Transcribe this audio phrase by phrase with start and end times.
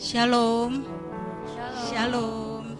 [0.00, 0.80] Shalom.
[1.92, 2.72] Shalom.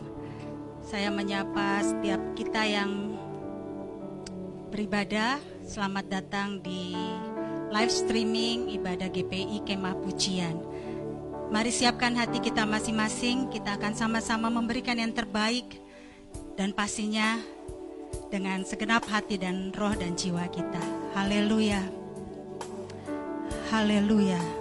[0.80, 3.12] Saya menyapa setiap kita yang
[4.72, 5.36] beribadah.
[5.60, 6.96] Selamat datang di
[7.68, 10.64] live streaming ibadah GPI Kemah Pujian.
[11.52, 13.52] Mari siapkan hati kita masing-masing.
[13.52, 15.76] Kita akan sama-sama memberikan yang terbaik
[16.56, 17.36] dan pastinya
[18.32, 20.80] dengan segenap hati dan roh dan jiwa kita.
[21.12, 21.84] Haleluya.
[23.68, 24.59] Haleluya.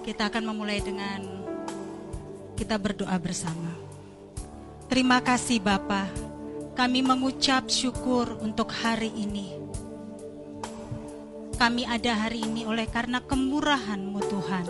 [0.00, 1.20] Kita akan memulai dengan
[2.56, 3.72] kita berdoa bersama.
[4.88, 6.08] Terima kasih Bapa,
[6.76, 9.56] kami mengucap syukur untuk hari ini.
[11.60, 14.66] Kami ada hari ini oleh karena kemurahan-Mu Tuhan.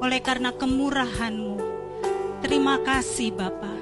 [0.00, 1.56] Oleh karena kemurahan-Mu.
[2.40, 3.72] Terima kasih Bapa.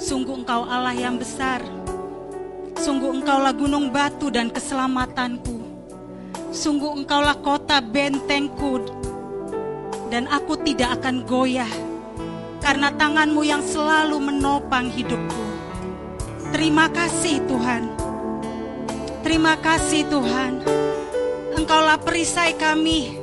[0.00, 1.64] Sungguh Engkau Allah yang besar.
[2.80, 5.59] Sungguh Engkaulah gunung batu dan keselamatanku.
[6.50, 8.82] Sungguh Engkaulah kota bentengku
[10.10, 11.70] dan aku tidak akan goyah
[12.58, 15.44] karena tanganmu yang selalu menopang hidupku.
[16.50, 17.82] Terima kasih Tuhan.
[19.22, 20.58] Terima kasih Tuhan.
[21.54, 23.14] Engkaulah perisai kami,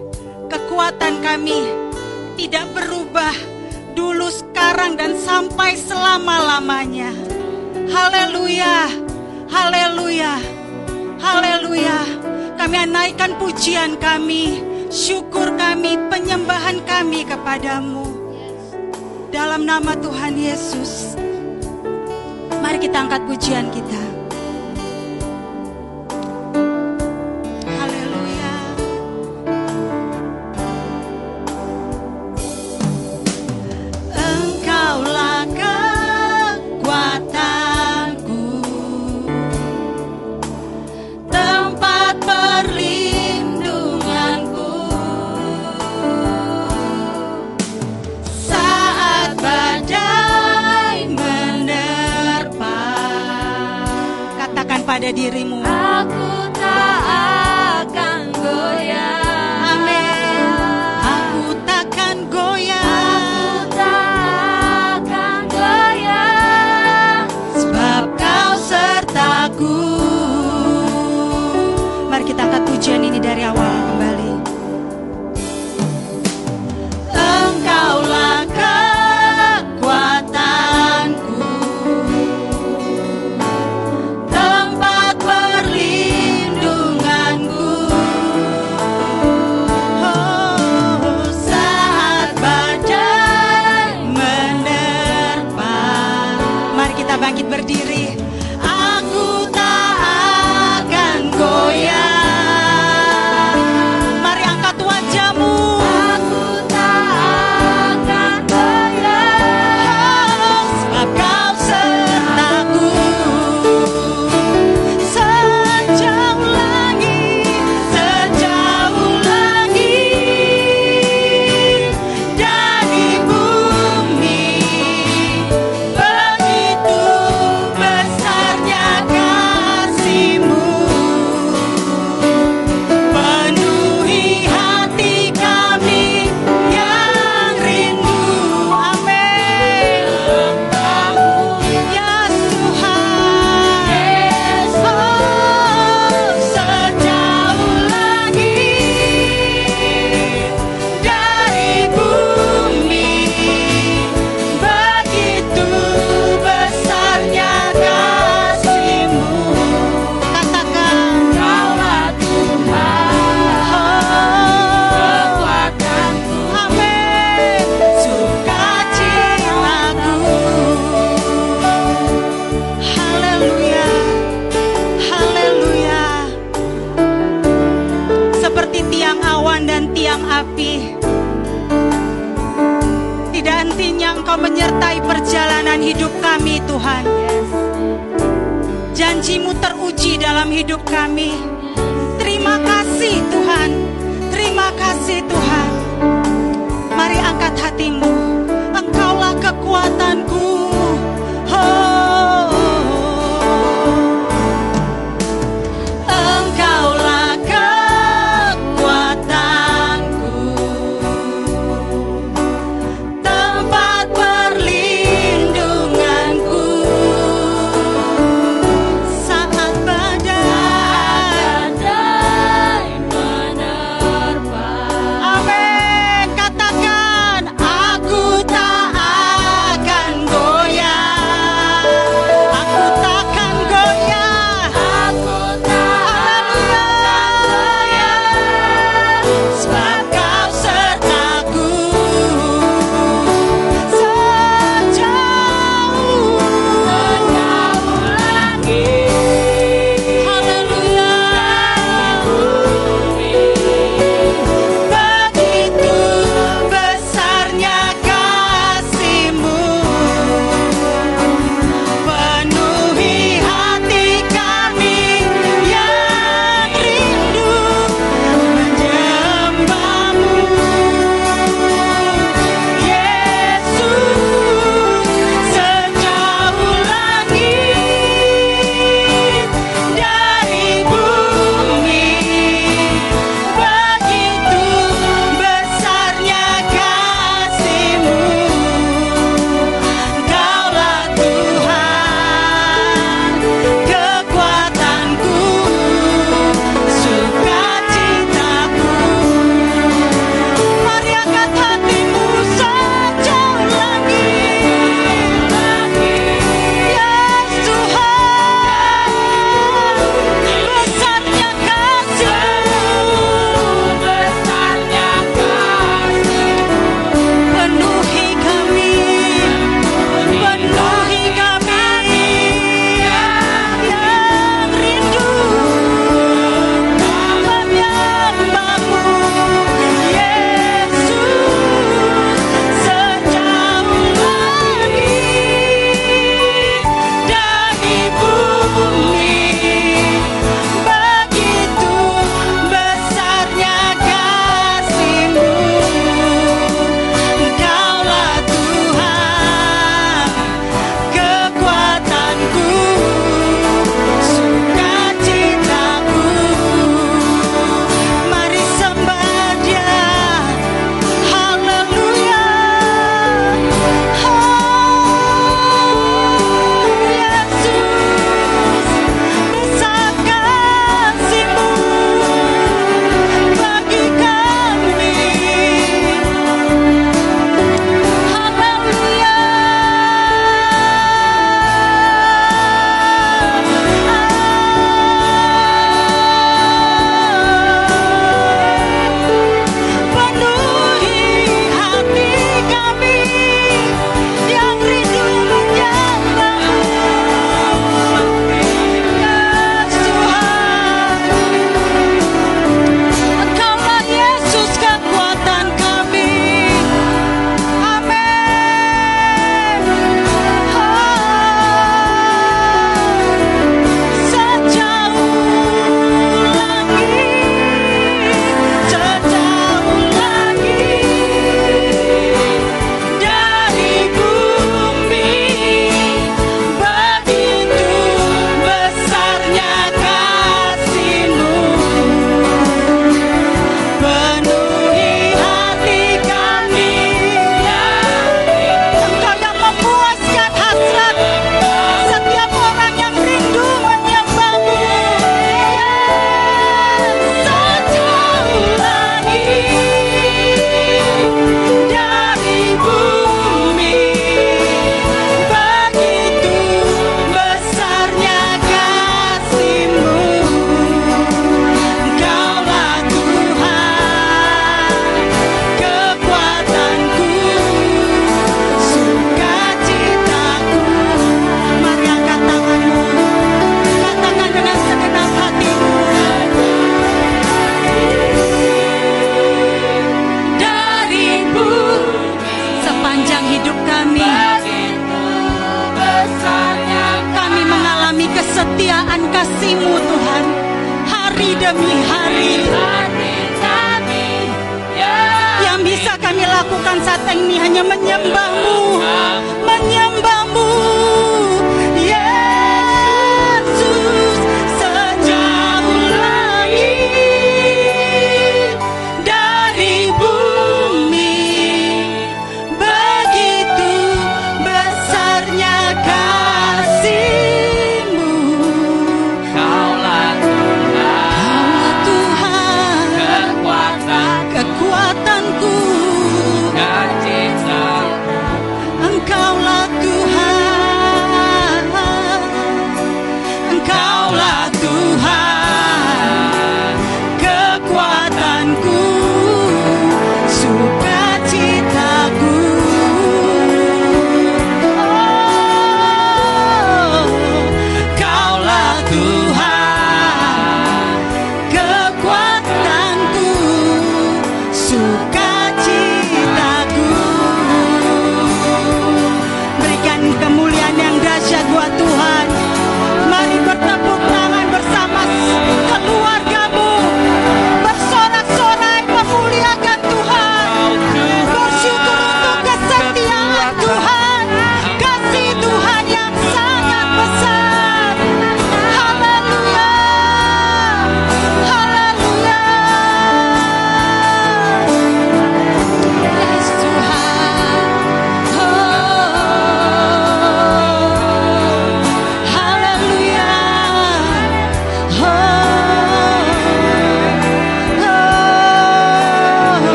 [0.48, 1.68] kekuatan kami
[2.40, 3.36] tidak berubah
[3.92, 7.12] dulu, sekarang, dan sampai selama-lamanya.
[7.92, 8.88] Haleluya,
[9.52, 10.38] haleluya,
[11.20, 12.27] haleluya.
[12.58, 18.10] Kami naikkan pujian kami, syukur kami, penyembahan kami kepadamu.
[19.30, 21.14] Dalam nama Tuhan Yesus.
[22.58, 24.07] Mari kita angkat pujian kita.
[55.08, 55.77] Pada dirimu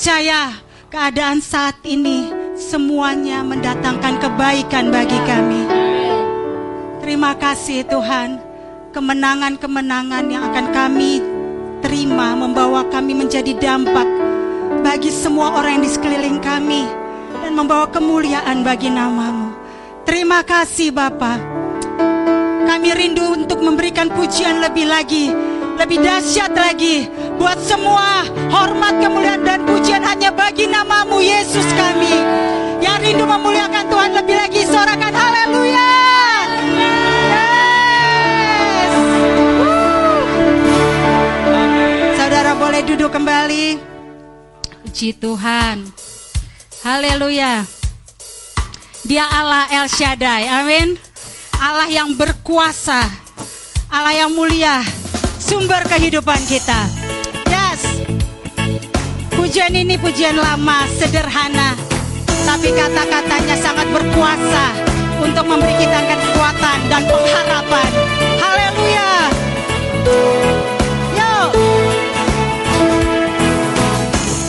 [0.00, 0.56] percaya
[0.88, 5.68] keadaan saat ini semuanya mendatangkan kebaikan bagi kami.
[7.04, 8.40] Terima kasih Tuhan.
[8.96, 11.20] Kemenangan-kemenangan yang akan kami
[11.84, 14.08] terima membawa kami menjadi dampak
[14.80, 16.88] bagi semua orang yang di sekeliling kami
[17.44, 19.52] dan membawa kemuliaan bagi namamu.
[20.08, 21.36] Terima kasih Bapa.
[22.64, 25.28] Kami rindu untuk memberikan pujian lebih lagi,
[25.80, 27.08] lebih dahsyat lagi
[27.40, 32.20] buat semua hormat, kemuliaan dan pujian hanya bagi namamu Yesus kami.
[32.84, 35.92] Yang rindu memuliakan Tuhan lebih lagi, sorakan haleluya.
[37.32, 38.92] Yes.
[42.20, 43.80] Saudara boleh duduk kembali.
[44.84, 45.88] Puji Tuhan.
[46.84, 47.64] Haleluya.
[49.08, 50.44] Dia Allah El Shaddai.
[50.44, 51.00] Amin.
[51.56, 53.00] Allah yang berkuasa.
[53.88, 54.99] Allah yang mulia.
[55.50, 56.86] Sumber kehidupan kita.
[57.50, 57.82] Yes.
[59.34, 61.74] Pujian ini pujian lama, sederhana.
[62.46, 64.70] Tapi kata-katanya sangat berkuasa
[65.18, 67.90] untuk memberi kita kekuatan dan pengharapan.
[68.38, 69.10] Haleluya.
[71.18, 71.34] Yo.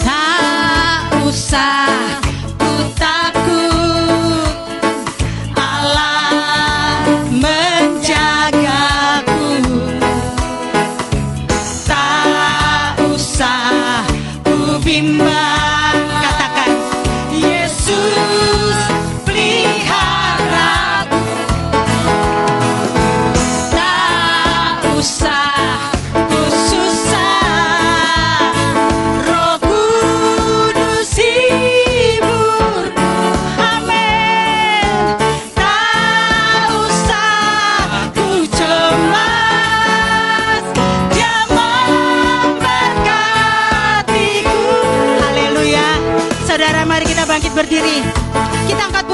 [0.06, 2.11] Tak usah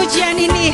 [0.07, 0.71] pujian ini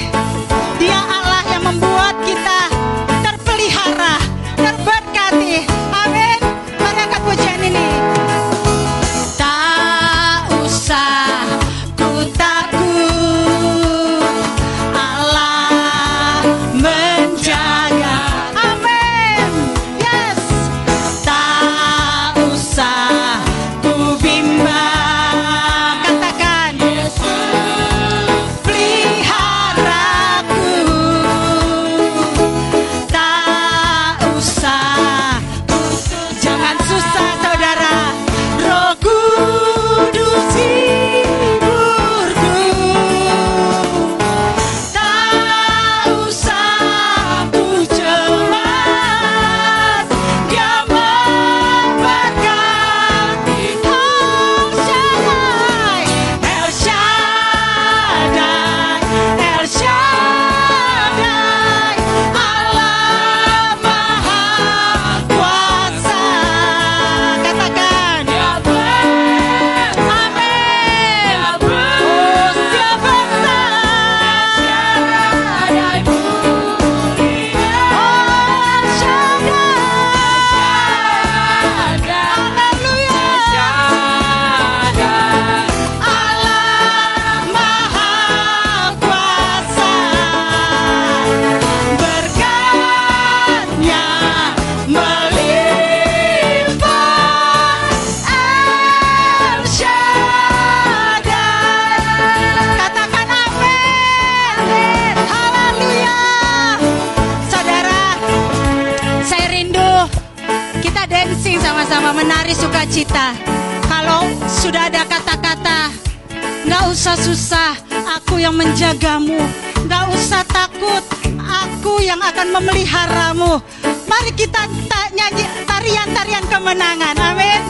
[118.43, 119.39] yang menjagamu.
[119.87, 120.99] Gak usah takut,
[121.39, 123.63] aku yang akan memeliharamu.
[124.03, 124.67] Mari kita
[125.15, 127.15] nyanyi tarian-tarian kemenangan.
[127.23, 127.63] Amin.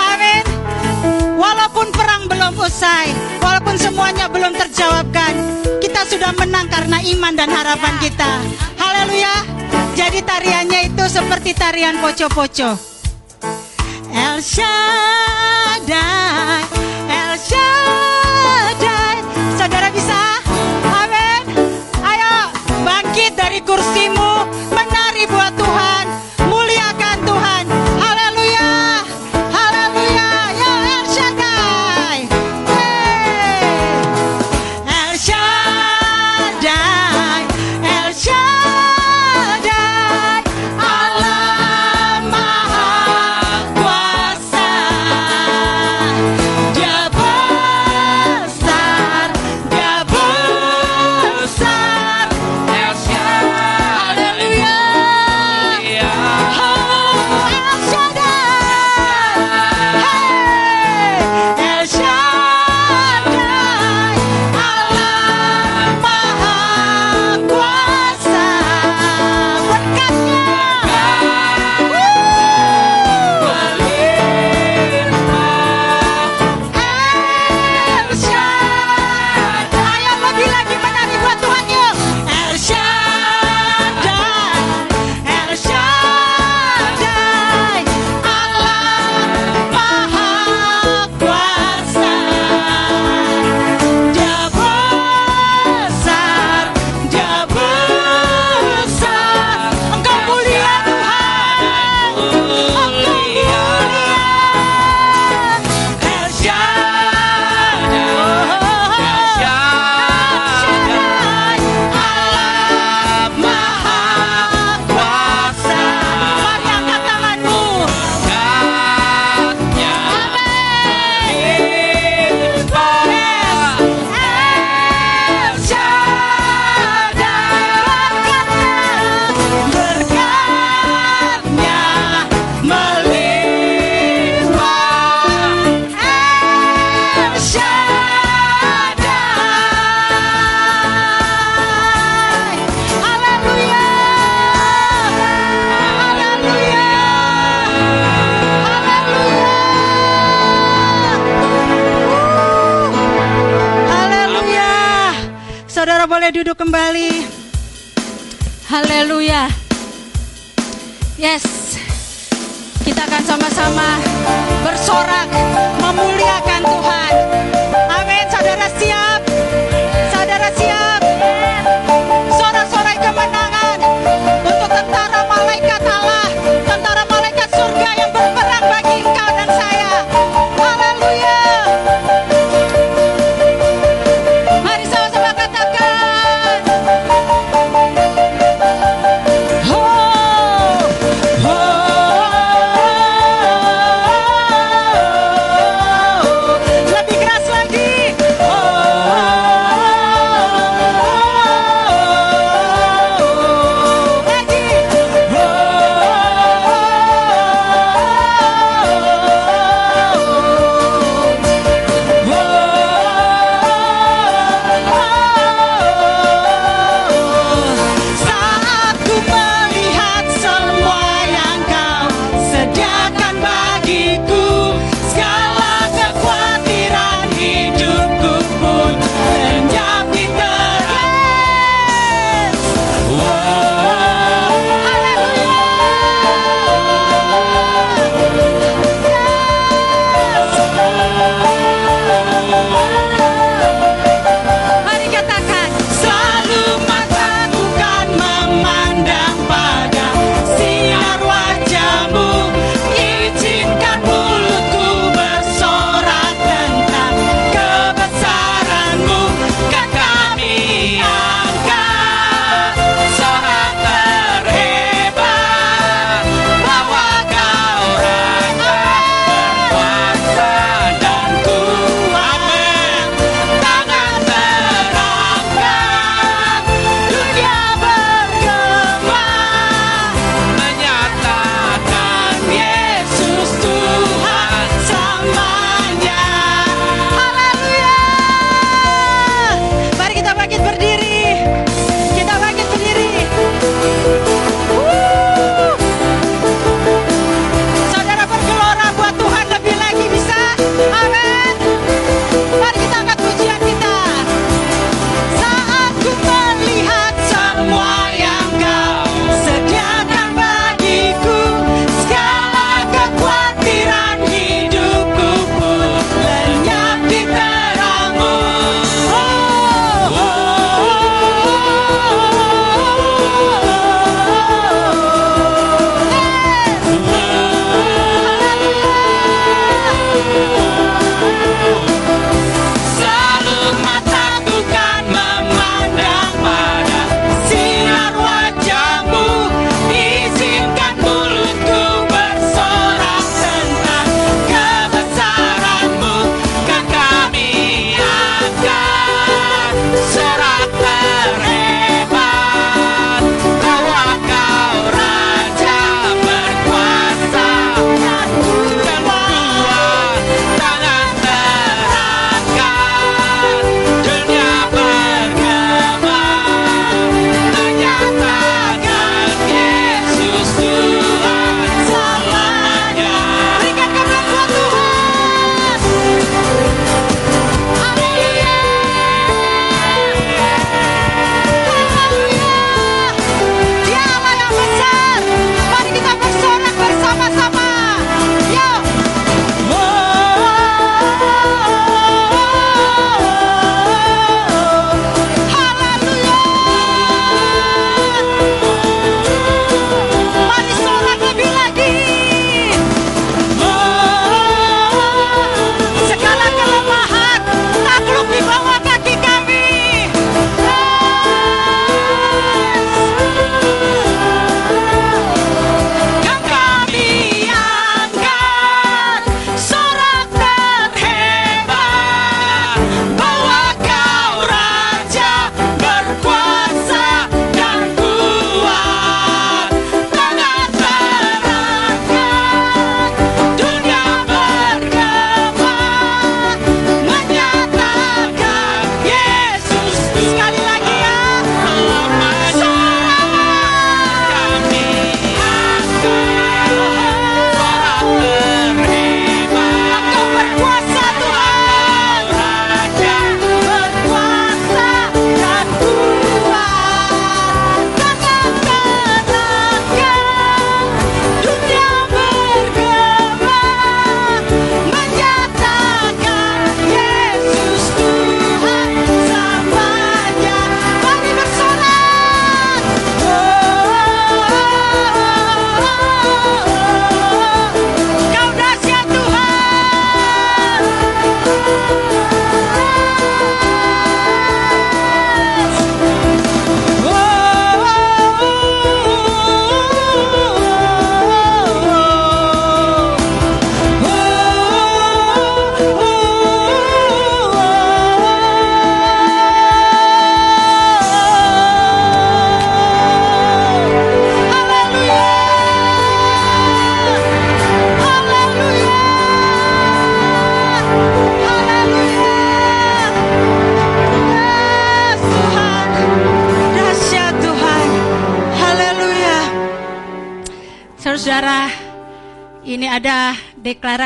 [0.00, 0.40] Amin.
[1.36, 3.12] Walaupun perang belum usai,
[3.44, 5.36] walaupun semuanya belum terjawabkan,
[5.84, 8.40] kita sudah menang karena iman dan harapan kita.
[8.80, 9.44] Haleluya.
[9.92, 12.80] Jadi tariannya itu seperti tarian poco-poco.
[14.08, 15.92] El Shaddai,
[17.12, 17.36] El
[23.54, 23.62] Ani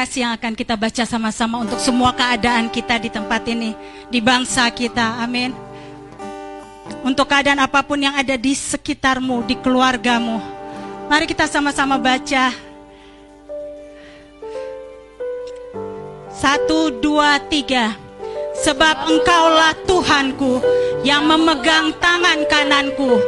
[0.08, 3.76] deklarasi yang akan kita baca sama-sama untuk semua keadaan kita di tempat ini,
[4.08, 5.20] di bangsa kita.
[5.20, 5.52] Amin.
[7.04, 10.40] Untuk keadaan apa pun yang ada di sekitarmu, di keluargamu.
[11.12, 12.56] Mari kita sama-sama baca.
[16.32, 17.92] Satu, dua, tiga.
[18.64, 20.64] Sebab engkaulah Tuhanku
[21.04, 23.20] yang memegang tangan kananku.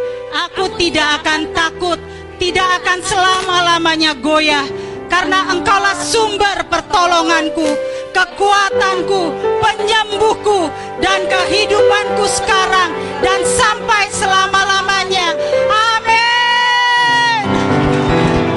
[0.49, 2.01] Aku tidak akan takut,
[2.41, 4.80] tidak akan selama-lamanya goyah.
[5.21, 7.77] Karena engkaulah sumber pertolonganku,
[8.09, 12.89] kekuatanku, penyembuhku, dan kehidupanku sekarang
[13.21, 15.37] dan sampai selama-lamanya.
[15.69, 17.43] Amin.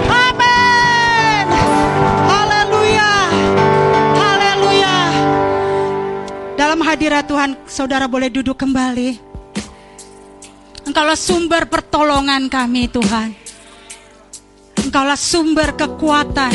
[0.08, 1.46] Amin.
[2.32, 3.12] Haleluya.
[4.16, 4.96] Haleluya.
[6.56, 9.20] Dalam hadirat Tuhan, saudara boleh duduk kembali.
[10.88, 13.43] Engkaulah sumber pertolongan kami, Tuhan.
[14.94, 16.54] Engkaulah sumber kekuatan.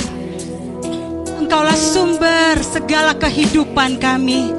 [1.43, 4.55] Engkaulah sumber segala kehidupan kami.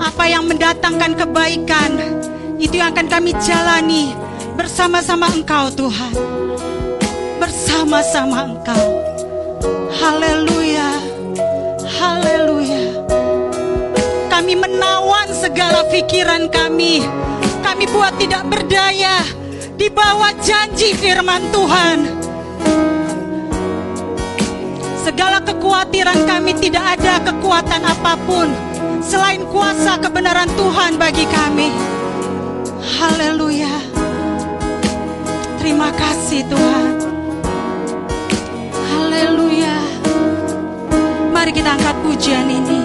[0.00, 1.92] Apa yang mendatangkan kebaikan,
[2.56, 4.16] itu yang akan kami jalani
[4.56, 6.16] bersama-sama Engkau, Tuhan.
[7.36, 8.84] Bersama-sama Engkau.
[9.92, 10.88] Haleluya.
[11.84, 12.96] Haleluya.
[14.32, 17.04] Kami menawan segala pikiran kami.
[17.60, 19.41] Kami buat tidak berdaya
[19.82, 22.06] di bawah janji firman Tuhan.
[25.02, 28.46] Segala kekhawatiran kami tidak ada kekuatan apa pun
[29.02, 31.74] selain kuasa kebenaran Tuhan bagi kami.
[32.78, 33.74] Haleluya.
[35.58, 36.86] Terima kasih Tuhan.
[38.86, 39.82] Haleluya.
[41.34, 42.81] Mari kita angkat pujian ini.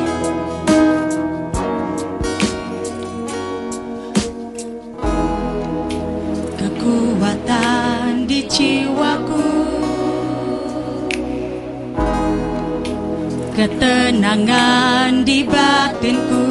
[13.77, 16.49] Ketenangan di batinku.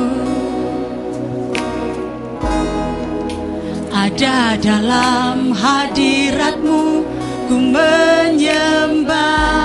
[3.91, 7.03] Ada dalam hadiratmu
[7.51, 9.56] ku menyembahmu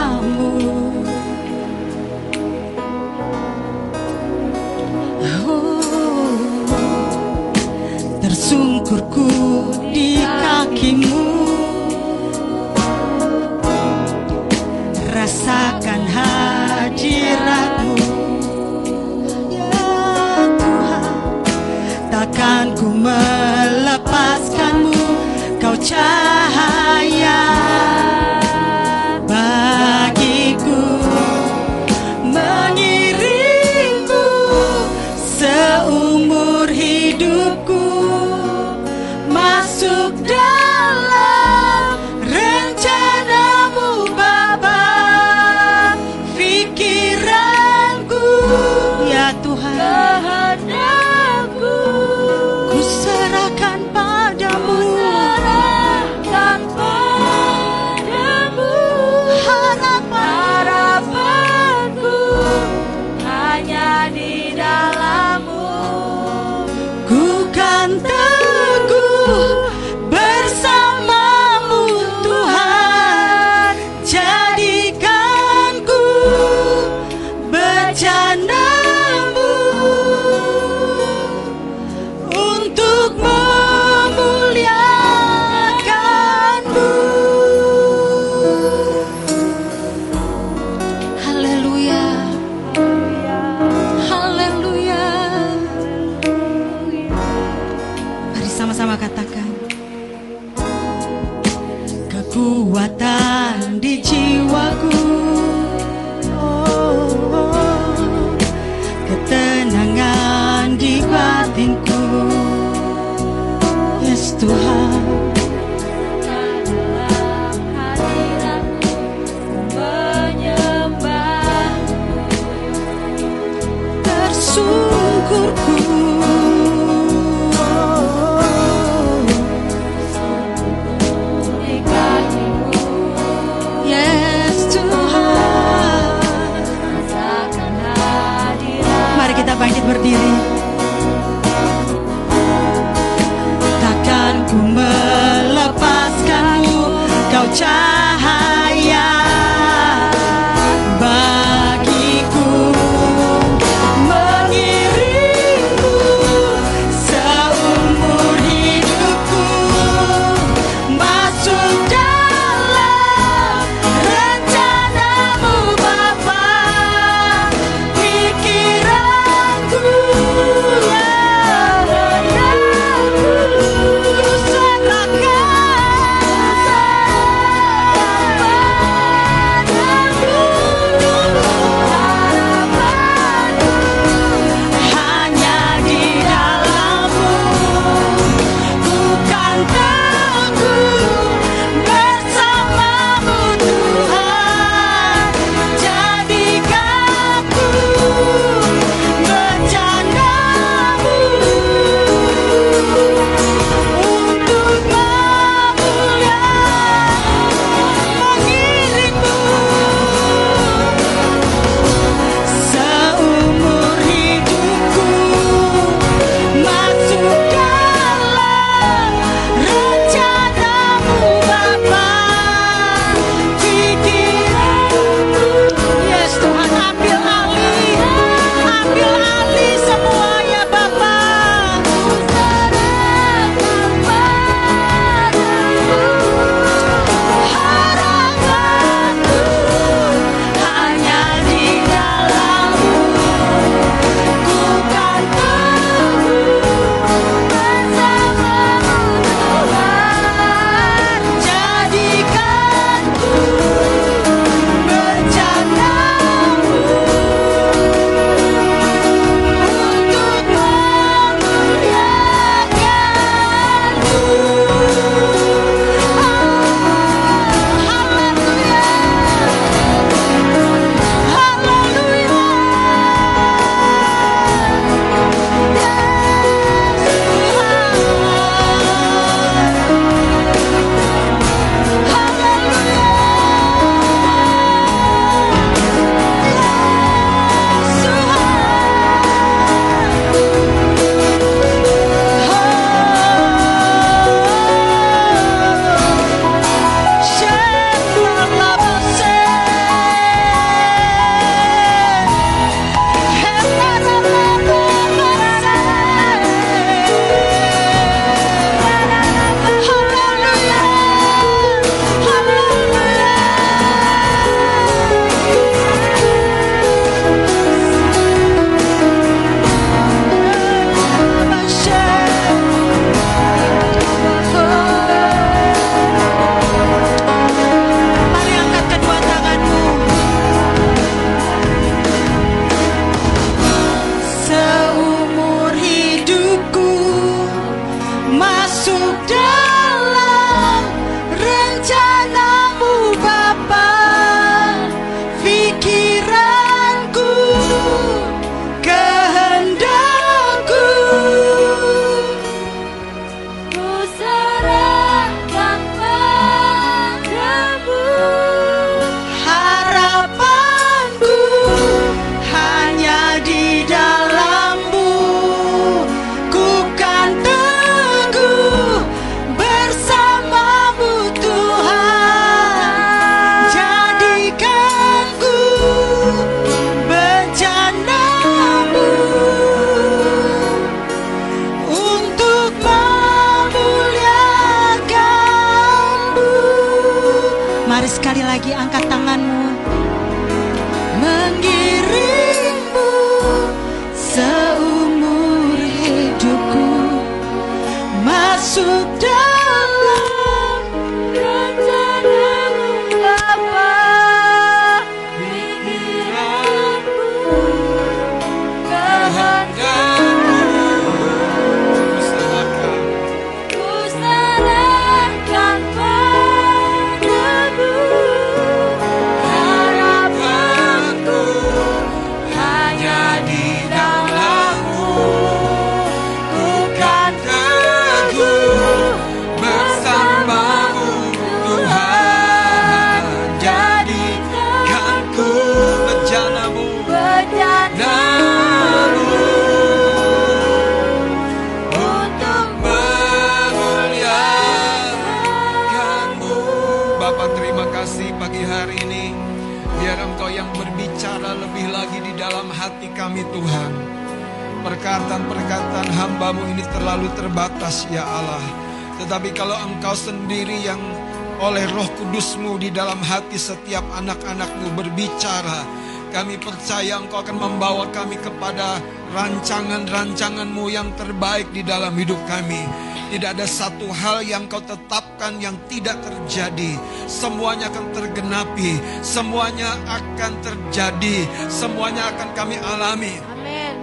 [469.72, 472.84] rancangan-rancanganmu yang terbaik di dalam hidup kami
[473.32, 477.00] Tidak ada satu hal yang kau tetapkan yang tidak terjadi.
[477.32, 483.40] Semuanya akan tergenapi, semuanya akan terjadi, semuanya akan kami alami.
[483.40, 483.96] Amin.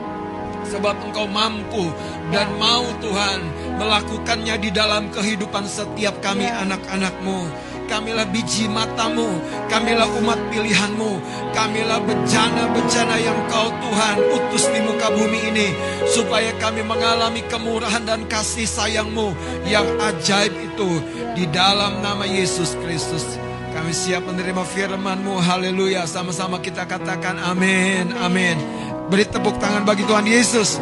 [0.64, 1.92] Sebab engkau mampu
[2.32, 3.40] dan mau Tuhan
[3.76, 7.67] melakukannya di dalam kehidupan setiap kami anak-anakmu.
[7.88, 9.40] Kamilah biji matamu,
[9.72, 11.24] kamilah umat pilihanmu,
[11.56, 15.68] kamilah bejana-bejana yang kau Tuhan utus di muka bumi ini.
[16.12, 19.32] Supaya kami mengalami kemurahan dan kasih sayangmu
[19.64, 21.00] yang ajaib itu
[21.32, 23.24] di dalam nama Yesus Kristus.
[23.72, 25.40] Kami siap menerima firman-Mu.
[25.40, 26.04] Haleluya.
[26.04, 28.12] Sama-sama kita katakan amin.
[28.20, 28.60] Amin.
[29.08, 30.76] Beri tepuk tangan bagi Tuhan Yesus.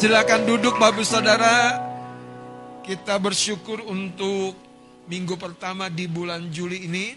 [0.00, 1.76] Silakan duduk Bapak Saudara.
[2.80, 4.71] Kita bersyukur untuk
[5.12, 7.12] minggu pertama di bulan Juli ini.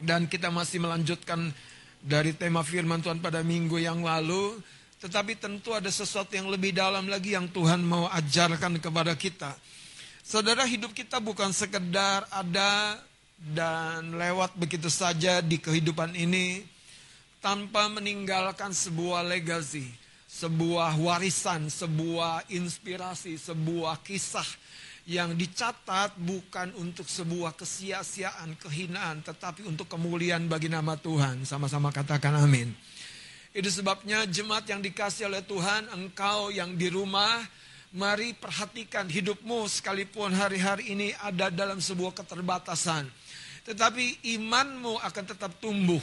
[0.00, 1.52] Dan kita masih melanjutkan
[2.00, 4.56] dari tema firman Tuhan pada minggu yang lalu.
[5.04, 9.52] Tetapi tentu ada sesuatu yang lebih dalam lagi yang Tuhan mau ajarkan kepada kita.
[10.24, 12.96] Saudara hidup kita bukan sekedar ada
[13.36, 16.62] dan lewat begitu saja di kehidupan ini
[17.42, 19.90] tanpa meninggalkan sebuah legacy,
[20.30, 24.46] sebuah warisan, sebuah inspirasi, sebuah kisah
[25.02, 31.42] yang dicatat bukan untuk sebuah kesia-siaan, kehinaan, tetapi untuk kemuliaan bagi nama Tuhan.
[31.42, 32.70] Sama-sama katakan amin.
[33.52, 37.42] Itu sebabnya jemaat yang dikasih oleh Tuhan, engkau yang di rumah,
[37.92, 43.04] mari perhatikan hidupmu sekalipun hari-hari ini ada dalam sebuah keterbatasan.
[43.68, 46.00] Tetapi imanmu akan tetap tumbuh,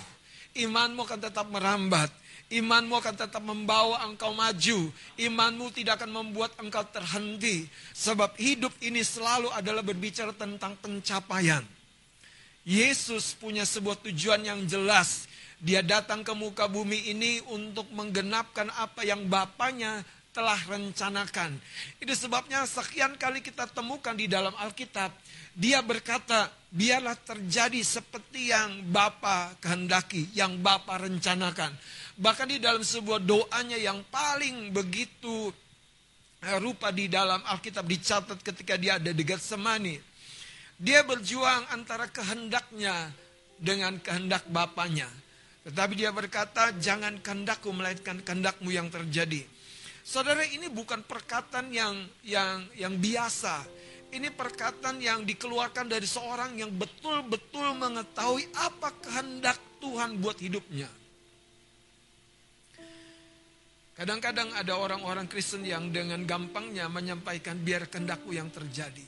[0.59, 2.11] imanmu akan tetap merambat,
[2.49, 7.69] imanmu akan tetap membawa engkau maju, imanmu tidak akan membuat engkau terhenti.
[7.93, 11.61] Sebab hidup ini selalu adalah berbicara tentang pencapaian.
[12.65, 15.29] Yesus punya sebuah tujuan yang jelas.
[15.59, 21.57] Dia datang ke muka bumi ini untuk menggenapkan apa yang Bapaknya telah rencanakan.
[21.99, 25.11] Itu sebabnya sekian kali kita temukan di dalam Alkitab.
[25.51, 31.73] Dia berkata, biarlah terjadi seperti yang Bapa kehendaki, yang Bapa rencanakan.
[32.19, 35.55] Bahkan di dalam sebuah doanya yang paling begitu
[36.43, 39.95] eh, rupa di dalam Alkitab dicatat ketika dia ada di Getsemani.
[40.75, 43.15] Dia berjuang antara kehendaknya
[43.55, 45.07] dengan kehendak Bapaknya.
[45.63, 49.43] Tetapi dia berkata, jangan kehendakku melainkan kehendakmu yang terjadi.
[50.03, 53.63] Saudara ini bukan perkataan yang yang yang biasa.
[54.09, 60.89] Ini perkataan yang dikeluarkan dari seorang yang betul-betul mengetahui apa kehendak Tuhan buat hidupnya.
[63.99, 69.03] Kadang-kadang ada orang-orang Kristen yang dengan gampangnya menyampaikan biar kehendakku yang terjadi.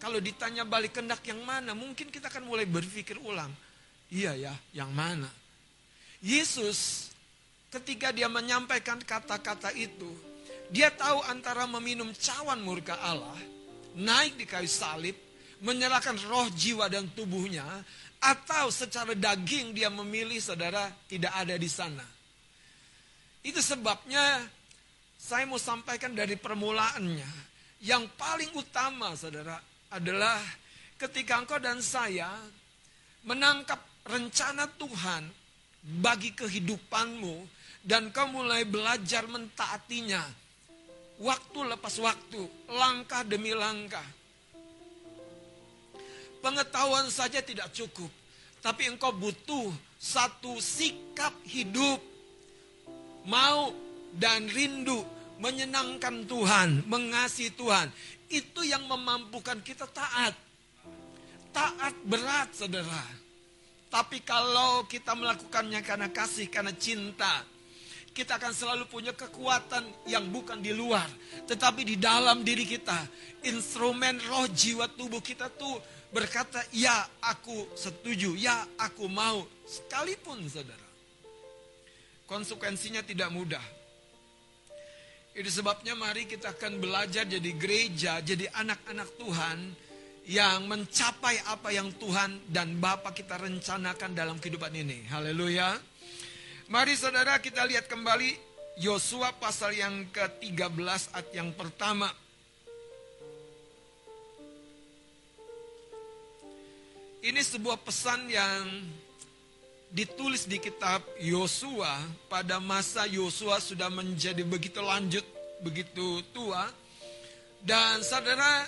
[0.00, 3.52] Kalau ditanya balik kehendak yang mana, mungkin kita akan mulai berpikir ulang.
[4.08, 5.28] Iya ya, yang mana?
[6.24, 7.12] Yesus
[7.68, 10.08] ketika dia menyampaikan kata-kata itu,
[10.72, 13.36] dia tahu antara meminum cawan murka Allah,
[14.00, 15.12] naik di kayu salib,
[15.60, 17.68] menyerahkan roh, jiwa, dan tubuhnya,
[18.16, 22.21] atau secara daging dia memilih saudara tidak ada di sana.
[23.42, 24.46] Itu sebabnya
[25.18, 27.50] saya mau sampaikan dari permulaannya.
[27.82, 29.58] Yang paling utama saudara
[29.90, 30.38] adalah
[30.94, 32.30] ketika engkau dan saya
[33.26, 35.26] menangkap rencana Tuhan
[35.98, 37.42] bagi kehidupanmu
[37.82, 40.22] dan kau mulai belajar mentaatinya
[41.22, 44.04] waktu lepas waktu, langkah demi langkah.
[46.42, 48.10] Pengetahuan saja tidak cukup.
[48.58, 52.02] Tapi engkau butuh satu sikap hidup.
[53.26, 53.70] Mau
[54.16, 55.02] dan rindu
[55.42, 57.90] menyenangkan Tuhan, mengasihi Tuhan.
[58.30, 60.34] Itu yang memampukan kita taat.
[61.52, 63.04] Taat berat saudara.
[63.92, 67.44] Tapi kalau kita melakukannya karena kasih, karena cinta,
[68.16, 71.08] kita akan selalu punya kekuatan yang bukan di luar,
[71.44, 73.04] tetapi di dalam diri kita.
[73.44, 75.76] Instrumen roh jiwa tubuh kita tuh
[76.08, 78.32] berkata, "Ya, aku setuju.
[78.36, 80.91] Ya, aku mau." Sekalipun Saudara.
[82.32, 83.60] Konsekuensinya tidak mudah.
[85.36, 89.58] Itu sebabnya mari kita akan belajar jadi gereja, jadi anak-anak Tuhan
[90.32, 95.04] yang mencapai apa yang Tuhan dan Bapa kita rencanakan dalam kehidupan ini.
[95.12, 95.76] Haleluya.
[96.72, 98.32] Mari saudara kita lihat kembali
[98.80, 102.08] Yosua pasal yang ke-13 ayat yang pertama.
[107.20, 108.88] Ini sebuah pesan yang
[109.92, 112.00] ditulis di kitab Yosua
[112.32, 115.24] pada masa Yosua sudah menjadi begitu lanjut,
[115.60, 116.64] begitu tua.
[117.62, 118.66] Dan saudara,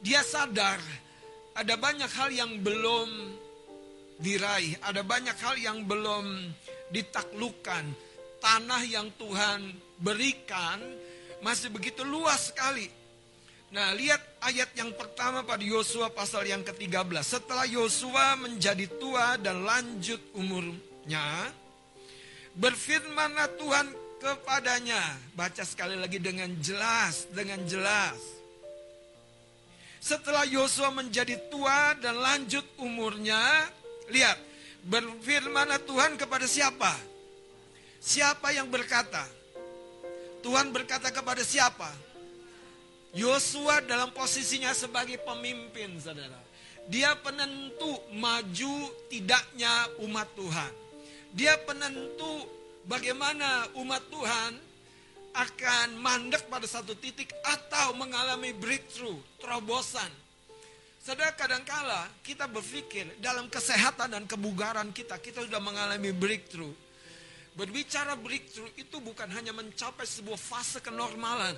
[0.00, 0.78] dia sadar
[1.52, 3.10] ada banyak hal yang belum
[4.22, 6.54] diraih, ada banyak hal yang belum
[6.94, 7.84] ditaklukkan.
[8.42, 10.78] Tanah yang Tuhan berikan
[11.42, 13.01] masih begitu luas sekali.
[13.72, 17.08] Nah, lihat ayat yang pertama pada Yosua pasal yang ke-13.
[17.24, 21.48] Setelah Yosua menjadi tua dan lanjut umurnya,
[22.52, 23.86] berfirmanlah Tuhan
[24.20, 25.00] kepadanya.
[25.32, 28.20] Baca sekali lagi dengan jelas, dengan jelas.
[30.04, 33.40] Setelah Yosua menjadi tua dan lanjut umurnya,
[34.12, 34.36] lihat,
[34.82, 36.90] Berfirmanlah Tuhan kepada siapa?
[38.02, 39.22] Siapa yang berkata?
[40.42, 41.86] Tuhan berkata kepada siapa?
[43.12, 46.40] Yosua dalam posisinya sebagai pemimpin, saudara.
[46.88, 48.74] Dia penentu maju
[49.12, 50.72] tidaknya umat Tuhan.
[51.36, 52.48] Dia penentu
[52.88, 54.52] bagaimana umat Tuhan
[55.32, 60.08] akan mandek pada satu titik atau mengalami breakthrough, terobosan.
[61.02, 66.72] Saudara kadangkala kita berpikir dalam kesehatan dan kebugaran kita, kita sudah mengalami breakthrough.
[67.52, 71.52] Berbicara breakthrough itu bukan hanya mencapai sebuah fase kenormalan.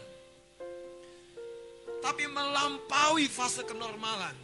[2.05, 4.37] Tapi melampaui fase kenormalan.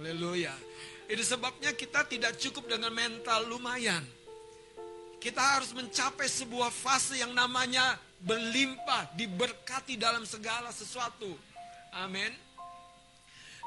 [0.00, 0.56] Haleluya.
[1.04, 4.00] Itu sebabnya kita tidak cukup dengan mental lumayan.
[5.20, 11.36] Kita harus mencapai sebuah fase yang namanya berlimpah, diberkati dalam segala sesuatu.
[11.92, 12.32] Amin.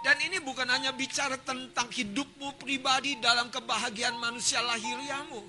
[0.02, 5.46] Dan ini bukan hanya bicara tentang hidupmu pribadi dalam kebahagiaan manusia lahiriamu.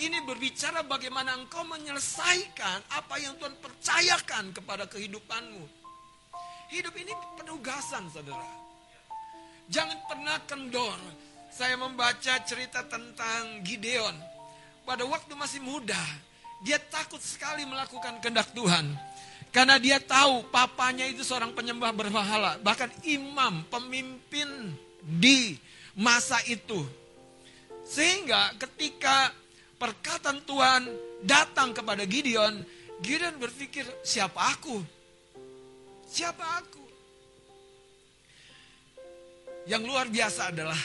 [0.00, 5.64] Ini berbicara bagaimana engkau menyelesaikan apa yang Tuhan percayakan kepada kehidupanmu.
[6.72, 8.48] Hidup ini penugasan, saudara.
[9.68, 10.96] Jangan pernah kendor.
[11.52, 14.16] Saya membaca cerita tentang Gideon.
[14.88, 16.00] Pada waktu masih muda,
[16.64, 18.96] dia takut sekali melakukan kehendak Tuhan.
[19.52, 22.56] Karena dia tahu papanya itu seorang penyembah berhala.
[22.64, 24.48] Bahkan imam, pemimpin
[25.04, 25.60] di
[25.92, 26.80] masa itu.
[27.84, 29.28] Sehingga ketika
[29.82, 30.82] perkataan Tuhan
[31.26, 32.62] datang kepada Gideon,
[33.02, 34.78] Gideon berpikir, siapa aku?
[36.06, 36.84] Siapa aku?
[39.66, 40.78] Yang luar biasa adalah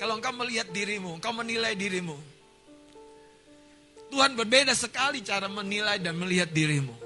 [0.00, 2.16] kalau engkau melihat dirimu, engkau menilai dirimu.
[4.08, 7.02] Tuhan berbeda sekali cara menilai dan melihat dirimu.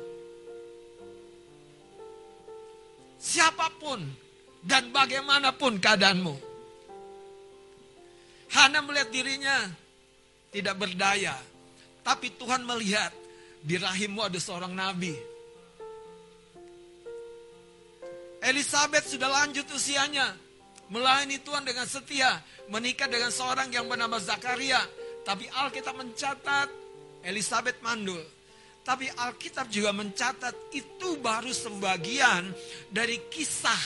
[3.27, 3.99] siapa pun
[4.62, 6.35] dan bagaimanapun keadaanmu.
[8.55, 9.57] Hana melihat dirinya
[10.55, 11.34] tidak berdaya,
[12.07, 13.11] tapi Tuhan melihat
[13.62, 15.14] di rahimmu ada seorang nabi.
[18.47, 20.30] Elizabeth sudah lanjut usianya,
[20.86, 22.38] melayani Tuhan dengan setia,
[22.70, 24.78] menikah dengan seorang yang bernama Zakaria.
[25.26, 26.70] Tapi Alkitab mencatat
[27.26, 28.22] Elizabeth mandul.
[28.86, 32.55] Tapi Alkitab juga mencatat itu baru sebagian
[32.86, 33.82] dari kisah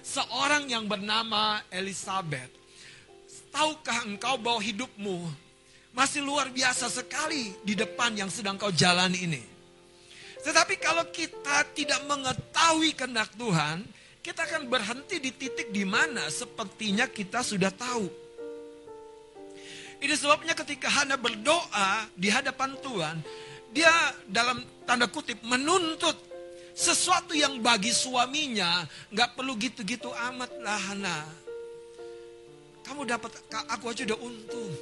[0.00, 2.57] seorang yang bernama Elizabeth.
[3.48, 5.28] Tahukah engkau bahwa hidupmu
[5.96, 9.42] masih luar biasa sekali di depan yang sedang kau jalani ini.
[10.38, 13.82] Tetapi kalau kita tidak mengetahui kehendak Tuhan,
[14.22, 18.06] kita akan berhenti di titik di mana sepertinya kita sudah tahu.
[19.98, 23.16] Ini sebabnya ketika Hana berdoa di hadapan Tuhan,
[23.74, 23.90] dia
[24.30, 26.14] dalam tanda kutip menuntut
[26.78, 31.47] sesuatu yang bagi suaminya nggak perlu gitu-gitu amat lah Hana.
[32.86, 33.32] Kamu dapat
[33.70, 34.72] aku aja udah untung.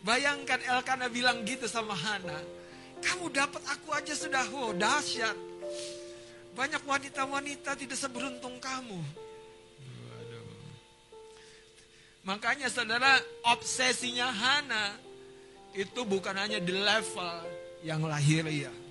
[0.00, 2.40] Bayangkan Elkana bilang gitu sama Hana.
[3.00, 5.36] Kamu dapat aku aja sudah oh dahsyat.
[6.56, 9.00] Banyak wanita-wanita tidak seberuntung kamu.
[12.20, 13.16] Makanya saudara,
[13.48, 14.96] obsesinya Hana
[15.72, 17.36] itu bukan hanya di level
[17.80, 18.89] yang lahiriah.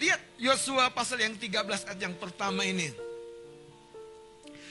[0.00, 1.60] Lihat Yosua pasal yang 13
[1.92, 2.88] ayat yang pertama ini.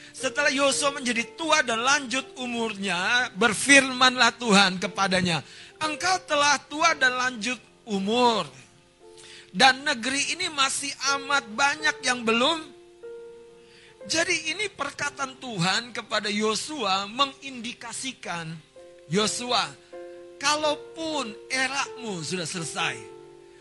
[0.10, 5.46] Setelah Yosua menjadi tua dan lanjut umurnya, berfirmanlah Tuhan kepadanya,
[5.86, 8.50] engkau telah tua dan lanjut umur.
[9.54, 12.66] Dan negeri ini masih amat banyak yang belum.
[14.10, 18.50] Jadi ini perkataan Tuhan kepada Yosua mengindikasikan,
[19.14, 19.70] Yosua,
[20.42, 23.19] kalaupun eramu sudah selesai,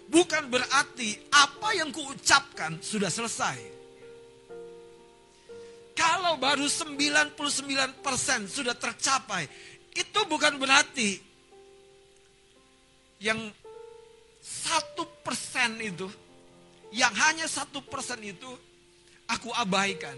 [0.09, 3.79] bukan berarti apa yang kuucapkan sudah selesai.
[5.93, 8.07] Kalau baru 99%
[8.47, 9.45] sudah tercapai,
[9.99, 11.19] itu bukan berarti
[13.19, 13.51] yang
[14.39, 16.07] satu persen itu,
[16.95, 18.47] yang hanya satu persen itu,
[19.27, 20.15] aku abaikan.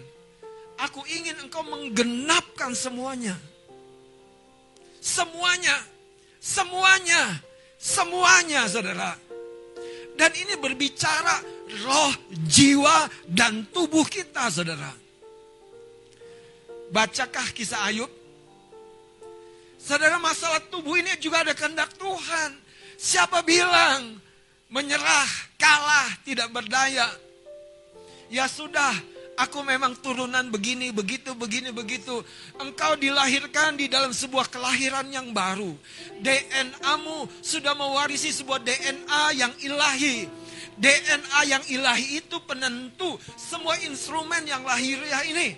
[0.80, 3.36] Aku ingin engkau menggenapkan semuanya.
[5.00, 5.76] Semuanya,
[6.40, 7.40] semuanya,
[7.80, 9.29] semuanya saudara.
[10.18, 11.42] Dan ini berbicara
[11.86, 12.12] roh,
[12.46, 14.92] jiwa, dan tubuh kita saudara.
[16.90, 18.10] Bacakah kisah Ayub?
[19.80, 22.50] Saudara masalah tubuh ini juga ada kehendak Tuhan.
[23.00, 24.20] Siapa bilang
[24.68, 27.08] menyerah, kalah, tidak berdaya?
[28.28, 28.92] Ya sudah,
[29.36, 32.22] aku memang turunan begini, begitu, begini, begitu.
[32.58, 35.74] Engkau dilahirkan di dalam sebuah kelahiran yang baru.
[36.22, 40.26] DNA-mu sudah mewarisi sebuah DNA yang ilahi.
[40.80, 45.48] DNA yang ilahi itu penentu semua instrumen yang lahiriah ini.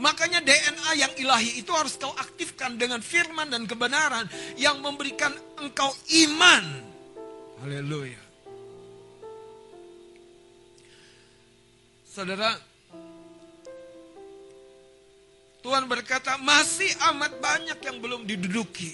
[0.00, 4.24] Makanya DNA yang ilahi itu harus kau aktifkan dengan firman dan kebenaran
[4.56, 5.92] yang memberikan engkau
[6.26, 6.64] iman.
[7.60, 8.31] Haleluya.
[12.12, 12.52] Saudara,
[15.64, 18.92] Tuhan berkata masih amat banyak yang belum diduduki.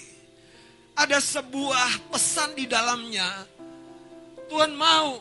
[0.95, 3.27] Ada sebuah pesan di dalamnya.
[4.47, 5.19] Tuhan mau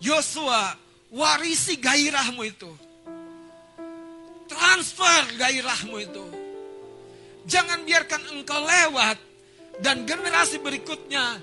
[0.00, 0.72] Yosua
[1.12, 2.72] warisi gairahmu itu.
[4.48, 6.24] Transfer gairahmu itu.
[7.44, 9.20] Jangan biarkan engkau lewat
[9.84, 11.36] dan generasi berikutnya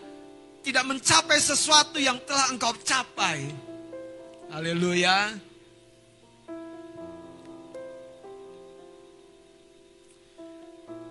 [0.65, 3.69] tidak mencapai sesuatu yang telah engkau capai.
[4.51, 5.31] Haleluya.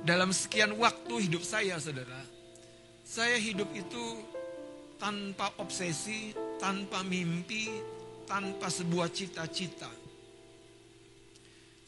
[0.04, 2.20] Dalam sekian waktu hidup saya, saudara,
[3.00, 4.20] saya hidup itu
[5.00, 7.80] tanpa obsesi, tanpa mimpi,
[8.28, 9.88] tanpa sebuah cita-cita.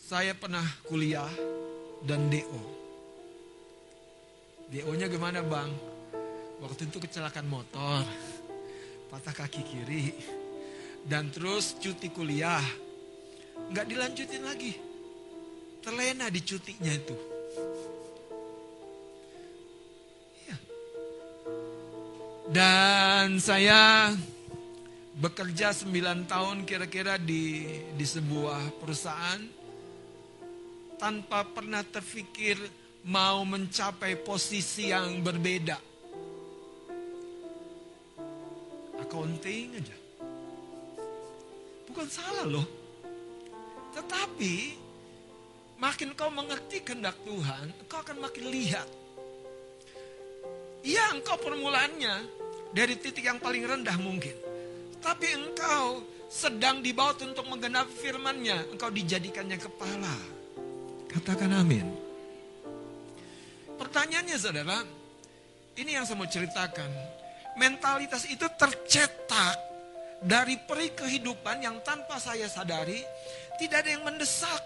[0.01, 1.29] Saya pernah kuliah
[2.09, 2.63] dan DO.
[4.73, 5.69] DO-nya gimana bang?
[6.65, 8.01] Waktu itu kecelakaan motor,
[9.13, 10.41] patah kaki kiri,
[11.07, 12.63] dan terus cuti kuliah.
[13.71, 14.73] Nggak dilanjutin lagi.
[15.83, 17.17] Terlena di cutinya itu.
[20.47, 20.57] Iya.
[22.53, 24.15] Dan saya
[25.19, 29.43] bekerja 9 tahun kira-kira di di sebuah perusahaan
[31.03, 32.57] tanpa pernah terfikir
[33.11, 35.75] mau mencapai posisi yang berbeda.
[39.03, 40.02] Accounting aja.
[41.93, 42.65] Bukan salah loh.
[43.93, 44.55] Tetapi
[45.77, 48.89] makin kau mengerti kehendak Tuhan, kau akan makin lihat.
[50.81, 52.15] Iya engkau permulaannya
[52.73, 54.33] dari titik yang paling rendah mungkin.
[55.05, 56.01] Tapi engkau
[56.33, 58.73] sedang dibawa untuk menggenapi firmannya.
[58.73, 60.17] Engkau dijadikannya kepala.
[61.13, 61.87] Katakan amin.
[63.77, 64.81] Pertanyaannya saudara,
[65.77, 66.89] ini yang saya mau ceritakan.
[67.61, 69.72] Mentalitas itu tercetak
[70.23, 73.03] dari peri kehidupan yang tanpa saya sadari
[73.59, 74.63] tidak ada yang mendesak.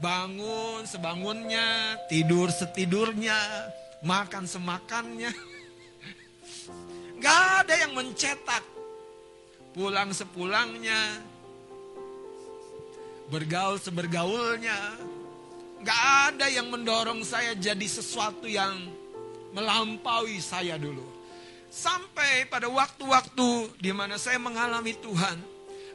[0.00, 3.38] Bangun sebangunnya, tidur setidurnya,
[4.02, 5.30] makan semakannya.
[7.22, 8.64] Gak ada yang mencetak.
[9.74, 11.18] Pulang sepulangnya,
[13.30, 14.98] bergaul sebergaulnya.
[15.84, 16.02] Gak
[16.34, 18.74] ada yang mendorong saya jadi sesuatu yang
[19.54, 21.13] melampaui saya dulu.
[21.74, 25.42] Sampai pada waktu-waktu di mana saya mengalami Tuhan,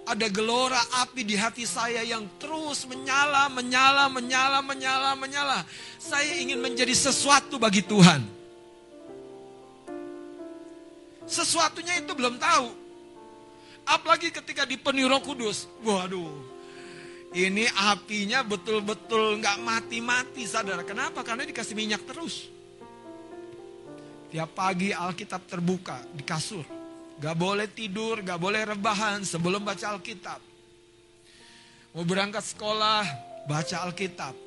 [0.04, 5.64] ada gelora api di hati saya yang terus menyala, menyala, menyala, menyala, menyala.
[5.96, 8.28] Saya ingin menjadi sesuatu bagi Tuhan.
[11.24, 12.76] Sesuatunya itu belum tahu.
[13.88, 15.64] Apalagi ketika dipenuhi roh kudus.
[15.80, 16.28] Waduh,
[17.32, 20.84] ini apinya betul-betul nggak mati-mati saudara.
[20.84, 21.24] Kenapa?
[21.24, 22.59] Karena dikasih minyak terus.
[24.30, 26.62] Tiap pagi Alkitab terbuka di kasur.
[27.18, 30.40] Gak boleh tidur, gak boleh rebahan sebelum baca Alkitab.
[31.98, 33.02] Mau berangkat sekolah,
[33.50, 34.38] baca Alkitab.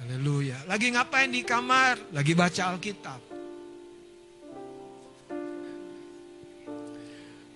[0.00, 0.64] Haleluya.
[0.64, 2.00] Lagi ngapain di kamar?
[2.16, 3.20] Lagi baca Alkitab.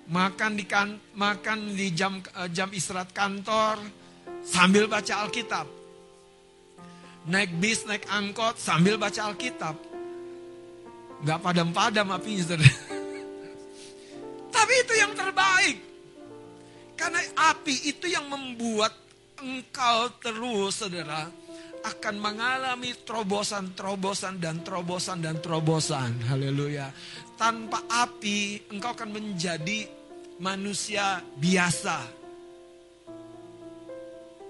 [0.09, 3.81] Makan di kan, makan di jam eh, jam istirahat kantor
[4.45, 5.78] sambil baca Alkitab.
[7.29, 9.77] Naik bis, naik angkot sambil baca Alkitab.
[11.29, 12.65] Gak padam-padam apinya, saudara.
[14.57, 15.77] Tapi itu yang terbaik.
[16.97, 17.21] Karena
[17.53, 18.97] api itu yang membuat
[19.45, 21.29] engkau terus, saudara,
[21.85, 26.17] akan mengalami terobosan-terobosan dan terobosan dan terobosan.
[26.27, 26.91] Haleluya.
[27.37, 29.87] Tanpa api, engkau akan menjadi
[30.41, 31.99] manusia biasa.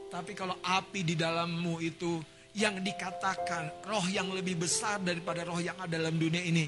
[0.09, 2.16] Tapi kalau api di dalammu itu
[2.57, 6.64] yang dikatakan roh yang lebih besar daripada roh yang ada dalam dunia ini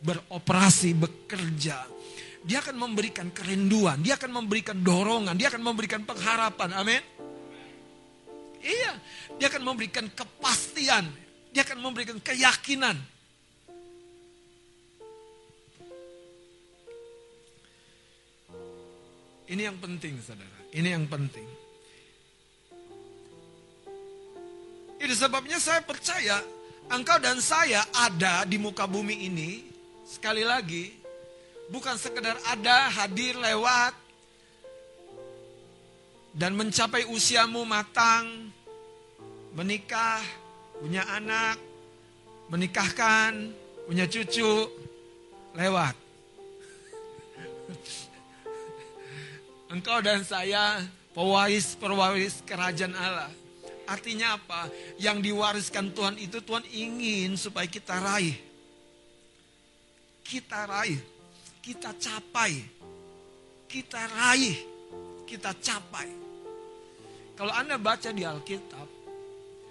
[0.00, 1.88] beroperasi, bekerja.
[2.46, 6.70] Dia akan memberikan kerinduan, dia akan memberikan dorongan, dia akan memberikan pengharapan.
[6.78, 7.02] Amin.
[8.62, 8.92] Iya,
[9.38, 11.10] dia akan memberikan kepastian,
[11.50, 12.98] dia akan memberikan keyakinan.
[19.46, 20.58] Ini yang penting, saudara.
[20.74, 21.55] Ini yang penting.
[24.96, 26.40] Itu sebabnya saya percaya
[26.88, 29.60] engkau dan saya ada di muka bumi ini.
[30.06, 30.94] Sekali lagi,
[31.68, 33.92] bukan sekedar ada, hadir, lewat,
[36.36, 38.52] dan mencapai usiamu matang,
[39.56, 40.22] menikah,
[40.78, 41.58] punya anak,
[42.52, 43.50] menikahkan,
[43.88, 44.70] punya cucu,
[45.58, 45.96] lewat.
[49.74, 50.86] Engkau dan saya
[51.16, 53.32] pewaris-pewaris kerajaan Allah.
[53.86, 54.66] Artinya apa?
[54.98, 58.34] Yang diwariskan Tuhan itu Tuhan ingin supaya kita raih.
[60.26, 60.98] Kita raih,
[61.62, 62.52] kita capai.
[63.70, 64.58] Kita raih,
[65.26, 66.08] kita capai.
[67.38, 68.88] Kalau Anda baca di Alkitab,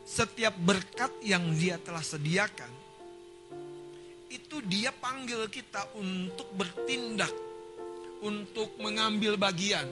[0.06, 2.72] setiap berkat yang dia telah sediakan,
[4.32, 7.34] itu dia panggil kita untuk bertindak,
[8.22, 9.88] untuk mengambil bagian,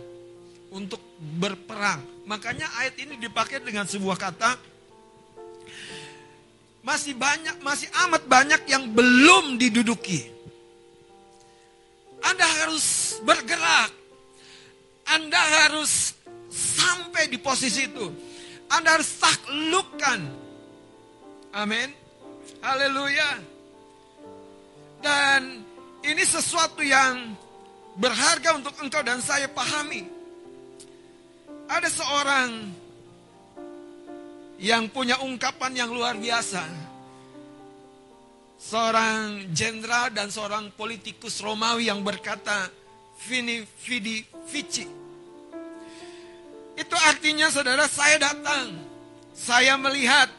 [0.73, 0.99] untuk
[1.39, 2.01] berperang.
[2.25, 4.57] Makanya ayat ini dipakai dengan sebuah kata,
[6.83, 10.27] masih banyak, masih amat banyak yang belum diduduki.
[12.23, 13.91] Anda harus bergerak.
[15.03, 16.15] Anda harus
[16.51, 18.07] sampai di posisi itu.
[18.71, 20.19] Anda harus taklukkan.
[21.53, 21.91] Amin.
[22.63, 23.43] Haleluya.
[25.03, 25.67] Dan
[26.07, 27.35] ini sesuatu yang
[27.99, 30.12] berharga untuk engkau dan saya pahami.
[31.67, 32.49] Ada seorang
[34.59, 36.63] yang punya ungkapan yang luar biasa.
[38.63, 42.71] Seorang jenderal dan seorang politikus Romawi yang berkata,
[43.23, 44.19] Vini vidi
[44.51, 45.03] vici
[46.73, 48.73] itu artinya saudara saya datang,
[49.37, 50.29] saya melihat,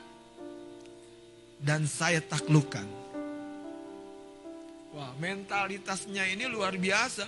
[1.63, 2.87] dan saya taklukkan.
[4.95, 7.27] Wah mentalitasnya ini luar biasa.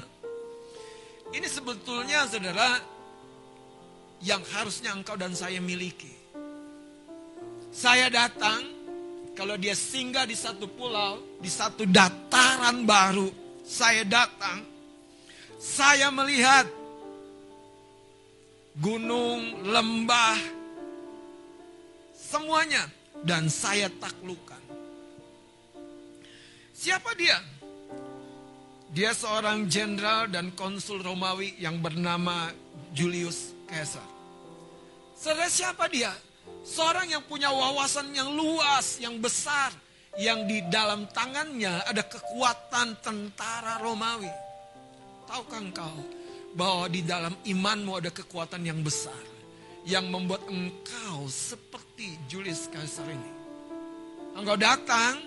[1.35, 2.79] Ini sebetulnya saudara
[4.25, 6.13] yang harusnya engkau dan saya miliki.
[7.73, 8.65] Saya datang,
[9.37, 13.29] kalau dia singgah di satu pulau, di satu dataran baru,
[13.61, 14.65] saya datang,
[15.61, 16.65] saya melihat
[18.81, 20.39] gunung, lembah,
[22.17, 22.85] semuanya.
[23.17, 24.61] Dan saya taklukkan.
[26.77, 27.41] Siapa dia?
[28.93, 32.53] Dia seorang jenderal dan konsul Romawi yang bernama
[32.93, 34.09] Julius Caesar.
[35.17, 36.13] Saudara siapa dia?
[36.67, 39.75] Seorang yang punya wawasan yang luas, yang besar.
[40.17, 44.33] Yang di dalam tangannya ada kekuatan tentara Romawi.
[45.29, 45.97] Tahukah engkau?
[46.57, 49.21] bahwa di dalam imanmu ada kekuatan yang besar
[49.85, 53.31] yang membuat engkau seperti Julius Caesar ini.
[54.33, 55.21] Engkau datang,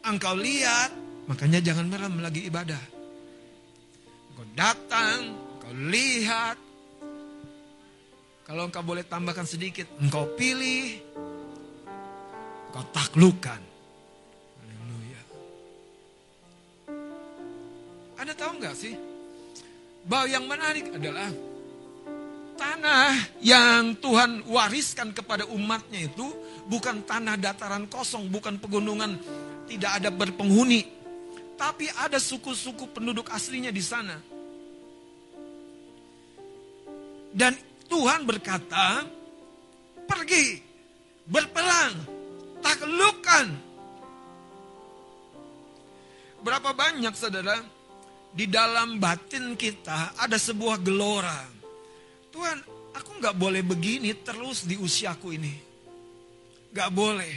[0.00, 0.90] engkau lihat,
[1.28, 2.82] makanya jangan merem lagi ibadah.
[4.32, 6.56] Engkau datang, engkau lihat.
[8.46, 11.02] Kalau engkau boleh tambahkan sedikit, engkau pilih,
[12.70, 13.58] engkau taklukkan.
[14.62, 15.20] Haleluya.
[18.22, 18.94] Anda tahu nggak sih?
[20.06, 21.28] bahwa yang menarik adalah
[22.54, 23.10] tanah
[23.42, 26.30] yang Tuhan wariskan kepada umatnya itu
[26.70, 29.18] bukan tanah dataran kosong, bukan pegunungan
[29.66, 30.86] tidak ada berpenghuni,
[31.58, 34.16] tapi ada suku-suku penduduk aslinya di sana.
[37.36, 37.52] Dan
[37.86, 39.06] Tuhan berkata,
[40.06, 40.60] pergi,
[41.26, 41.94] berperang,
[42.62, 43.46] taklukkan.
[46.42, 47.58] Berapa banyak saudara,
[48.36, 51.40] di dalam batin kita ada sebuah gelora.
[52.30, 52.58] Tuhan,
[52.92, 55.54] aku nggak boleh begini terus di usiaku ini.
[56.76, 57.32] Gak boleh.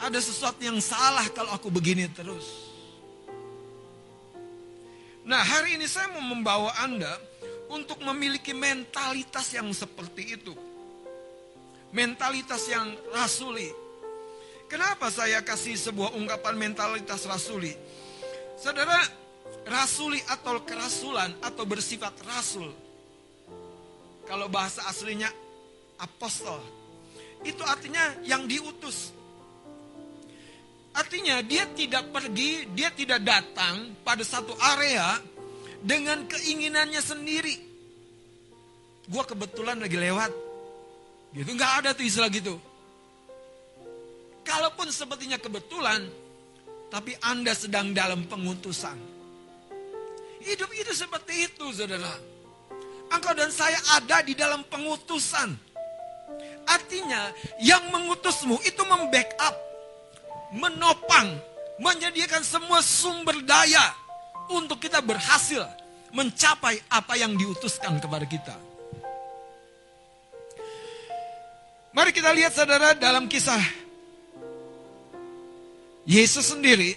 [0.00, 2.72] Ada sesuatu yang salah kalau aku begini terus.
[5.28, 7.20] Nah hari ini saya mau membawa Anda
[7.68, 10.54] untuk memiliki mentalitas yang seperti itu.
[11.92, 13.68] Mentalitas yang rasuli.
[14.68, 17.72] Kenapa saya kasih sebuah ungkapan mentalitas rasuli?
[18.60, 19.00] Saudara,
[19.64, 22.68] rasuli atau kerasulan atau bersifat rasul.
[24.28, 25.32] Kalau bahasa aslinya
[26.00, 26.60] apostol.
[27.40, 29.16] Itu artinya yang diutus.
[30.92, 35.16] Artinya dia tidak pergi, dia tidak datang pada satu area
[35.82, 37.56] dengan keinginannya sendiri.
[39.08, 40.32] Gua kebetulan lagi lewat.
[41.32, 42.56] Gitu nggak ada tuh istilah gitu.
[44.44, 46.08] Kalaupun sepertinya kebetulan,
[46.88, 48.96] tapi Anda sedang dalam pengutusan.
[50.40, 52.16] Hidup itu seperti itu, saudara.
[53.12, 55.52] Engkau dan saya ada di dalam pengutusan.
[56.64, 59.52] Artinya, yang mengutusmu itu membackup
[60.56, 61.36] menopang,
[61.80, 63.92] menyediakan semua sumber daya
[64.52, 65.64] untuk kita berhasil
[66.12, 68.56] mencapai apa yang diutuskan kepada kita.
[71.92, 73.60] Mari kita lihat saudara dalam kisah
[76.08, 76.96] Yesus sendiri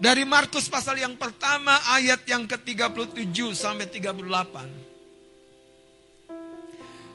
[0.00, 4.80] dari Markus pasal yang pertama ayat yang ke-37 sampai 38.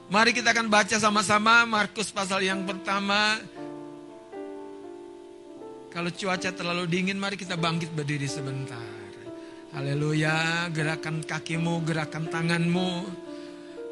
[0.07, 3.35] Mari kita akan baca sama-sama Markus pasal yang pertama
[5.97, 8.96] kalau cuaca terlalu dingin, mari kita bangkit berdiri sebentar.
[9.75, 13.03] Haleluya, gerakan kakimu, gerakan tanganmu.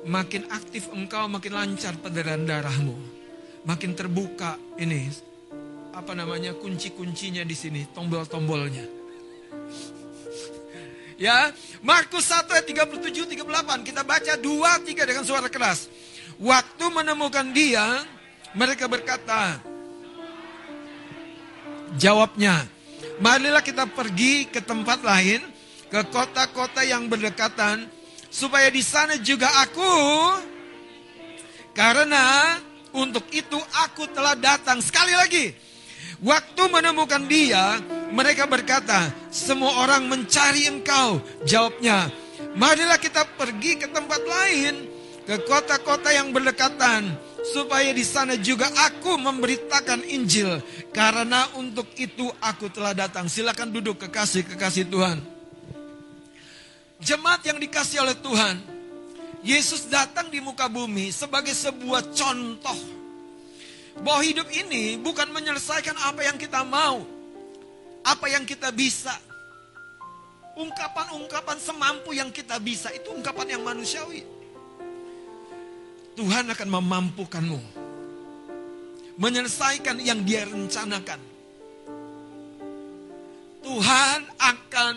[0.07, 2.95] Makin aktif engkau, makin lancar perdarahan darahmu.
[3.67, 5.11] Makin terbuka ini,
[5.91, 8.87] apa namanya, kunci-kuncinya di sini, tombol-tombolnya.
[11.19, 11.51] Ya,
[11.83, 15.91] Markus 1 ayat 37 38 kita baca 2 3 dengan suara keras.
[16.39, 18.03] Waktu menemukan dia,
[18.55, 19.59] mereka berkata,
[21.99, 22.63] Jawabnya,
[23.23, 25.54] marilah kita pergi ke tempat lain,
[25.95, 27.87] ke kota-kota yang berdekatan,
[28.27, 29.95] supaya di sana juga aku,
[31.71, 32.59] karena
[32.91, 34.83] untuk itu aku telah datang.
[34.83, 35.55] Sekali lagi,
[36.19, 37.79] waktu menemukan dia,
[38.11, 41.23] mereka berkata, semua orang mencari engkau.
[41.47, 42.11] Jawabnya,
[42.59, 44.91] marilah kita pergi ke tempat lain,
[45.23, 47.07] ke kota-kota yang berdekatan,
[47.55, 50.59] supaya di sana juga aku memberitakan Injil
[50.91, 53.31] karena untuk itu aku telah datang.
[53.31, 55.34] Silakan duduk kekasih-kekasih Tuhan.
[57.05, 58.57] Jemaat yang dikasih oleh Tuhan,
[59.45, 62.79] Yesus datang di muka bumi sebagai sebuah contoh
[64.01, 67.05] bahwa hidup ini bukan menyelesaikan apa yang kita mau,
[68.01, 69.13] apa yang kita bisa.
[70.57, 74.25] Ungkapan-ungkapan semampu yang kita bisa itu ungkapan yang manusiawi.
[76.17, 77.61] Tuhan akan memampukanmu.
[79.21, 81.21] Menyelesaikan yang dia rencanakan.
[83.61, 84.95] Tuhan akan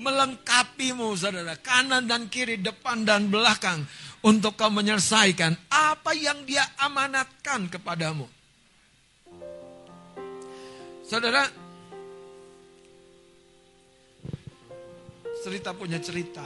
[0.00, 1.54] melengkapimu saudara.
[1.60, 3.84] Kanan dan kiri, depan dan belakang.
[4.20, 8.28] Untuk kau menyelesaikan apa yang dia amanatkan kepadamu.
[11.08, 11.48] Saudara,
[15.40, 16.44] cerita punya cerita.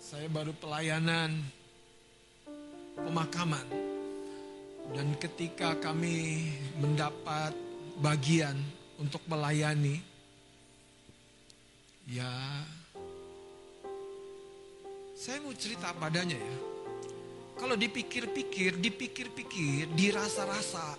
[0.00, 1.36] Saya baru pelayanan
[2.96, 3.68] pemakaman.
[4.96, 6.48] Dan ketika kami
[6.80, 7.52] mendapat
[8.00, 8.56] bagian
[8.96, 10.00] untuk melayani,
[12.08, 12.32] ya
[15.18, 16.56] saya mau cerita padanya ya.
[17.58, 20.94] Kalau dipikir-pikir, dipikir-pikir, dirasa-rasa.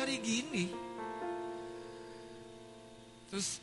[0.00, 0.72] Hari gini.
[3.28, 3.60] Terus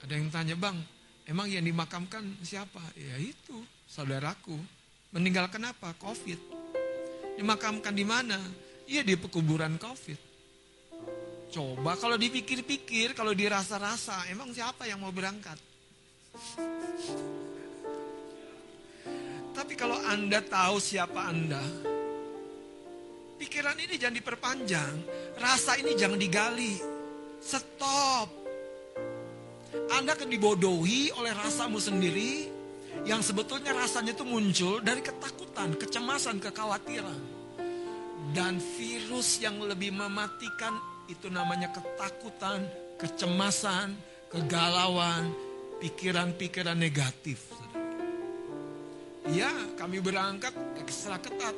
[0.00, 0.80] ada yang tanya, bang,
[1.28, 2.82] Emang yang dimakamkan siapa?
[2.98, 3.54] Ya itu,
[3.86, 4.58] saudaraku.
[5.14, 5.94] Meninggal kenapa?
[6.02, 6.42] Covid.
[7.38, 8.34] Dimakamkan di mana?
[8.90, 10.29] Iya di pekuburan Covid.
[11.50, 15.58] Coba kalau dipikir-pikir, kalau dirasa-rasa, emang siapa yang mau berangkat?
[19.50, 21.58] Tapi kalau Anda tahu siapa Anda,
[23.34, 24.94] pikiran ini jangan diperpanjang,
[25.42, 26.78] rasa ini jangan digali.
[27.42, 28.30] Stop.
[29.90, 32.46] Anda akan dibodohi oleh rasamu sendiri
[33.02, 37.42] yang sebetulnya rasanya itu muncul dari ketakutan, kecemasan, kekhawatiran.
[38.30, 42.62] Dan virus yang lebih mematikan itu namanya ketakutan,
[42.94, 43.98] kecemasan,
[44.30, 45.34] kegalauan,
[45.82, 47.50] pikiran-pikiran negatif.
[49.28, 51.52] Ya, kami berangkat ekstra ketat.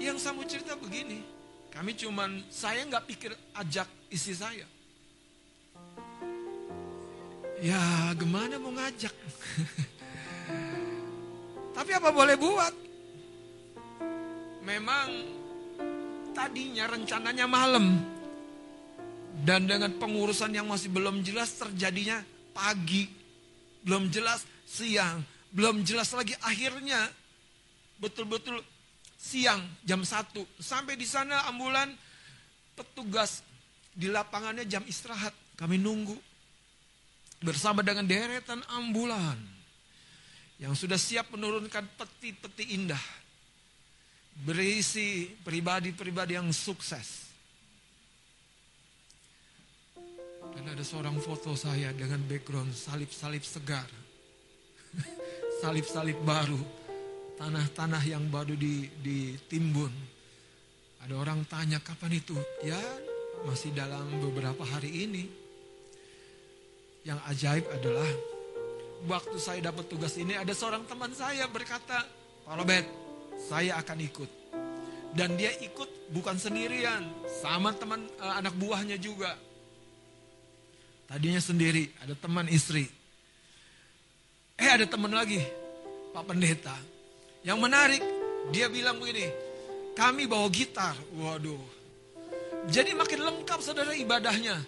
[0.00, 1.36] Yang saya cerita begini,
[1.68, 4.66] Kami cuman, saya nggak pikir ajak istri saya.
[7.62, 9.14] Ya gimana mau ngajak?
[11.76, 12.74] Tapi apa boleh buat?
[14.66, 15.37] Memang
[16.38, 17.98] tadinya rencananya malam.
[19.42, 22.22] Dan dengan pengurusan yang masih belum jelas terjadinya
[22.54, 23.10] pagi.
[23.82, 25.26] Belum jelas siang.
[25.50, 27.10] Belum jelas lagi akhirnya
[27.98, 28.62] betul-betul
[29.18, 30.62] siang jam 1.
[30.62, 31.90] Sampai di sana ambulan
[32.78, 33.42] petugas
[33.90, 35.34] di lapangannya jam istirahat.
[35.58, 36.14] Kami nunggu
[37.42, 39.38] bersama dengan deretan ambulan
[40.58, 43.02] yang sudah siap menurunkan peti-peti indah
[44.42, 47.26] berisi pribadi-pribadi yang sukses.
[50.54, 53.86] Dan ada seorang foto saya dengan background salib-salib segar.
[55.62, 56.58] Salib-salib baru
[57.38, 58.54] tanah-tanah yang baru
[59.02, 59.90] ditimbun.
[61.06, 62.34] Ada orang tanya kapan itu?
[62.62, 62.78] Ya
[63.46, 65.24] masih dalam beberapa hari ini.
[67.06, 68.10] Yang ajaib adalah
[69.06, 72.02] waktu saya dapat tugas ini ada seorang teman saya berkata,
[72.42, 73.07] Pak Robert,
[73.38, 74.30] saya akan ikut.
[75.14, 77.06] Dan dia ikut bukan sendirian,
[77.40, 79.32] sama teman uh, anak buahnya juga.
[81.08, 82.84] Tadinya sendiri, ada teman istri.
[84.58, 85.40] Eh ada teman lagi,
[86.12, 86.76] Pak Pendeta.
[87.46, 88.02] Yang menarik,
[88.52, 89.32] dia bilang begini,
[89.96, 90.92] kami bawa gitar.
[91.16, 91.62] Waduh.
[92.68, 94.60] Jadi makin lengkap saudara ibadahnya.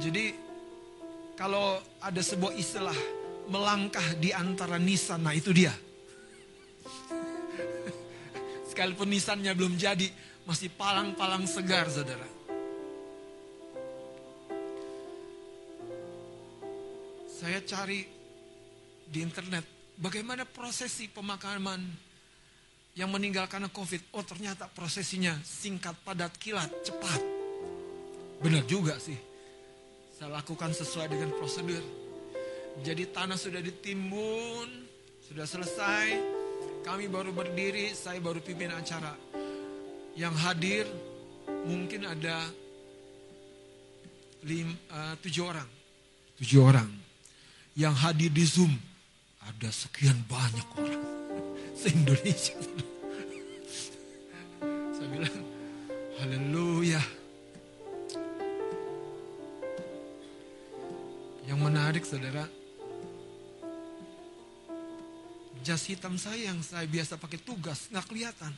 [0.00, 0.32] Jadi
[1.36, 2.96] kalau ada sebuah istilah
[3.50, 5.74] melangkah di antara nisan, nah itu dia.
[8.70, 10.06] Sekalipun nisannya belum jadi,
[10.46, 12.38] masih palang-palang segar saudara.
[17.40, 18.06] Saya cari
[19.10, 19.66] di internet
[19.98, 21.82] bagaimana prosesi pemakaman
[22.94, 24.14] yang meninggal karena COVID.
[24.14, 27.20] Oh ternyata prosesinya singkat, padat, kilat, cepat.
[28.40, 29.16] Benar juga sih.
[30.16, 31.99] Saya lakukan sesuai dengan prosedur.
[32.80, 34.68] Jadi tanah sudah ditimbun,
[35.26, 36.06] sudah selesai.
[36.80, 39.12] Kami baru berdiri, saya baru pimpin acara.
[40.16, 40.84] Yang hadir
[41.68, 42.48] mungkin ada
[44.48, 45.68] lim, uh, tujuh orang.
[46.40, 46.88] Tujuh orang.
[47.76, 48.72] Yang hadir di Zoom
[49.44, 51.04] ada sekian banyak orang
[51.80, 52.56] se-Indonesia.
[54.96, 55.36] Saya bilang,
[56.20, 57.02] haleluya.
[61.48, 62.44] Yang menarik saudara,
[65.60, 68.52] jas hitam saya yang saya biasa pakai tugas nggak kelihatan.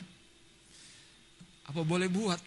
[1.67, 2.39] Apa boleh buat?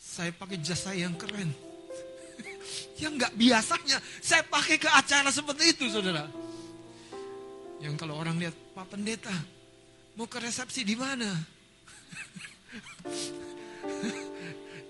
[0.00, 1.50] Saya pakai jas saya yang keren.
[3.02, 6.26] yang nggak biasanya saya pakai ke acara seperti itu, saudara.
[7.80, 9.32] Yang kalau orang lihat Pak Pendeta
[10.18, 11.30] mau ke resepsi di mana?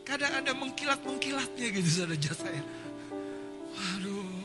[0.09, 2.63] Kadang ada mengkilat-mengkilatnya gitu saudara jas saya.
[3.71, 4.40] Waduh.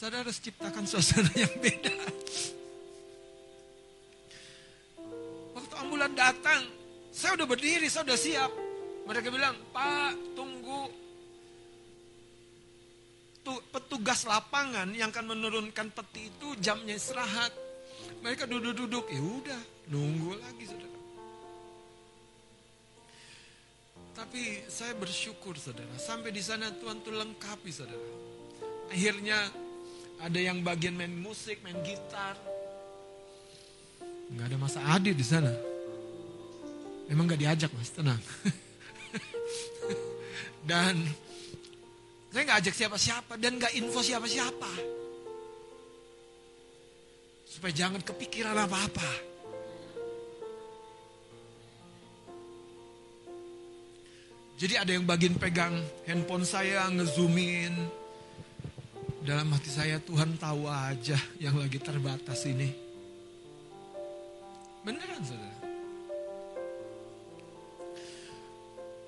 [0.00, 1.92] Saudara harus ciptakan suasana yang beda.
[5.52, 6.64] Waktu ambulan datang,
[7.12, 8.48] saya udah berdiri, saya udah siap.
[9.04, 10.88] Mereka bilang, Pak tunggu
[13.44, 17.52] petugas lapangan yang akan menurunkan peti itu jamnya istirahat.
[18.24, 19.60] Mereka duduk-duduk, ya udah,
[19.92, 21.00] nunggu lagi saudara.
[24.16, 28.08] Tapi saya bersyukur saudara, sampai di sana Tuhan tuh lengkapi saudara.
[28.88, 29.68] Akhirnya
[30.20, 32.36] ada yang bagian main musik, main gitar.
[34.30, 35.50] Nggak ada masa adil di sana.
[37.08, 38.20] Memang nggak diajak mas, tenang.
[40.70, 41.02] Dan
[42.30, 44.70] saya nggak ajak siapa-siapa dan nggak info siapa-siapa.
[47.50, 49.10] Supaya jangan kepikiran apa-apa.
[54.60, 55.74] Jadi ada yang bagian pegang
[56.06, 57.99] handphone saya, ngezoomin.
[59.20, 62.72] Dalam hati saya Tuhan tahu aja yang lagi terbatas ini.
[64.80, 65.60] Beneran saudara.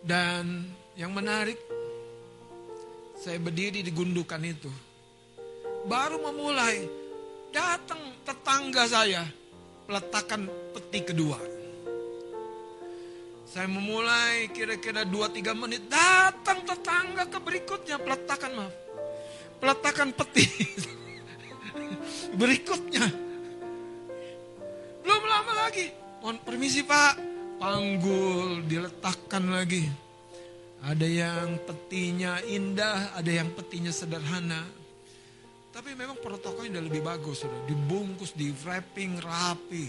[0.04, 0.68] Dan
[1.00, 1.56] yang menarik
[3.16, 4.68] saya berdiri di gundukan itu.
[5.88, 6.84] Baru memulai,
[7.48, 9.24] datang tetangga saya,
[9.88, 10.44] letakkan
[10.76, 11.40] peti kedua.
[13.48, 18.91] Saya memulai kira-kira 2-3 menit, datang tetangga ke berikutnya, peletakan maaf.
[19.62, 20.44] Peletakan peti.
[22.36, 23.06] berikutnya.
[25.02, 25.90] Belum lama lagi,
[26.22, 27.18] mohon permisi pak,
[27.58, 29.84] panggul diletakkan lagi.
[30.82, 34.66] Ada yang petinya indah, ada yang petinya sederhana.
[35.72, 39.86] Tapi memang protokolnya udah lebih bagus, sudah dibungkus, di wrapping rapi.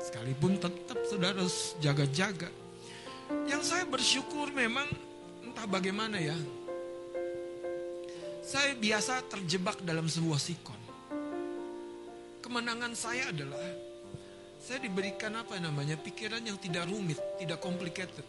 [0.00, 2.50] Sekalipun tetap saudara harus jaga-jaga.
[3.46, 4.88] Yang saya bersyukur memang
[5.44, 6.34] entah bagaimana ya.
[8.46, 10.78] Saya biasa terjebak dalam sebuah sikon.
[12.38, 13.58] Kemenangan saya adalah
[14.62, 18.22] saya diberikan apa namanya pikiran yang tidak rumit, tidak complicated.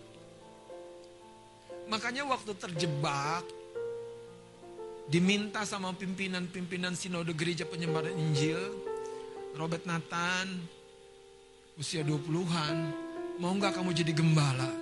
[1.85, 3.45] Makanya waktu terjebak,
[5.05, 8.59] diminta sama pimpinan-pimpinan sinode gereja penyebaran Injil,
[9.53, 10.65] Robert Nathan,
[11.77, 12.75] usia 20-an,
[13.37, 14.73] mau nggak kamu jadi gembala?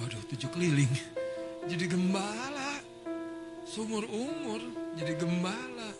[0.00, 0.90] Waduh, tujuh keliling.
[1.68, 2.59] Jadi gembala.
[3.70, 4.58] Sumur umur,
[4.98, 5.94] jadi gembala.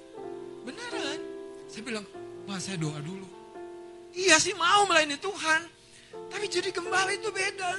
[0.67, 1.23] Beneran.
[1.71, 2.03] Saya bilang,
[2.43, 3.31] mas saya doa dulu.
[4.11, 5.63] Iya sih mau melayani Tuhan.
[6.11, 7.73] Tapi jadi gembala itu beda.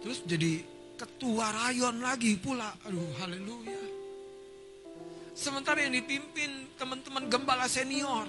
[0.00, 0.64] Terus jadi
[0.96, 2.72] ketua rayon lagi pula.
[2.88, 3.76] Aduh haleluya.
[5.36, 8.24] Sementara yang dipimpin teman-teman gembala senior.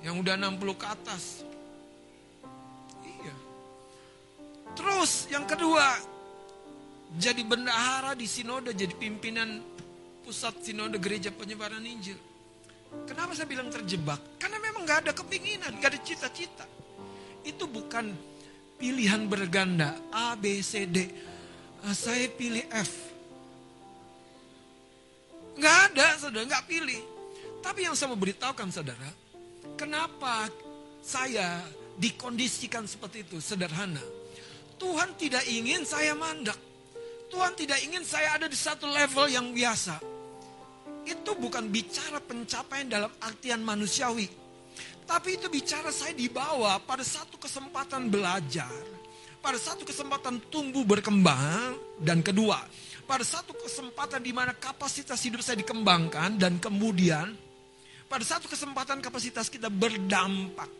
[0.00, 1.44] Yang udah 60 ke atas.
[4.74, 5.98] Terus yang kedua,
[7.14, 9.62] jadi bendahara di sinode, jadi pimpinan
[10.26, 12.18] pusat sinode gereja penyebaran Injil.
[13.06, 14.38] Kenapa saya bilang terjebak?
[14.38, 16.66] Karena memang gak ada kepinginan, gak ada cita-cita.
[17.42, 18.14] Itu bukan
[18.78, 21.06] pilihan berganda A, B, C, D.
[21.84, 22.92] Ah, saya pilih F.
[25.58, 27.02] Gak ada, saudara, gak pilih.
[27.62, 29.10] Tapi yang saya mau beritahukan, saudara,
[29.78, 30.48] kenapa
[31.04, 31.62] saya
[32.00, 34.02] dikondisikan seperti itu, sederhana.
[34.78, 36.58] Tuhan tidak ingin saya mandak.
[37.30, 40.14] Tuhan tidak ingin saya ada di satu level yang biasa
[41.04, 44.26] itu bukan bicara pencapaian dalam artian manusiawi.
[45.04, 48.72] Tapi itu bicara saya dibawa pada satu kesempatan belajar.
[49.44, 51.76] Pada satu kesempatan tumbuh berkembang.
[52.00, 52.64] Dan kedua,
[53.04, 56.40] pada satu kesempatan di mana kapasitas hidup saya dikembangkan.
[56.40, 57.36] Dan kemudian,
[58.08, 60.72] pada satu kesempatan kapasitas kita berdampak.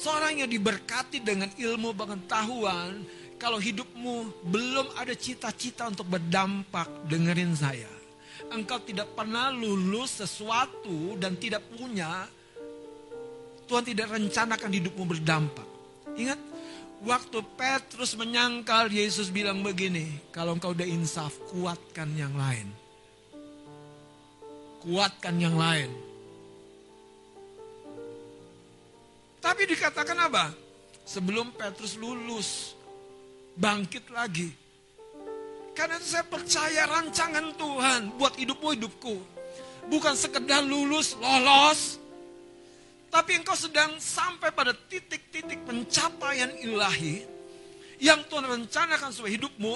[0.00, 3.04] Seorang yang diberkati dengan ilmu pengetahuan,
[3.36, 8.00] kalau hidupmu belum ada cita-cita untuk berdampak, dengerin saya
[8.50, 12.26] engkau tidak pernah lulus sesuatu dan tidak punya,
[13.70, 15.68] Tuhan tidak rencanakan hidupmu berdampak.
[16.18, 16.40] Ingat,
[17.06, 22.66] waktu Petrus menyangkal, Yesus bilang begini, kalau engkau udah insaf, kuatkan yang lain.
[24.82, 26.09] Kuatkan yang lain.
[29.40, 30.52] Tapi dikatakan apa?
[31.08, 32.76] Sebelum Petrus lulus,
[33.56, 34.52] bangkit lagi.
[35.72, 39.16] Karena itu saya percaya rancangan Tuhan buat hidupmu hidupku.
[39.88, 41.96] Bukan sekedar lulus, lolos.
[43.10, 47.24] Tapi engkau sedang sampai pada titik-titik pencapaian ilahi.
[47.96, 49.74] Yang Tuhan rencanakan sebagai hidupmu.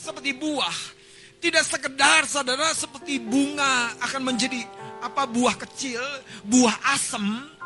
[0.00, 0.78] Seperti buah.
[1.40, 4.60] Tidak sekedar saudara seperti bunga akan menjadi
[5.04, 6.00] apa buah kecil,
[6.48, 7.59] buah asem.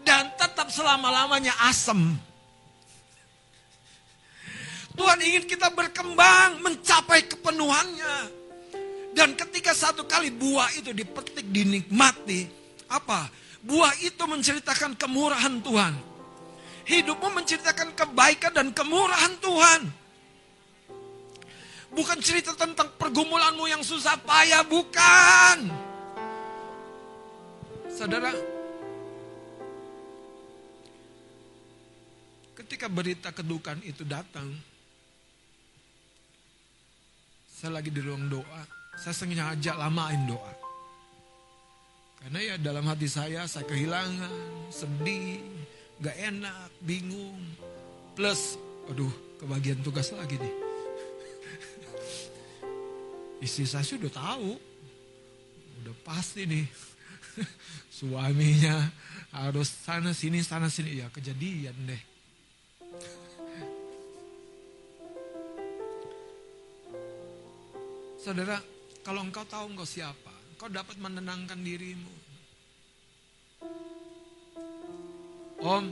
[0.00, 2.16] Dan tetap selama-lamanya asem
[5.00, 8.16] Tuhan ingin kita berkembang, mencapai kepenuhannya.
[9.16, 12.44] Dan ketika satu kali buah itu dipetik, dinikmati,
[12.84, 13.32] apa?
[13.64, 15.94] Buah itu menceritakan kemurahan Tuhan.
[16.84, 19.80] Hidupmu menceritakan kebaikan dan kemurahan Tuhan.
[21.96, 25.58] Bukan cerita tentang pergumulanmu yang susah payah, bukan.
[27.88, 28.30] Saudara,
[32.60, 34.52] ketika berita kedukaan itu datang,
[37.48, 38.62] saya lagi di ruang doa,
[39.00, 40.52] saya sengaja lamain doa.
[42.20, 45.40] Karena ya dalam hati saya, saya kehilangan, sedih,
[46.04, 47.40] gak enak, bingung.
[48.12, 48.60] Plus,
[48.92, 50.54] aduh kebagian tugas lagi nih.
[53.48, 54.52] Istri saya sudah tahu,
[55.80, 56.68] udah pasti nih.
[57.96, 58.84] Suaminya
[59.32, 61.00] harus sana sini, sana sini.
[61.00, 62.09] Ya kejadian deh.
[68.20, 68.60] Saudara,
[69.00, 72.12] kalau engkau tahu engkau siapa, engkau dapat menenangkan dirimu.
[75.64, 75.84] Om,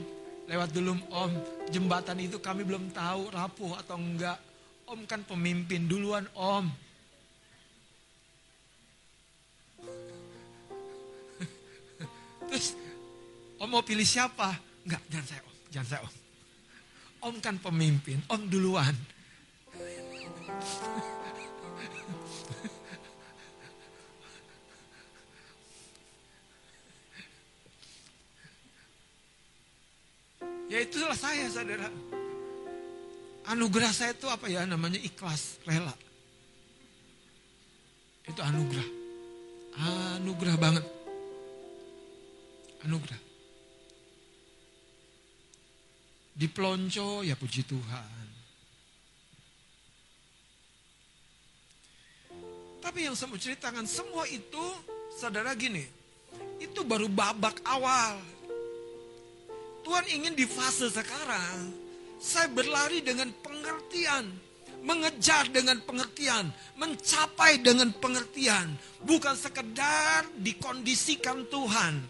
[0.45, 1.33] lewat dulu om,
[1.73, 4.37] jembatan itu kami belum tahu rapuh atau enggak.
[4.85, 6.69] Om kan pemimpin duluan om.
[12.45, 12.77] Terus
[13.57, 14.53] om mau pilih siapa?
[14.85, 16.13] Enggak, jangan saya om, jangan saya om.
[17.25, 18.93] Om kan pemimpin, om duluan.
[30.69, 31.89] Ya itulah saya saudara.
[33.49, 35.97] Anugerah saya itu apa ya namanya ikhlas, rela.
[38.29, 38.89] Itu anugerah.
[40.21, 40.85] Anugerah banget.
[42.85, 43.21] Anugerah.
[46.37, 48.27] Di pelonco ya puji Tuhan.
[52.79, 54.65] Tapi yang saya mau ceritakan semua itu
[55.17, 55.83] saudara gini.
[56.61, 58.38] Itu baru babak awal.
[59.89, 61.73] Tuhan ingin di fase sekarang
[62.21, 64.29] saya berlari dengan pengertian,
[64.85, 68.69] mengejar dengan pengertian, mencapai dengan pengertian,
[69.01, 72.05] bukan sekedar dikondisikan Tuhan.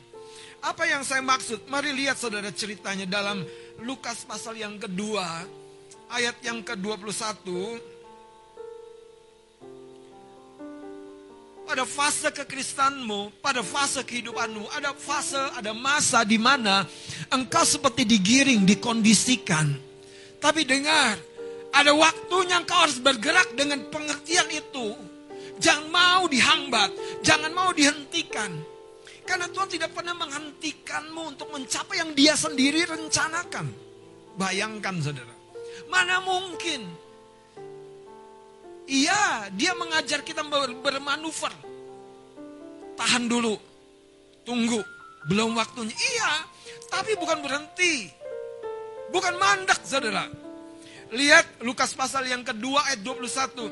[0.60, 1.72] Apa yang saya maksud?
[1.72, 3.48] Mari lihat saudara ceritanya dalam
[3.80, 5.48] Lukas pasal yang kedua,
[6.12, 7.48] ayat yang ke-21.
[11.70, 16.82] Pada fase kekristanmu, pada fase kehidupanmu, ada fase, ada masa di mana
[17.30, 19.78] engkau seperti digiring, dikondisikan.
[20.42, 21.14] Tapi dengar,
[21.70, 24.98] ada waktunya engkau harus bergerak dengan pengertian itu.
[25.62, 28.50] Jangan mau dihambat, jangan mau dihentikan.
[29.30, 33.70] Karena Tuhan tidak pernah menghentikanmu untuk mencapai yang dia sendiri rencanakan.
[34.42, 35.36] Bayangkan saudara.
[35.86, 37.09] Mana mungkin.
[38.90, 41.54] Iya, dia mengajar kita ber bermanuver.
[42.98, 43.54] Tahan dulu.
[44.42, 44.82] Tunggu.
[45.30, 45.94] Belum waktunya.
[45.94, 46.32] Iya,
[46.90, 48.10] tapi bukan berhenti.
[49.14, 50.26] Bukan mandak saudara.
[51.14, 53.70] Lihat Lukas pasal yang kedua ayat 21.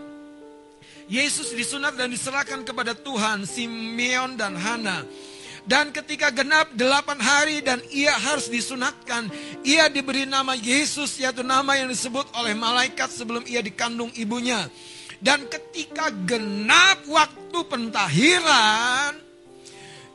[1.10, 5.02] Yesus disunat dan diserahkan kepada Tuhan, Simeon dan Hana.
[5.68, 9.28] Dan ketika genap delapan hari dan ia harus disunatkan,
[9.68, 14.64] ia diberi nama Yesus, yaitu nama yang disebut oleh malaikat sebelum ia dikandung ibunya.
[15.18, 19.18] Dan ketika genap waktu pentahiran,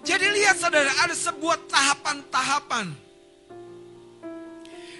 [0.02, 2.90] jadi lihat saudara, ada sebuah tahapan-tahapan.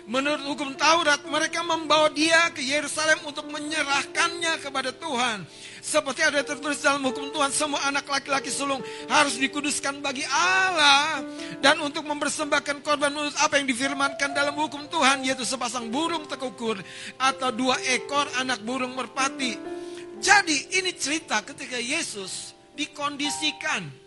[0.03, 5.47] Menurut hukum Taurat, mereka membawa dia ke Yerusalem untuk menyerahkannya kepada Tuhan.
[5.83, 11.23] Seperti ada tertulis dalam hukum Tuhan, semua anak laki-laki sulung harus dikuduskan bagi Allah.
[11.59, 16.79] Dan untuk mempersembahkan korban menurut apa yang difirmankan dalam hukum Tuhan, yaitu sepasang burung tekukur
[17.19, 19.82] atau dua ekor anak burung merpati.
[20.23, 24.01] Jadi ini cerita ketika Yesus dikondisikan.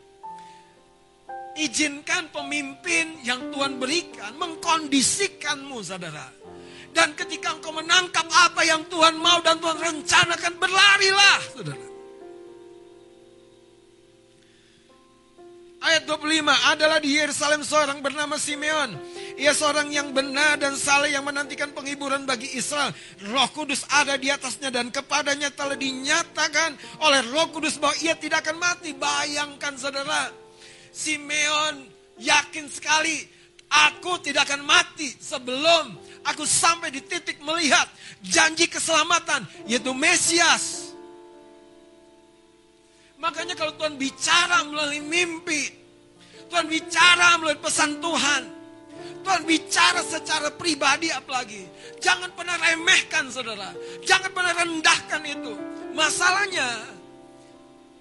[1.56, 6.28] Izinkan pemimpin yang Tuhan berikan mengkondisikanmu saudara.
[6.96, 11.95] Dan ketika engkau menangkap apa yang Tuhan mau dan Tuhan rencanakan, berlarilah, saudara.
[15.86, 18.98] Ayat 25, adalah di Yerusalem seorang bernama Simeon.
[19.38, 22.90] Ia seorang yang benar dan saleh yang menantikan penghiburan bagi Israel.
[23.30, 26.74] Roh Kudus ada di atasnya dan kepadanya telah dinyatakan
[27.06, 28.98] oleh Roh Kudus bahwa ia tidak akan mati.
[28.98, 30.34] Bayangkan saudara,
[30.90, 31.86] Simeon
[32.18, 33.22] yakin sekali
[33.70, 37.86] aku tidak akan mati sebelum aku sampai di titik melihat
[38.26, 40.85] janji keselamatan, yaitu Mesias.
[43.26, 45.66] Makanya kalau Tuhan bicara melalui mimpi,
[46.46, 48.42] Tuhan bicara melalui pesan Tuhan,
[49.26, 51.66] Tuhan bicara secara pribadi apalagi.
[51.98, 53.74] Jangan pernah remehkan saudara.
[54.06, 55.58] Jangan pernah rendahkan itu.
[55.98, 56.70] Masalahnya,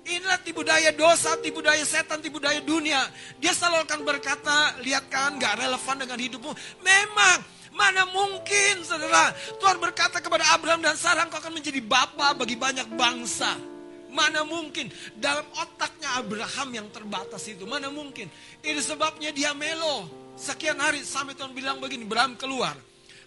[0.05, 3.09] inilah tipu daya dosa, tipu daya setan, tipu daya dunia.
[3.41, 6.53] Dia selalu akan berkata, lihat kan gak relevan dengan hidupmu.
[6.85, 7.41] Memang,
[7.75, 9.35] Mana mungkin saudara.
[9.59, 13.74] Tuhan berkata kepada Abraham dan Sarah kau akan menjadi bapa bagi banyak bangsa.
[14.15, 14.87] Mana mungkin
[15.19, 17.67] dalam otaknya Abraham yang terbatas itu.
[17.67, 18.31] Mana mungkin.
[18.63, 20.07] Ini sebabnya dia melo.
[20.39, 22.07] Sekian hari sampai Tuhan bilang begini.
[22.07, 22.79] Abraham keluar.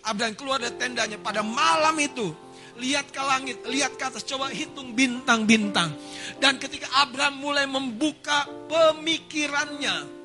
[0.07, 2.31] Abraham keluar dari tendanya pada malam itu.
[2.77, 5.97] Lihat ke langit, lihat ke atas, coba hitung bintang-bintang.
[6.38, 10.15] Dan ketika Abraham mulai membuka pemikirannya.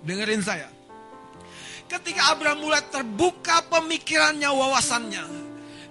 [0.00, 0.78] Dengerin saya
[1.88, 5.24] Ketika Abraham mulai terbuka pemikirannya, wawasannya.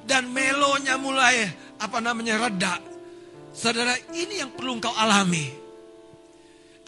[0.06, 1.50] Dan melonya mulai
[1.82, 2.78] apa namanya reda.
[3.58, 5.50] Saudara, ini yang perlu engkau alami.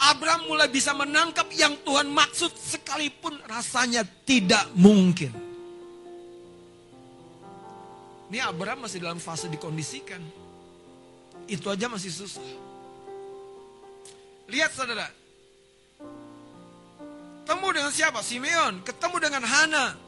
[0.00, 5.34] Abraham mulai bisa menangkap yang Tuhan maksud sekalipun rasanya tidak mungkin.
[8.30, 10.22] Ini Abraham masih dalam fase dikondisikan.
[11.50, 12.46] Itu aja masih susah.
[14.46, 15.10] Lihat saudara,
[17.50, 18.22] Ketemu dengan siapa?
[18.22, 18.78] Simeon.
[18.86, 19.98] Ketemu dengan Hana.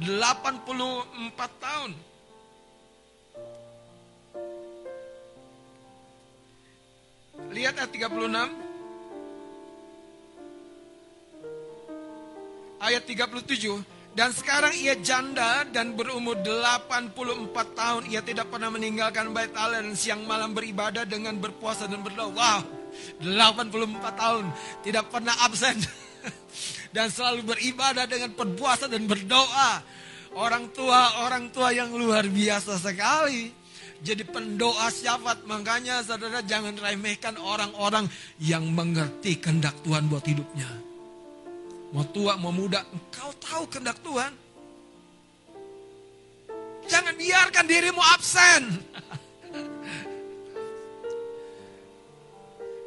[0.00, 1.92] 84 tahun.
[7.52, 8.36] Lihat ayat 36.
[12.80, 13.96] Ayat 37.
[14.16, 18.02] Dan sekarang ia janda dan berumur 84 tahun.
[18.08, 22.32] Ia tidak pernah meninggalkan bait Allah dan siang malam beribadah dengan berpuasa dan berdoa.
[22.32, 22.60] Wow,
[23.20, 24.44] 84 tahun.
[24.80, 25.76] Tidak pernah absen.
[26.96, 29.84] dan selalu beribadah dengan berpuasa dan berdoa.
[30.36, 33.65] Orang tua, orang tua yang luar biasa sekali.
[34.02, 35.44] Jadi pendoa syafaat.
[35.48, 38.08] Makanya saudara jangan remehkan orang-orang
[38.40, 40.68] yang mengerti kehendak Tuhan buat hidupnya.
[41.94, 44.32] Mau tua, mau muda, engkau tahu kehendak Tuhan.
[46.86, 48.62] Jangan biarkan dirimu absen.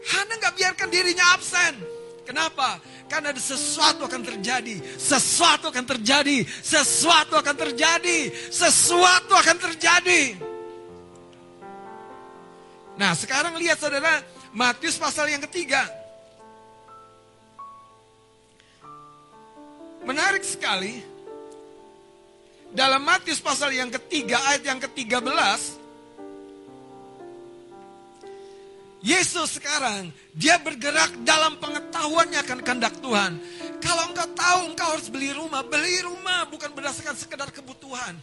[0.09, 1.75] Hana nggak biarkan dirinya absen.
[2.23, 2.79] Kenapa?
[3.09, 4.77] Karena ada sesuatu akan terjadi.
[5.01, 6.45] Sesuatu akan terjadi.
[6.45, 8.29] Sesuatu akan terjadi.
[8.53, 10.37] Sesuatu akan terjadi.
[12.99, 14.19] Nah sekarang lihat saudara.
[14.51, 15.87] Matius pasal yang ketiga.
[20.03, 20.99] Menarik sekali.
[22.69, 25.79] Dalam Matius pasal yang ketiga ayat yang ke-13
[28.99, 33.39] Yesus sekarang, dia bergerak dalam pengetahuannya akan kehendak Tuhan.
[33.79, 38.19] Kalau engkau tahu engkau harus beli rumah, beli rumah bukan berdasarkan sekedar kebutuhan.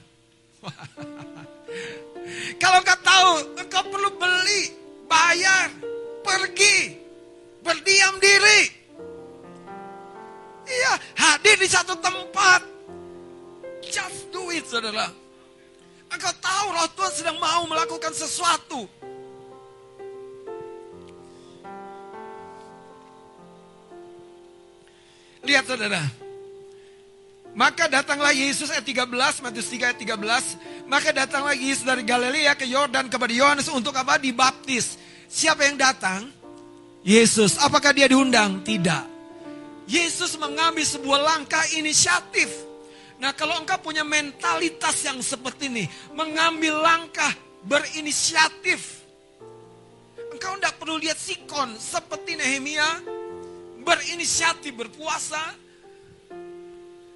[2.63, 3.31] Kalau engkau tahu
[3.61, 4.63] engkau perlu beli,
[5.07, 5.71] bayar,
[6.27, 6.99] pergi,
[7.63, 8.63] berdiam diri.
[10.67, 12.67] Iya, hadir di satu tempat.
[13.87, 15.15] Just do it, saudara.
[16.11, 18.91] Engkau tahu roh Tuhan sedang mau melakukan sesuatu.
[25.47, 26.26] Lihat saudara.
[27.57, 30.87] Maka datanglah Yesus ayat 13, Matius 3 ayat 13.
[30.93, 34.21] Maka datanglah Yesus dari Galilea ke Yordan kepada Yohanes untuk apa?
[34.21, 35.01] Dibaptis.
[35.25, 36.29] Siapa yang datang?
[37.01, 37.57] Yesus.
[37.57, 38.61] Apakah dia diundang?
[38.61, 39.17] Tidak.
[39.89, 42.53] Yesus mengambil sebuah langkah inisiatif.
[43.17, 45.89] Nah kalau engkau punya mentalitas yang seperti ini.
[46.13, 47.33] Mengambil langkah
[47.65, 49.01] berinisiatif.
[50.29, 53.01] Engkau tidak perlu lihat sikon seperti Nehemia
[53.81, 55.65] berinisiatif berpuasa.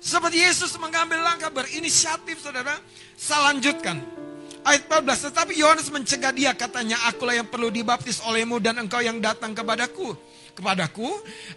[0.01, 2.81] Seperti Yesus mengambil langkah berinisiatif, saudara.
[3.21, 4.01] Saya lanjutkan.
[4.65, 9.21] Ayat 14, tetapi Yohanes mencegah dia, katanya, akulah yang perlu dibaptis olehmu dan engkau yang
[9.21, 10.17] datang kepadaku.
[10.57, 11.09] Kepadaku,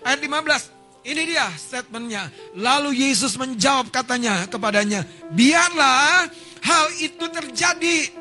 [0.03, 2.31] ayat 15, ini dia statementnya.
[2.55, 6.27] Lalu Yesus menjawab katanya kepadanya, biarlah
[6.63, 8.11] hal itu terjadi.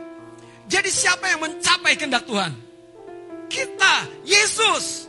[0.66, 2.54] Jadi siapa yang mencapai kehendak Tuhan?
[3.46, 3.94] Kita,
[4.26, 5.06] Yesus.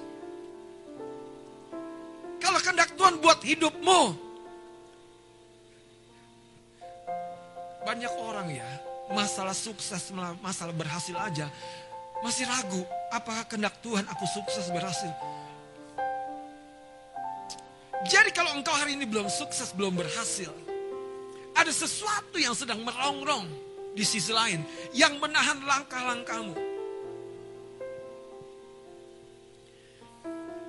[2.38, 4.32] Kalau kehendak Tuhan buat hidupmu.
[7.84, 8.69] Banyak orang ya,
[9.11, 11.51] masalah sukses, masalah berhasil aja.
[12.23, 12.80] Masih ragu,
[13.11, 15.11] apakah kehendak Tuhan aku sukses berhasil.
[18.07, 20.51] Jadi kalau engkau hari ini belum sukses, belum berhasil.
[21.55, 23.47] Ada sesuatu yang sedang merongrong
[23.95, 24.64] di sisi lain.
[24.95, 26.55] Yang menahan langkah-langkahmu.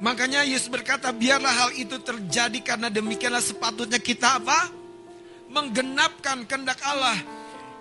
[0.03, 4.84] Makanya Yesus berkata, biarlah hal itu terjadi karena demikianlah sepatutnya kita apa?
[5.55, 7.15] Menggenapkan kehendak Allah.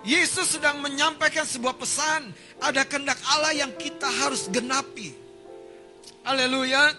[0.06, 2.30] Yesus sedang menyampaikan sebuah pesan,
[2.62, 5.10] ada kehendak Allah yang kita harus genapi.
[6.22, 6.94] Haleluya.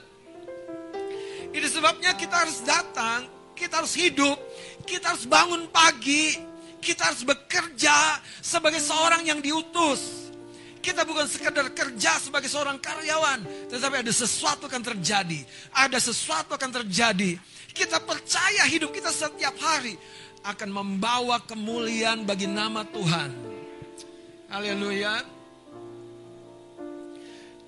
[1.56, 4.36] Ini sebabnya kita harus datang, kita harus hidup,
[4.84, 6.36] kita harus bangun pagi,
[6.84, 10.28] kita harus bekerja sebagai seorang yang diutus.
[10.84, 15.42] Kita bukan sekedar kerja sebagai seorang karyawan, tetapi ada sesuatu akan terjadi.
[15.74, 17.42] Ada sesuatu akan terjadi.
[17.74, 19.98] Kita percaya hidup kita setiap hari
[20.46, 23.34] akan membawa kemuliaan bagi nama Tuhan.
[24.54, 25.26] Haleluya.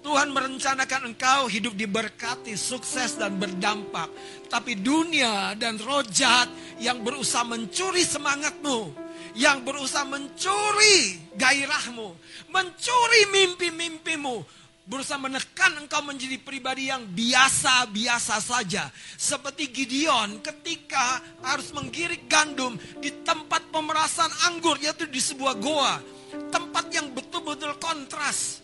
[0.06, 4.08] Tuhan merencanakan engkau hidup diberkati, sukses dan berdampak.
[4.48, 6.48] Tapi dunia dan roh jahat
[6.80, 8.94] yang berusaha mencuri semangatmu,
[9.36, 12.16] yang berusaha mencuri gairahmu,
[12.48, 14.48] mencuri mimpi-mimpimu,
[14.88, 18.88] berusaha menekan engkau menjadi pribadi yang biasa-biasa saja.
[19.20, 26.00] Seperti Gideon ketika harus menggirik gandum di tempat pemerasan anggur, yaitu di sebuah goa.
[26.28, 28.64] Tempat yang betul-betul kontras.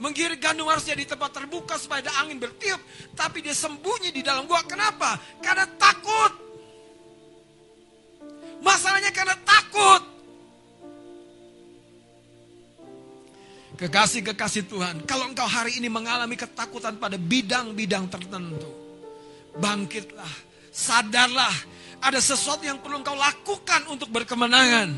[0.00, 2.80] Menggirik gandum harusnya di tempat terbuka supaya ada angin bertiup.
[3.12, 4.64] Tapi dia sembunyi di dalam goa.
[4.64, 5.20] Kenapa?
[5.44, 6.32] Karena takut.
[8.64, 10.19] Masalahnya karena takut.
[13.80, 18.68] Kekasih-kekasih Tuhan, kalau engkau hari ini mengalami ketakutan pada bidang-bidang tertentu,
[19.56, 20.28] bangkitlah,
[20.68, 21.54] sadarlah,
[22.04, 24.92] ada sesuatu yang perlu engkau lakukan untuk berkemenangan.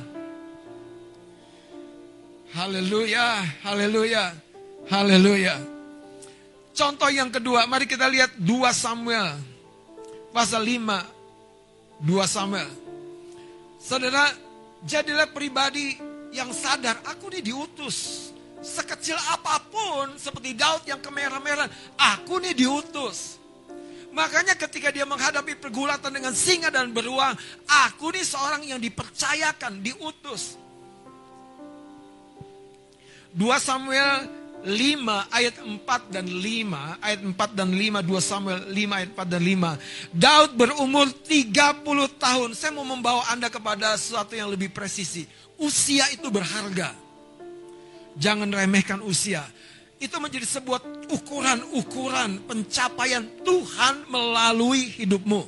[2.59, 4.35] Haleluya, haleluya,
[4.91, 5.63] haleluya.
[6.75, 9.39] Contoh yang kedua, mari kita lihat 2 Samuel
[10.35, 12.03] pasal 5.
[12.03, 12.67] 2 Samuel
[13.79, 14.27] Saudara,
[14.83, 15.95] jadilah pribadi
[16.35, 18.32] yang sadar, aku ini diutus.
[18.63, 21.67] Sekecil apa pun, seperti Daud yang kemerah-merah,
[21.99, 23.43] aku ini diutus.
[24.15, 27.35] Makanya ketika dia menghadapi pergulatan dengan singa dan beruang,
[27.67, 30.55] aku ini seorang yang dipercayakan, diutus.
[33.35, 34.29] 2 Samuel
[34.63, 39.43] 5 ayat 4 dan 5, ayat 4 dan 5, 2 Samuel 5 ayat 4 dan
[39.43, 40.15] 5.
[40.15, 41.51] Daud berumur 30
[42.15, 42.49] tahun.
[42.55, 45.27] Saya mau membawa Anda kepada sesuatu yang lebih presisi.
[45.59, 47.02] Usia itu berharga.
[48.17, 49.45] Jangan remehkan usia.
[50.03, 55.43] Itu menjadi sebuah ukuran-ukuran pencapaian Tuhan melalui hidupmu.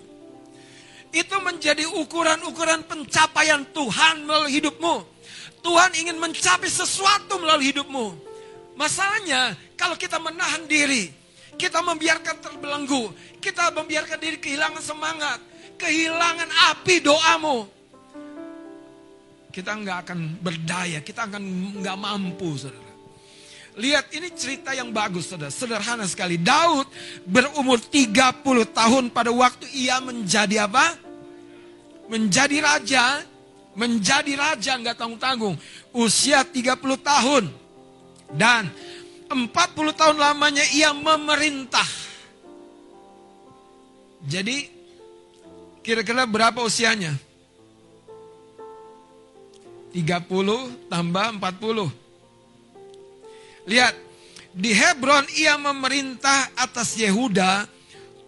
[1.10, 4.96] Itu menjadi ukuran-ukuran pencapaian Tuhan melalui hidupmu.
[5.64, 8.06] Tuhan ingin mencapai sesuatu melalui hidupmu.
[8.78, 11.10] Masalahnya kalau kita menahan diri,
[11.54, 15.38] kita membiarkan terbelenggu, kita membiarkan diri kehilangan semangat,
[15.78, 17.73] kehilangan api doamu.
[19.54, 21.42] Kita nggak akan berdaya, kita akan
[21.78, 22.90] nggak mampu, saudara.
[23.78, 25.54] Lihat ini cerita yang bagus, saudara.
[25.54, 26.34] Sederhana sekali.
[26.34, 26.90] Daud
[27.22, 28.42] berumur 30
[28.74, 30.98] tahun pada waktu ia menjadi apa?
[32.10, 33.22] Menjadi raja.
[33.78, 35.54] Menjadi raja nggak tanggung-tanggung.
[35.94, 37.46] Usia 30 tahun.
[38.34, 38.66] Dan
[39.30, 41.86] 40 tahun lamanya ia memerintah.
[44.26, 44.66] Jadi
[45.82, 47.14] kira-kira berapa usianya?
[49.94, 53.70] 30 tambah 40.
[53.70, 53.94] Lihat,
[54.50, 57.70] di Hebron ia memerintah atas Yehuda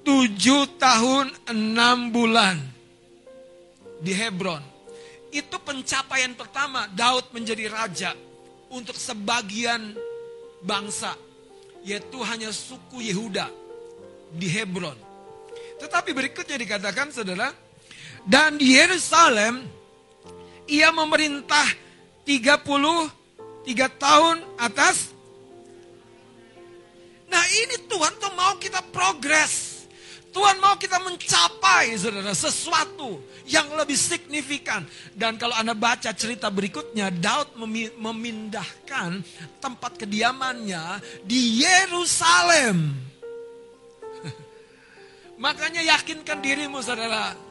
[0.07, 2.55] 7 tahun 6 bulan.
[3.99, 4.63] Di Hebron.
[5.35, 8.15] Itu pencapaian pertama Daud menjadi raja
[8.71, 9.99] untuk sebagian
[10.63, 11.19] bangsa,
[11.83, 13.51] yaitu hanya suku Yehuda
[14.31, 14.95] di Hebron.
[15.83, 17.53] Tetapi berikutnya dikatakan saudara,
[18.25, 19.76] dan di Yerusalem
[20.67, 21.67] ia memerintah
[22.27, 23.11] 33
[23.99, 25.15] tahun atas.
[27.27, 29.77] Nah ini Tuhan tuh mau kita progres.
[30.37, 34.85] Tuhan mau kita mencapai saudara sesuatu yang lebih signifikan.
[35.17, 37.57] Dan kalau Anda baca cerita berikutnya, Daud
[37.97, 39.25] memindahkan
[39.65, 42.93] tempat kediamannya di Yerusalem.
[45.45, 47.46] Makanya yakinkan dirimu saudara.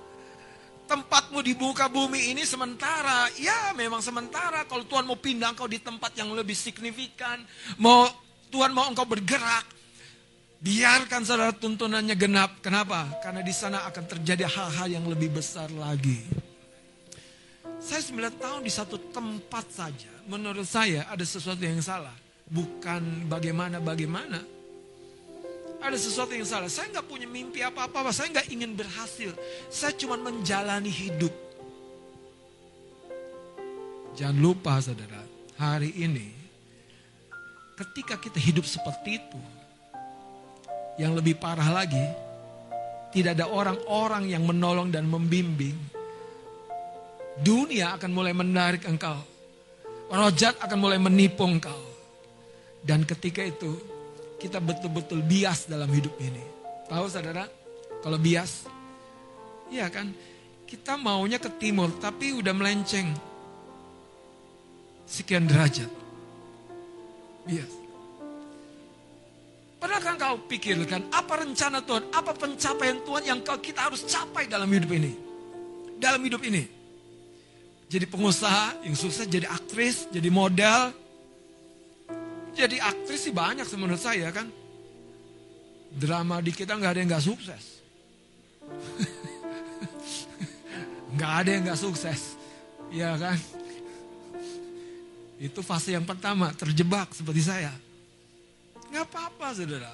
[0.85, 3.29] Tempatmu di muka bumi ini sementara.
[3.41, 4.65] Ya memang sementara.
[4.69, 7.41] Kalau Tuhan mau pindah engkau di tempat yang lebih signifikan.
[7.81, 8.05] Mau
[8.53, 9.65] Tuhan mau engkau bergerak.
[10.61, 12.61] Biarkan saudara tuntunannya genap.
[12.61, 13.09] Kenapa?
[13.21, 16.21] Karena di sana akan terjadi hal-hal yang lebih besar lagi.
[17.81, 20.09] Saya 9 tahun di satu tempat saja.
[20.25, 22.13] Menurut saya ada sesuatu yang salah.
[22.49, 24.54] Bukan bagaimana-bagaimana.
[25.85, 26.65] Ada sesuatu yang salah.
[26.65, 28.09] Saya nggak punya mimpi apa-apa.
[28.09, 29.29] Saya nggak ingin berhasil.
[29.69, 31.29] Saya cuma menjalani hidup.
[34.17, 35.21] Jangan lupa saudara.
[35.61, 36.33] Hari ini.
[37.77, 39.41] Ketika kita hidup seperti itu
[40.97, 42.01] yang lebih parah lagi,
[43.13, 45.77] tidak ada orang-orang yang menolong dan membimbing.
[47.45, 49.21] Dunia akan mulai menarik engkau.
[50.09, 51.77] Rojat akan mulai menipu engkau.
[52.81, 53.75] Dan ketika itu,
[54.39, 56.43] kita betul-betul bias dalam hidup ini.
[56.85, 57.49] Tahu saudara,
[58.03, 58.69] kalau bias,
[59.73, 60.13] iya kan,
[60.65, 63.09] kita maunya ke timur, tapi udah melenceng.
[65.05, 65.89] Sekian derajat.
[67.45, 67.73] Bias.
[69.77, 74.89] Pernahkah kau pikirkan apa rencana Tuhan, apa pencapaian Tuhan yang kita harus capai dalam hidup
[74.97, 75.13] ini?
[76.01, 76.65] Dalam hidup ini.
[77.85, 81.04] Jadi pengusaha yang sukses, jadi aktris, jadi model.
[82.55, 84.47] Jadi aktris sih banyak menurut saya kan.
[85.95, 87.63] Drama di kita nggak ada yang nggak sukses.
[91.15, 92.39] nggak ada yang nggak sukses.
[92.95, 93.35] Ya kan?
[95.35, 97.75] Itu fase yang pertama, terjebak seperti saya.
[98.87, 99.91] Gak apa-apa saudara.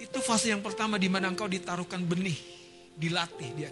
[0.00, 2.36] Itu fase yang pertama di mana engkau ditaruhkan benih,
[2.96, 3.68] dilatih dia.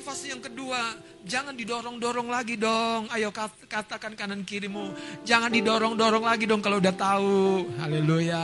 [0.00, 0.96] Fase yang kedua,
[1.28, 3.06] jangan didorong-dorong lagi dong.
[3.12, 3.28] Ayo
[3.68, 4.90] katakan kanan kirimu,
[5.22, 7.68] jangan didorong-dorong lagi dong kalau udah tahu.
[7.76, 8.42] Haleluya.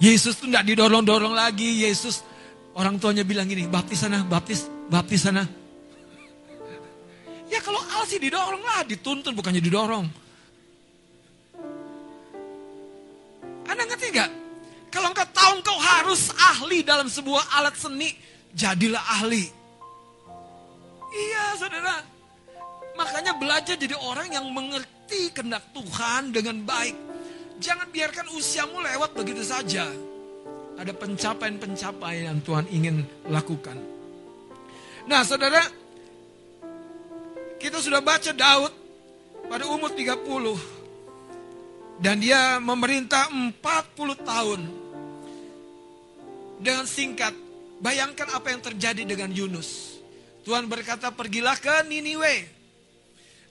[0.00, 1.86] Yesus tuh tidak didorong-dorong lagi.
[1.86, 2.26] Yesus
[2.74, 5.46] orang tuanya bilang gini, baptis sana, baptis, baptis sana.
[7.46, 10.06] Ya kalau al sih didorong lah, dituntun bukannya didorong.
[13.70, 14.30] Anda ngerti nggak?
[14.90, 15.29] Kalau engkau
[15.60, 18.16] engkau harus ahli dalam sebuah alat seni,
[18.56, 19.44] jadilah ahli.
[21.12, 22.00] Iya saudara.
[22.96, 26.96] Makanya belajar jadi orang yang mengerti kehendak Tuhan dengan baik.
[27.60, 29.84] Jangan biarkan usiamu lewat begitu saja.
[30.80, 33.76] Ada pencapaian-pencapaian yang Tuhan ingin lakukan.
[35.04, 35.60] Nah saudara,
[37.60, 38.72] kita sudah baca Daud
[39.44, 42.00] pada umur 30.
[42.00, 43.52] Dan dia memerintah 40
[44.24, 44.60] tahun.
[46.60, 47.32] Dengan singkat,
[47.80, 49.96] bayangkan apa yang terjadi dengan Yunus.
[50.44, 52.44] Tuhan berkata, pergilah ke Niniwe.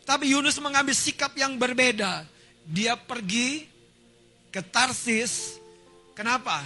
[0.05, 2.25] Tapi Yunus mengambil sikap yang berbeda.
[2.69, 3.65] Dia pergi
[4.53, 5.57] ke Tarsis.
[6.13, 6.61] Kenapa?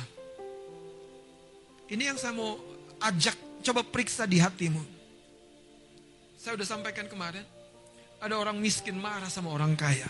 [1.88, 2.60] Ini yang saya mau
[3.00, 4.84] ajak, coba periksa di hatimu.
[6.40, 7.48] Saya udah sampaikan kemarin,
[8.20, 10.08] ada orang miskin marah sama orang kaya.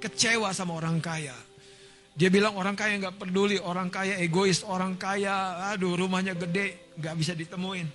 [0.00, 1.36] Kecewa sama orang kaya.
[2.12, 7.14] Dia bilang orang kaya nggak peduli, orang kaya egois, orang kaya, aduh rumahnya gede, nggak
[7.16, 7.88] bisa ditemuin.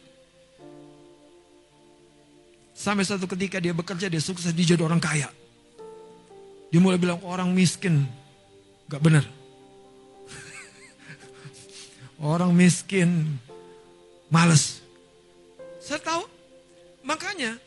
[2.78, 5.30] Sampai satu ketika dia bekerja, dia sukses, dia jadi orang kaya.
[6.70, 8.06] Dia mulai bilang orang miskin,
[8.86, 9.26] gak benar.
[12.22, 13.38] orang miskin,
[14.30, 14.82] males.
[15.82, 16.30] Saya tahu,
[17.02, 17.58] makanya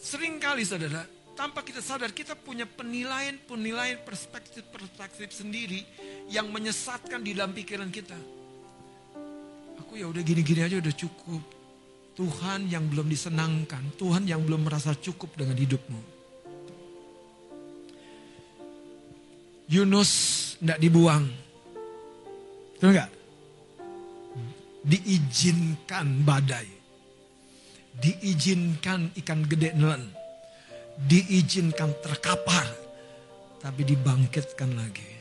[0.00, 1.04] sering kali saudara,
[1.36, 5.84] tanpa kita sadar kita punya penilaian-penilaian perspektif-perspektif sendiri
[6.32, 8.16] yang menyesatkan di dalam pikiran kita.
[9.84, 11.44] Aku ya udah gini-gini aja udah cukup.
[12.16, 16.00] Tuhan yang belum disenangkan, Tuhan yang belum merasa cukup dengan hidupmu.
[19.68, 20.10] Yunus
[20.56, 21.28] tidak dibuang.
[22.80, 23.10] Betul nggak?
[24.88, 26.68] Diizinkan badai.
[28.00, 30.15] Diizinkan ikan gede nelen.
[31.04, 32.64] Diizinkan terkapar.
[33.60, 35.12] Tapi dibangkitkan lagi.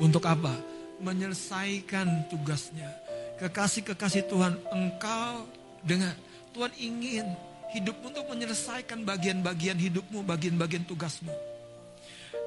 [0.00, 0.56] Untuk apa?
[1.04, 2.88] Menyelesaikan tugasnya.
[3.36, 5.44] Kekasih-kekasih Tuhan, engkau
[5.84, 6.16] Dengar,
[6.56, 7.28] Tuhan ingin
[7.76, 11.28] hidupmu untuk menyelesaikan bagian-bagian hidupmu, bagian-bagian tugasmu.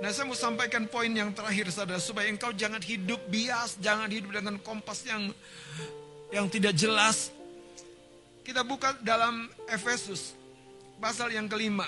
[0.02, 4.34] Nah saya mau sampaikan poin yang terakhir saudara supaya engkau jangan hidup bias, jangan hidup
[4.34, 5.30] dengan kompas yang
[6.34, 7.30] yang tidak jelas.
[8.42, 10.34] Kita buka dalam Efesus
[10.98, 11.86] pasal yang kelima.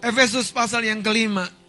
[0.00, 1.60] Efesus pasal yang kelima.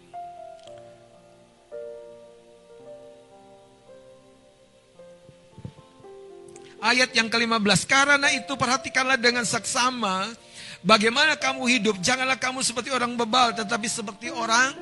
[6.82, 7.86] ayat yang ke-15.
[7.86, 10.26] Karena itu perhatikanlah dengan saksama
[10.82, 11.96] bagaimana kamu hidup.
[12.02, 14.74] Janganlah kamu seperti orang bebal tetapi seperti orang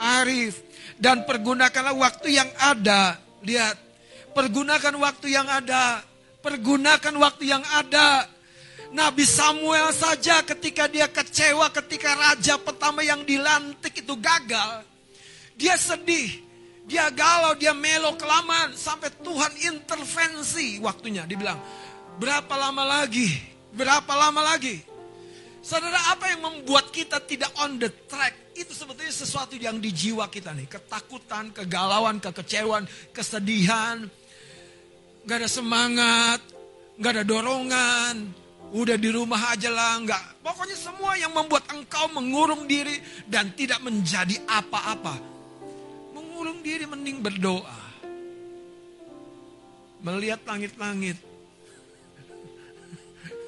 [0.00, 0.64] arif.
[0.96, 3.20] Dan pergunakanlah waktu yang ada.
[3.44, 3.76] Lihat,
[4.32, 6.00] pergunakan waktu yang ada.
[6.40, 8.24] Pergunakan waktu yang ada.
[8.94, 14.86] Nabi Samuel saja ketika dia kecewa ketika raja pertama yang dilantik itu gagal.
[15.56, 16.46] Dia sedih.
[16.86, 21.26] Dia galau, dia melo kelamaan sampai Tuhan intervensi waktunya.
[21.26, 21.58] Dia bilang,
[22.22, 23.26] berapa lama lagi?
[23.74, 24.78] Berapa lama lagi?
[25.66, 28.54] Saudara, apa yang membuat kita tidak on the track?
[28.54, 30.70] Itu sebetulnya sesuatu yang di jiwa kita nih.
[30.70, 34.06] Ketakutan, kegalauan, kekecewaan, kesedihan.
[35.26, 36.38] Gak ada semangat,
[37.02, 38.45] gak ada dorongan.
[38.74, 40.42] Udah di rumah aja lah, nggak.
[40.42, 42.98] Pokoknya semua yang membuat engkau mengurung diri
[43.30, 45.36] dan tidak menjadi apa-apa
[46.36, 47.80] mengurung diri mending berdoa.
[50.04, 51.16] Melihat langit-langit.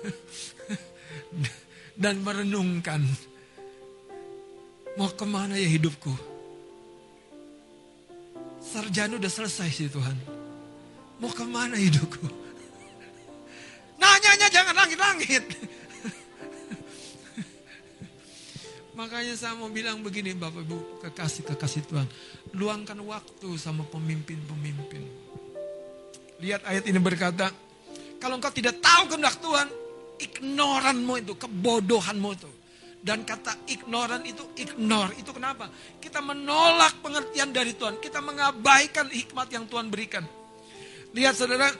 [2.02, 3.04] Dan merenungkan.
[4.96, 6.16] Mau ke mana ya hidupku?
[8.64, 10.16] Sarjana udah selesai sih Tuhan.
[11.20, 12.47] Mau ke mana hidupku?
[13.98, 15.44] Nanyanya jangan langit-langit.
[18.98, 22.06] Makanya saya mau bilang begini Bapak Ibu, kekasih-kekasih Tuhan.
[22.58, 25.06] Luangkan waktu sama pemimpin-pemimpin.
[26.42, 27.50] Lihat ayat ini berkata,
[28.18, 29.70] kalau engkau tidak tahu kehendak Tuhan,
[30.18, 32.50] ignoranmu itu, kebodohanmu itu.
[32.98, 35.14] Dan kata ignoran itu ignore.
[35.14, 35.70] Itu kenapa?
[36.02, 38.02] Kita menolak pengertian dari Tuhan.
[38.02, 40.26] Kita mengabaikan hikmat yang Tuhan berikan.
[41.14, 41.70] Lihat saudara,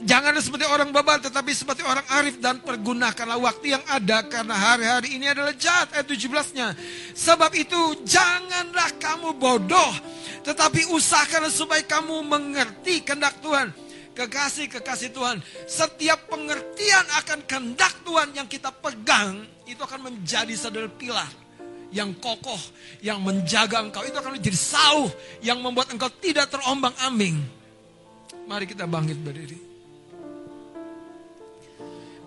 [0.00, 5.20] Jangan seperti orang babal tetapi seperti orang arif dan pergunakanlah waktu yang ada karena hari-hari
[5.20, 6.72] ini adalah jahat ayat 17-nya.
[7.12, 9.92] Sebab itu janganlah kamu bodoh
[10.40, 13.76] tetapi usahakan supaya kamu mengerti kehendak Tuhan.
[14.10, 21.30] Kekasih-kekasih Tuhan, setiap pengertian akan kehendak Tuhan yang kita pegang itu akan menjadi saudara pilar
[21.94, 22.58] yang kokoh,
[23.04, 24.02] yang menjaga engkau.
[24.02, 25.08] Itu akan menjadi sauh
[25.44, 27.38] yang membuat engkau tidak terombang-ambing.
[28.50, 29.69] Mari kita bangkit berdiri.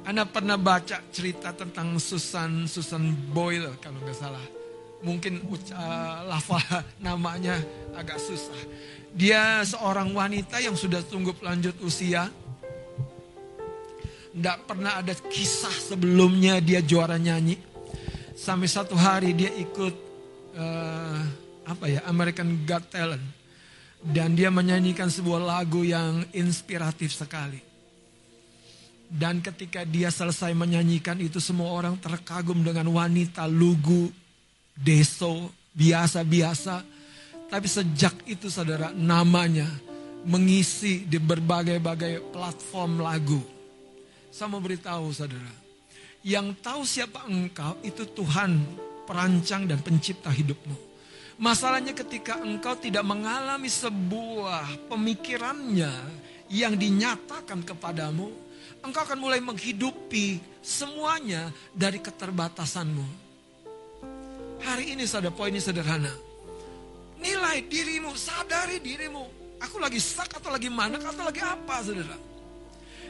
[0.04, 4.44] Anda pernah baca cerita tentang Susan Susan Boyle kalau nggak salah.
[5.00, 6.60] Mungkin uh, lafal
[7.00, 7.56] namanya
[7.96, 8.60] agak susah.
[9.16, 12.28] Dia seorang wanita yang sudah tunggu lanjut usia.
[14.34, 17.56] Tidak pernah ada kisah sebelumnya dia juara nyanyi.
[18.36, 19.96] Sampai satu hari dia ikut
[20.60, 21.20] uh,
[21.64, 23.24] apa ya American Got Talent.
[24.04, 27.73] Dan dia menyanyikan sebuah lagu yang inspiratif sekali
[29.14, 34.10] dan ketika dia selesai menyanyikan itu semua orang terkagum dengan wanita lugu,
[34.74, 36.82] deso, biasa-biasa.
[37.46, 39.70] Tapi sejak itu saudara namanya
[40.26, 43.38] mengisi di berbagai-bagai platform lagu.
[44.34, 45.62] Saya mau beritahu saudara.
[46.26, 48.66] Yang tahu siapa engkau itu Tuhan
[49.06, 50.74] perancang dan pencipta hidupmu.
[51.38, 55.92] Masalahnya ketika engkau tidak mengalami sebuah pemikirannya
[56.50, 58.43] yang dinyatakan kepadamu,
[58.84, 63.08] engkau akan mulai menghidupi semuanya dari keterbatasanmu.
[64.64, 66.12] Hari ini saudara poinnya sederhana.
[67.20, 69.24] Nilai dirimu, sadari dirimu.
[69.64, 72.20] Aku lagi stuck atau lagi mana atau lagi apa saudara.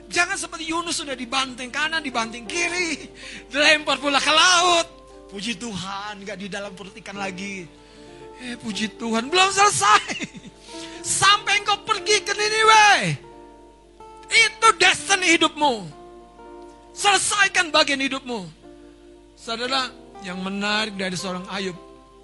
[0.09, 3.09] Jangan seperti Yunus sudah dibanting kanan, dibanting kiri.
[3.49, 4.87] Dilempar pula ke laut.
[5.33, 7.65] Puji Tuhan, gak di dalam perut ikan lagi.
[8.37, 10.13] Eh puji Tuhan, belum selesai.
[11.01, 12.89] Sampai engkau pergi ke Niniwe.
[14.34, 15.85] Itu destiny hidupmu.
[16.93, 18.49] Selesaikan bagian hidupmu.
[19.38, 19.93] Saudara,
[20.26, 21.77] yang menarik dari seorang Ayub.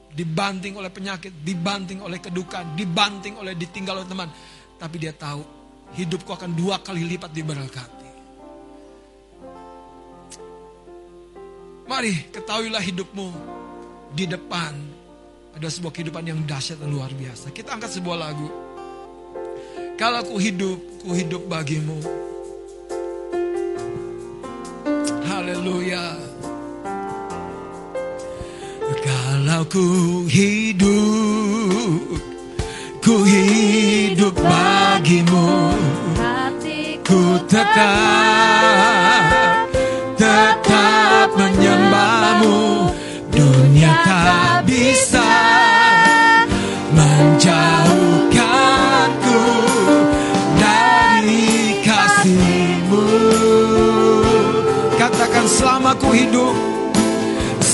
[0.09, 4.29] Dibanting oleh penyakit, dibanting oleh kedukaan, dibanting oleh ditinggal oleh teman.
[4.81, 5.45] Tapi dia tahu,
[5.93, 8.09] hidupku akan dua kali lipat diberkati.
[11.89, 13.29] Mari ketahuilah hidupmu
[14.13, 14.73] di depan
[15.57, 17.49] ada sebuah kehidupan yang dahsyat dan luar biasa.
[17.49, 18.68] Kita angkat sebuah lagu.
[19.99, 21.99] Kalau ku hidup, ku hidup bagimu.
[25.27, 26.15] Haleluya.
[29.03, 32.15] Kalau ku hidup,
[33.03, 35.75] ku hidup bagimu.
[37.03, 39.27] Ku tetap,
[40.15, 42.78] tetap menyembahmu.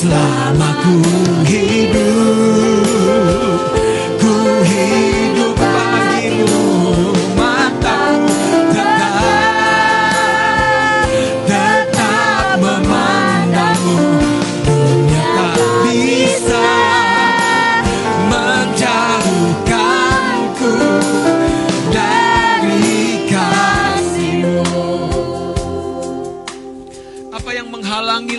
[0.05, 0.93] Selama ku
[1.49, 2.44] hidup,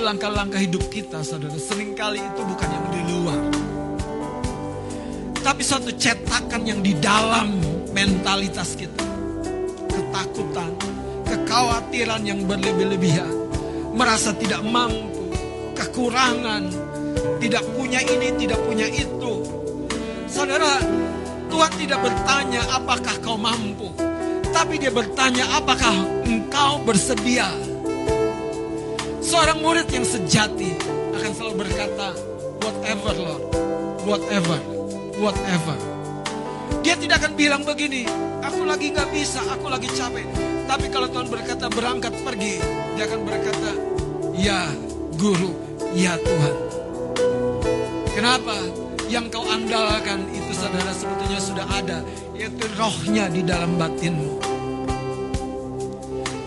[0.06, 1.58] langkah-langkah hidup kita, saudara?
[1.58, 3.42] Seringkali itu bukan yang di luar.
[5.42, 7.58] Tapi suatu cetakan yang di dalam
[7.90, 9.02] mentalitas kita.
[9.90, 10.70] Ketakutan,
[11.26, 13.34] kekhawatiran yang berlebih-lebihan.
[13.98, 15.26] Merasa tidak mampu,
[15.74, 16.70] kekurangan,
[17.42, 19.42] tidak punya ini, tidak punya itu.
[20.30, 20.78] Saudara,
[21.50, 23.90] Tuhan tidak bertanya apakah kau mampu.
[24.54, 27.65] Tapi dia bertanya apakah engkau bersedia.
[29.26, 30.70] Seorang murid yang sejati
[31.10, 32.14] akan selalu berkata,
[32.62, 33.42] whatever Lord,
[34.06, 34.58] whatever,
[35.18, 35.74] whatever.
[36.86, 38.06] Dia tidak akan bilang begini,
[38.38, 40.22] aku lagi nggak bisa, aku lagi capek.
[40.70, 42.62] Tapi kalau Tuhan berkata berangkat pergi,
[42.94, 43.70] dia akan berkata,
[44.38, 44.70] ya
[45.18, 45.50] guru,
[45.98, 46.54] ya Tuhan.
[48.14, 48.54] Kenapa?
[49.10, 51.98] Yang kau andalkan itu saudara sebetulnya sudah ada,
[52.38, 54.38] yaitu rohnya di dalam batinmu.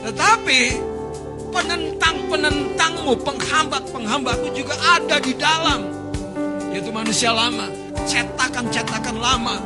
[0.08, 0.62] Tetapi
[1.50, 5.86] penentang-penentangmu, penghambat-penghambatmu juga ada di dalam.
[6.70, 7.68] Yaitu manusia lama,
[8.06, 9.58] cetakan-cetakan lama.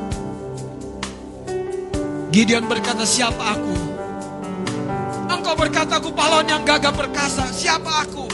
[2.33, 3.75] Gideon berkata, siapa aku?
[5.29, 7.45] Engkau berkata, aku pahlawan yang gagah perkasa.
[7.53, 8.25] Siapa aku?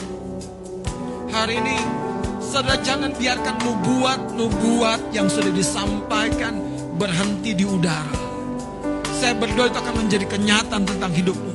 [1.30, 1.78] Hari ini,
[2.40, 6.58] saudara jangan biarkan nubuat-nubuat yang sudah disampaikan
[6.96, 8.18] berhenti di udara.
[9.20, 11.49] Saya berdoa itu akan menjadi kenyataan tentang hidupmu.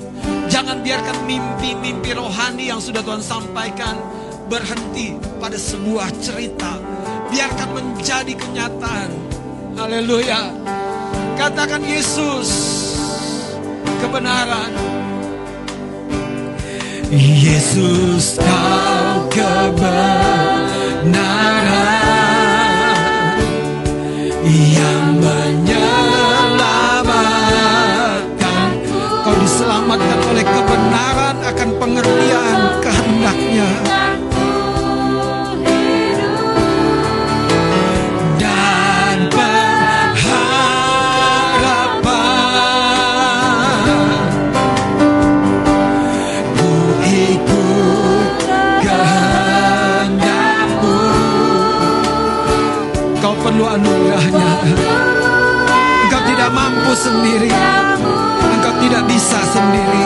[0.55, 3.99] Jangan biarkan mimpi-mimpi rohani yang sudah Tuhan sampaikan
[4.47, 6.79] berhenti pada sebuah cerita.
[7.27, 9.11] Biarkan menjadi kenyataan.
[9.75, 10.55] Haleluya.
[11.35, 12.55] Katakan Yesus
[13.99, 14.71] kebenaran.
[17.19, 20.15] Yesus kau kebenaran
[24.47, 25.04] yang
[56.95, 57.51] sendiri.
[58.55, 60.04] Engkau tidak bisa sendiri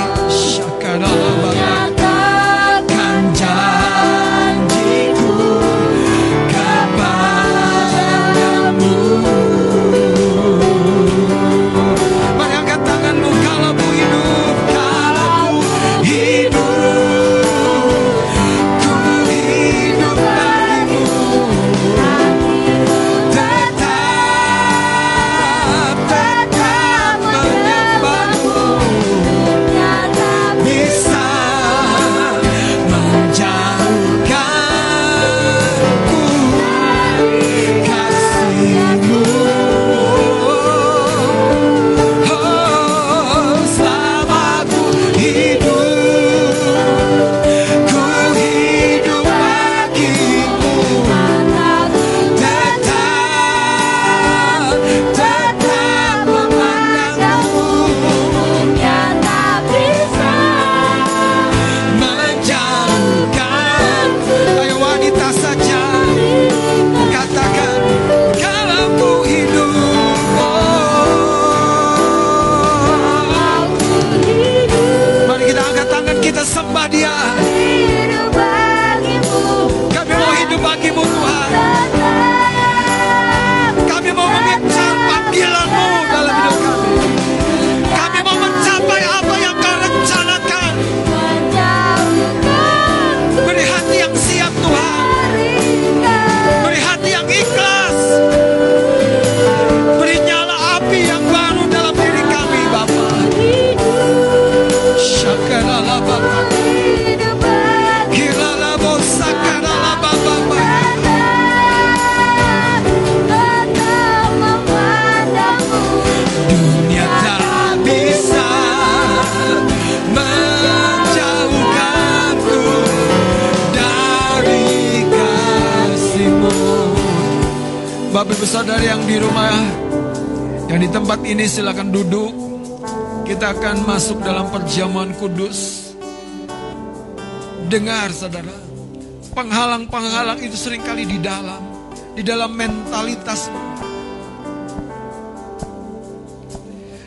[142.18, 143.46] di dalam mentalitas.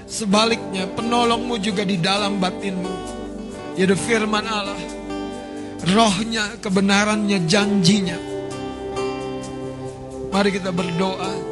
[0.08, 3.12] Sebaliknya, penolongmu juga di dalam batinmu.
[3.76, 4.80] Yaitu firman Allah.
[5.92, 8.16] Rohnya, kebenarannya, janjinya.
[10.32, 11.52] Mari kita berdoa.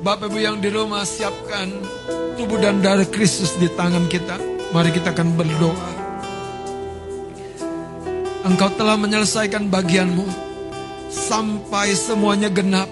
[0.00, 1.68] Bapak Ibu yang di rumah siapkan
[2.40, 4.40] tubuh dan darah Kristus di tangan kita.
[4.72, 5.92] Mari kita akan berdoa.
[8.48, 10.43] Engkau telah menyelesaikan bagianmu
[11.34, 12.86] sampai semuanya genap,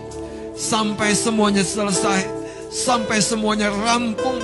[0.59, 2.27] sampai semuanya selesai,
[2.75, 4.43] sampai semuanya rampung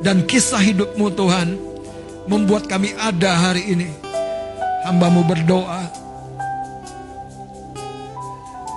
[0.00, 1.60] dan kisah hidupmu Tuhan
[2.24, 3.92] membuat kami ada hari ini.
[4.88, 5.84] Hambamu berdoa.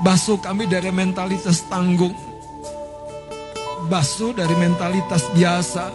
[0.03, 2.11] Basuh kami dari mentalitas tanggung.
[3.87, 5.87] Basuh dari mentalitas biasa.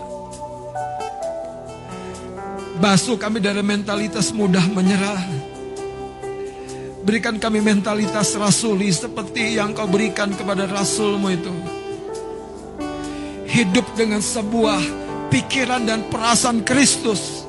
[2.80, 5.52] Basuh kami dari mentalitas mudah menyerah.
[7.04, 11.52] Berikan kami mentalitas rasuli seperti yang kau berikan kepada rasulmu itu.
[13.44, 14.80] Hidup dengan sebuah
[15.28, 17.44] pikiran dan perasaan Kristus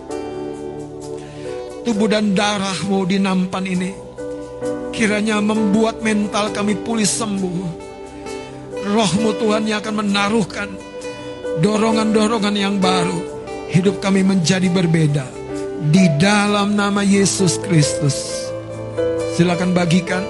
[1.85, 3.93] tubuh dan darahmu di nampan ini.
[4.89, 7.85] Kiranya membuat mental kami pulih sembuh.
[8.85, 10.69] Rohmu Tuhan yang akan menaruhkan
[11.61, 13.37] dorongan-dorongan yang baru.
[13.69, 15.25] Hidup kami menjadi berbeda.
[15.93, 18.34] Di dalam nama Yesus Kristus.
[19.35, 20.23] Silakan bagikan.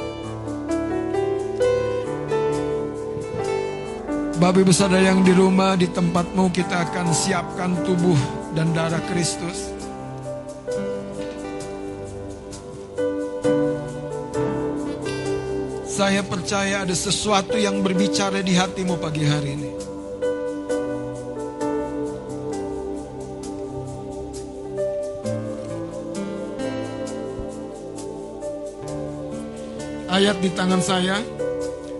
[4.41, 8.17] Bapak Ibu Saudara yang di rumah, di tempatmu kita akan siapkan tubuh
[8.57, 9.69] dan darah Kristus.
[15.85, 19.94] Saya percaya ada sesuatu yang berbicara di hatimu pagi hari ini.
[30.15, 31.19] Ayat di tangan saya,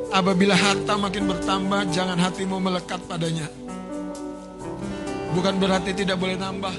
[0.08, 3.52] apabila harta makin bertambah, jangan hatimu melekat padanya.
[5.36, 6.72] Bukan berarti tidak boleh nambah,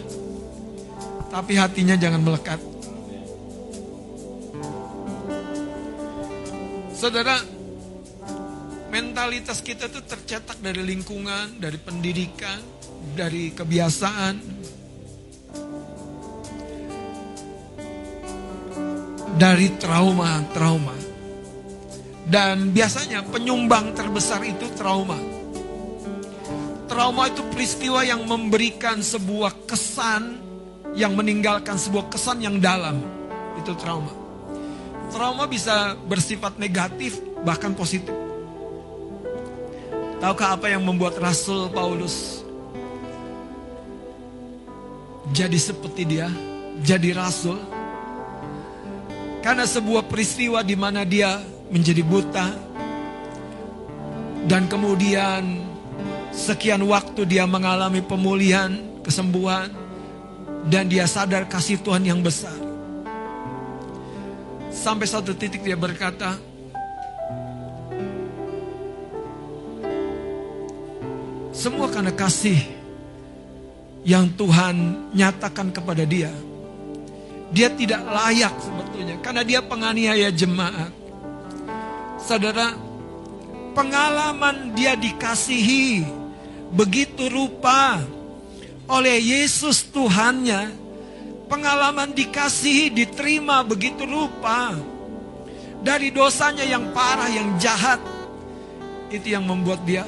[1.28, 2.56] tapi hatinya jangan melekat.
[6.96, 7.36] Saudara,
[8.88, 12.64] mentalitas kita itu tercetak dari lingkungan, dari pendidikan,
[13.12, 14.34] dari kebiasaan.
[19.36, 21.05] Dari trauma-trauma.
[22.26, 25.14] Dan biasanya penyumbang terbesar itu trauma.
[26.90, 30.42] Trauma itu peristiwa yang memberikan sebuah kesan
[30.96, 32.98] yang meninggalkan sebuah kesan yang dalam.
[33.60, 34.10] Itu trauma.
[35.12, 38.10] Trauma bisa bersifat negatif bahkan positif.
[40.18, 42.42] Tahukah apa yang membuat Rasul Paulus
[45.30, 46.32] jadi seperti dia,
[46.80, 47.60] jadi rasul?
[49.44, 51.38] Karena sebuah peristiwa di mana dia
[51.72, 52.48] menjadi buta
[54.46, 55.66] dan kemudian
[56.30, 59.72] sekian waktu dia mengalami pemulihan, kesembuhan
[60.70, 62.54] dan dia sadar kasih Tuhan yang besar.
[64.70, 66.38] Sampai satu titik dia berkata,
[71.56, 72.60] Semua karena kasih
[74.06, 76.30] yang Tuhan nyatakan kepada dia.
[77.50, 81.05] Dia tidak layak sebetulnya karena dia penganiaya jemaat.
[82.16, 82.74] Saudara,
[83.76, 86.04] pengalaman dia dikasihi
[86.72, 88.02] begitu rupa
[88.88, 90.86] oleh Yesus Tuhannya
[91.46, 94.74] pengalaman dikasihi, diterima begitu rupa.
[95.82, 98.02] Dari dosanya yang parah, yang jahat.
[99.06, 100.02] Itu yang membuat dia,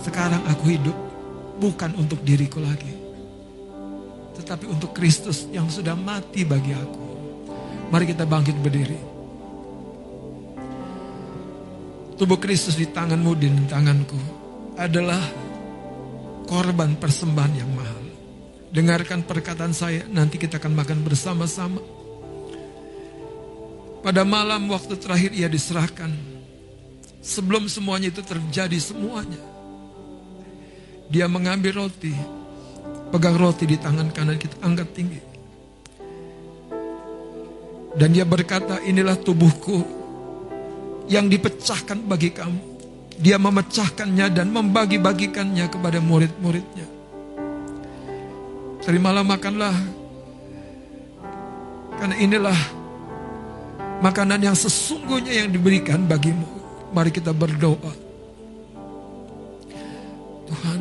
[0.00, 0.96] sekarang aku hidup
[1.60, 2.96] bukan untuk diriku lagi.
[4.40, 7.06] Tetapi untuk Kristus yang sudah mati bagi aku.
[7.92, 9.13] Mari kita bangkit berdiri.
[12.14, 14.20] Tubuh Kristus di tanganmu dan di tanganku
[14.78, 15.18] adalah
[16.46, 18.02] korban persembahan yang mahal.
[18.70, 21.82] Dengarkan perkataan saya, nanti kita akan makan bersama-sama.
[24.02, 26.14] Pada malam waktu terakhir ia diserahkan.
[27.18, 29.40] Sebelum semuanya itu terjadi semuanya.
[31.10, 32.14] Dia mengambil roti.
[33.10, 35.20] Pegang roti di tangan kanan kita angkat tinggi.
[37.94, 40.03] Dan dia berkata, inilah tubuhku
[41.08, 42.74] yang dipecahkan bagi kamu.
[43.14, 46.86] Dia memecahkannya dan membagi-bagikannya kepada murid-muridnya.
[48.82, 49.76] Terimalah makanlah.
[51.94, 52.58] Karena inilah
[54.02, 56.44] makanan yang sesungguhnya yang diberikan bagimu.
[56.90, 57.92] Mari kita berdoa.
[60.44, 60.80] Tuhan,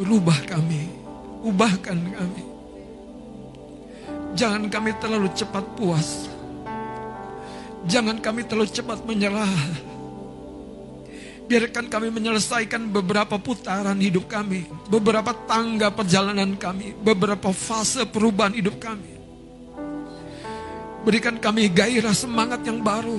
[0.00, 0.90] rubah kami,
[1.44, 2.44] ubahkan kami.
[4.34, 6.37] Jangan kami terlalu cepat puas.
[7.86, 9.86] Jangan kami terlalu cepat menyerah.
[11.48, 18.76] Biarkan kami menyelesaikan beberapa putaran hidup kami, beberapa tangga perjalanan kami, beberapa fase perubahan hidup
[18.76, 19.16] kami.
[21.08, 23.16] Berikan kami gairah semangat yang baru.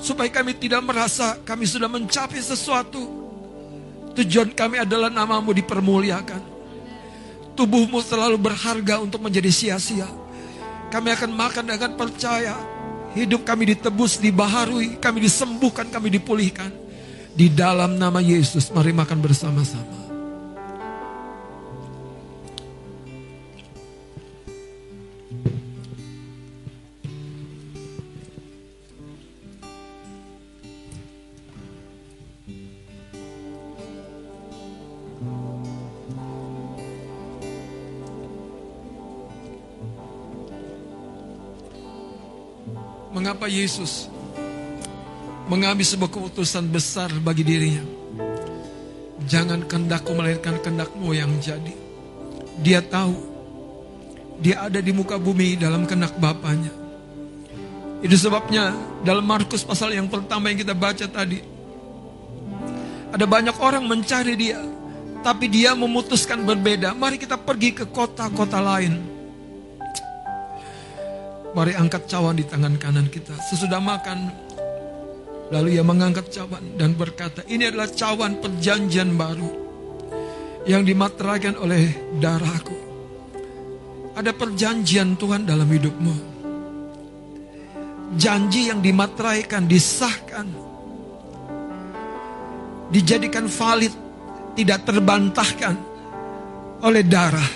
[0.00, 3.04] Supaya kami tidak merasa kami sudah mencapai sesuatu.
[4.16, 6.40] Tujuan kami adalah namamu dipermuliakan.
[7.52, 10.08] Tubuhmu selalu berharga untuk menjadi sia-sia.
[10.94, 12.54] Kami akan makan dengan percaya
[13.14, 16.66] Hidup kami ditebus, dibaharui, kami disembuhkan, kami dipulihkan.
[17.30, 20.03] Di dalam nama Yesus, mari makan bersama-sama.
[43.24, 44.12] Mengapa Yesus
[45.48, 47.80] mengambil sebuah keputusan besar bagi dirinya?
[49.24, 51.72] Jangan kendakku melahirkan kendakmu yang jadi.
[52.60, 53.16] Dia tahu
[54.44, 56.68] dia ada di muka bumi dalam kendak Bapaknya.
[58.04, 61.40] Itu sebabnya dalam Markus pasal yang pertama yang kita baca tadi.
[63.08, 64.60] Ada banyak orang mencari dia.
[65.24, 66.92] Tapi dia memutuskan berbeda.
[66.92, 69.13] Mari kita pergi ke kota-kota lain
[71.54, 73.30] Mari angkat cawan di tangan kanan kita.
[73.46, 74.26] Sesudah makan,
[75.54, 79.50] lalu ia mengangkat cawan dan berkata, ini adalah cawan perjanjian baru
[80.66, 82.74] yang dimateraikan oleh darahku.
[84.18, 86.34] Ada perjanjian Tuhan dalam hidupmu.
[88.18, 90.50] Janji yang dimateraikan, disahkan,
[92.90, 93.94] dijadikan valid,
[94.58, 95.74] tidak terbantahkan
[96.82, 97.50] oleh darah.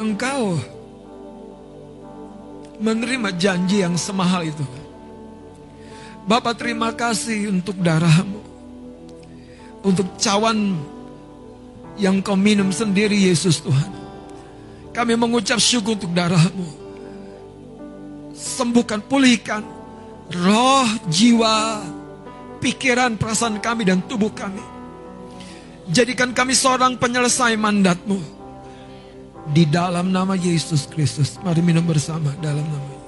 [0.00, 0.56] Engkau
[2.80, 4.64] menerima janji yang semahal itu.
[6.24, 8.40] Bapak terima kasih untuk darahmu.
[9.84, 10.76] Untuk cawan
[12.00, 13.92] yang kau minum sendiri Yesus Tuhan.
[14.90, 16.66] Kami mengucap syukur untuk darahmu.
[18.34, 19.62] Sembuhkan, pulihkan
[20.30, 21.82] roh, jiwa,
[22.62, 24.62] pikiran, perasaan kami dan tubuh kami.
[25.90, 28.39] Jadikan kami seorang penyelesai mandatmu
[29.48, 31.40] di dalam nama Yesus Kristus.
[31.40, 32.98] Mari minum bersama dalam nama Yesus.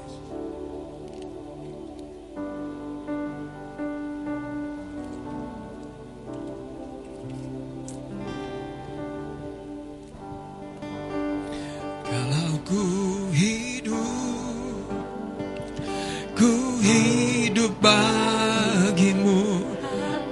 [17.82, 19.66] Bagimu,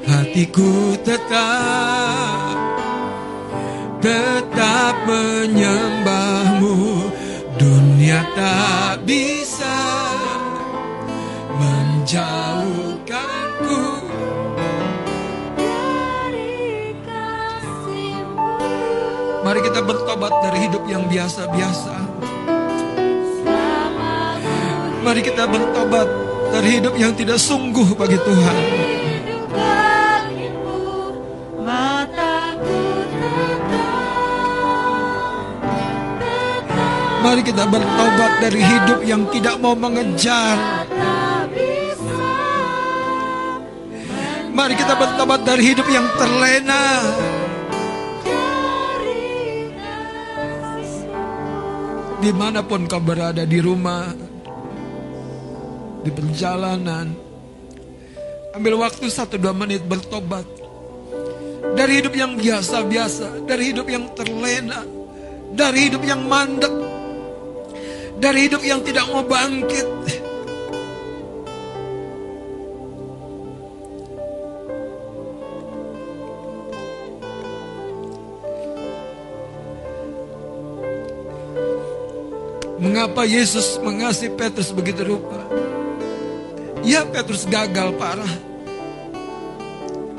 [0.06, 2.29] hatiku tetap
[4.00, 7.12] tetap menyembahmu.
[7.60, 9.76] Dunia tak bisa
[11.60, 13.84] menjauhkanku.
[15.60, 18.48] Dari kasihmu.
[19.44, 22.00] Mari kita bertobat dari hidup yang biasa-biasa.
[25.00, 26.08] Mari kita bertobat
[26.52, 28.89] dari hidup yang tidak sungguh bagi Tuhan
[37.20, 40.56] Mari kita bertobat dari hidup yang tidak mau mengejar.
[44.50, 46.84] Mari kita bertobat dari hidup yang terlena.
[52.20, 54.12] Di mana pun kau berada di rumah,
[56.04, 57.08] di perjalanan,
[58.52, 60.44] ambil waktu satu dua menit bertobat
[61.72, 64.84] dari hidup yang biasa-biasa, dari hidup yang terlena,
[65.56, 66.89] dari hidup yang mandek,
[68.20, 69.88] dari hidup yang tidak mau bangkit.
[82.80, 85.40] Mengapa Yesus mengasihi Petrus begitu rupa?
[86.84, 88.34] Ya Petrus gagal parah.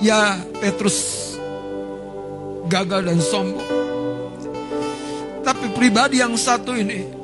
[0.02, 1.38] Ya Petrus
[2.69, 3.65] gagal dan sombong.
[5.41, 7.20] Tapi pribadi yang satu ini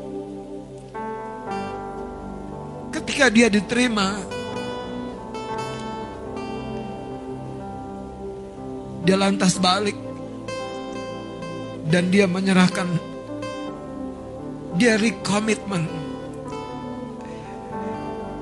[2.98, 4.18] ketika dia diterima,
[9.06, 9.96] dia lantas balik
[11.88, 12.90] dan dia menyerahkan
[14.76, 15.88] dia recommitment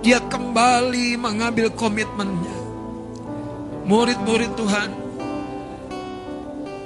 [0.06, 2.54] dia kembali mengambil komitmennya.
[3.90, 4.90] Murid-murid Tuhan,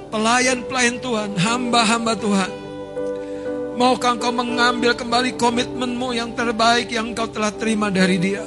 [0.08, 2.59] pelayan-pelayan Tuhan, hamba-hamba Tuhan.
[3.80, 8.44] Maukah engkau mengambil kembali komitmenmu yang terbaik yang engkau telah terima dari dia?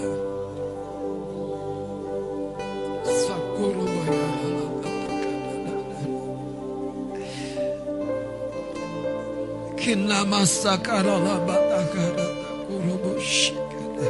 [9.73, 12.29] Kinama sakarala batakara
[12.69, 14.09] kuroboshikada.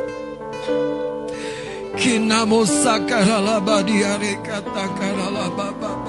[1.95, 6.02] Kinamo sakarala badiare katakarala bababayara.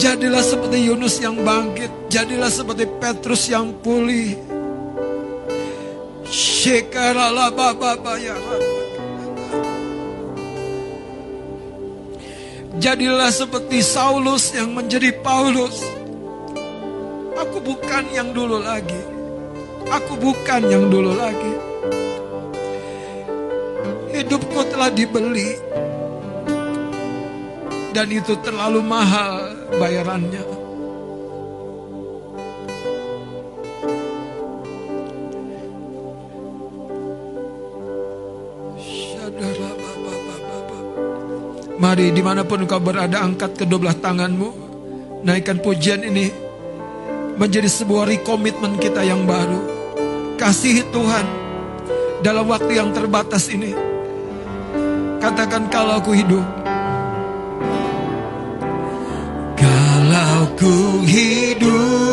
[0.00, 4.32] Jadilah seperti Yunus yang bangkit, jadilah seperti Petrus yang pulih.
[6.24, 8.56] Shekarala bababayara.
[12.80, 15.84] Jadilah seperti Saulus yang menjadi Paulus.
[17.36, 19.04] Aku bukan yang dulu lagi.
[19.84, 21.54] Aku bukan yang dulu lagi.
[24.16, 25.60] Hidupku telah dibeli.
[27.90, 30.46] Dan itu terlalu mahal bayarannya.
[41.80, 44.50] Mari di mana pun kau berada angkat kedua belah tanganmu.
[45.26, 46.28] Naikkan pujian ini
[47.40, 49.58] menjadi sebuah rekomitmen kita yang baru.
[50.36, 51.26] Kasihi Tuhan
[52.20, 53.72] dalam waktu yang terbatas ini.
[55.18, 56.69] Katakan kalau aku hidup.
[60.60, 62.09] Ku hidup,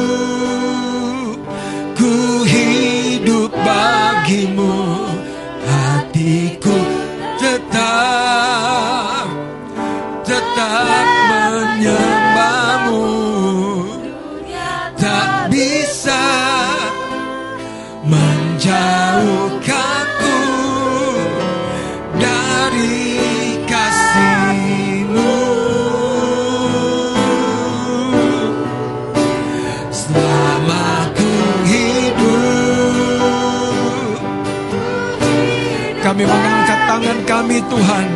[37.38, 38.08] kami Tuhan.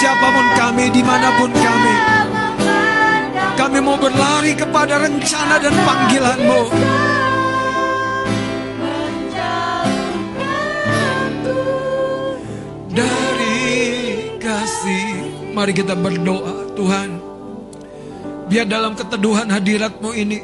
[0.00, 1.94] Siapa pun kami, di mana pun kami.
[3.52, 6.60] Kami mau berlari kepada rencana dan panggilanmu.
[12.94, 13.66] Dari
[14.40, 15.08] kasih
[15.52, 17.10] Mari kita berdoa Tuhan.
[18.48, 20.38] Biar dalam keteduhan hadiratmu ini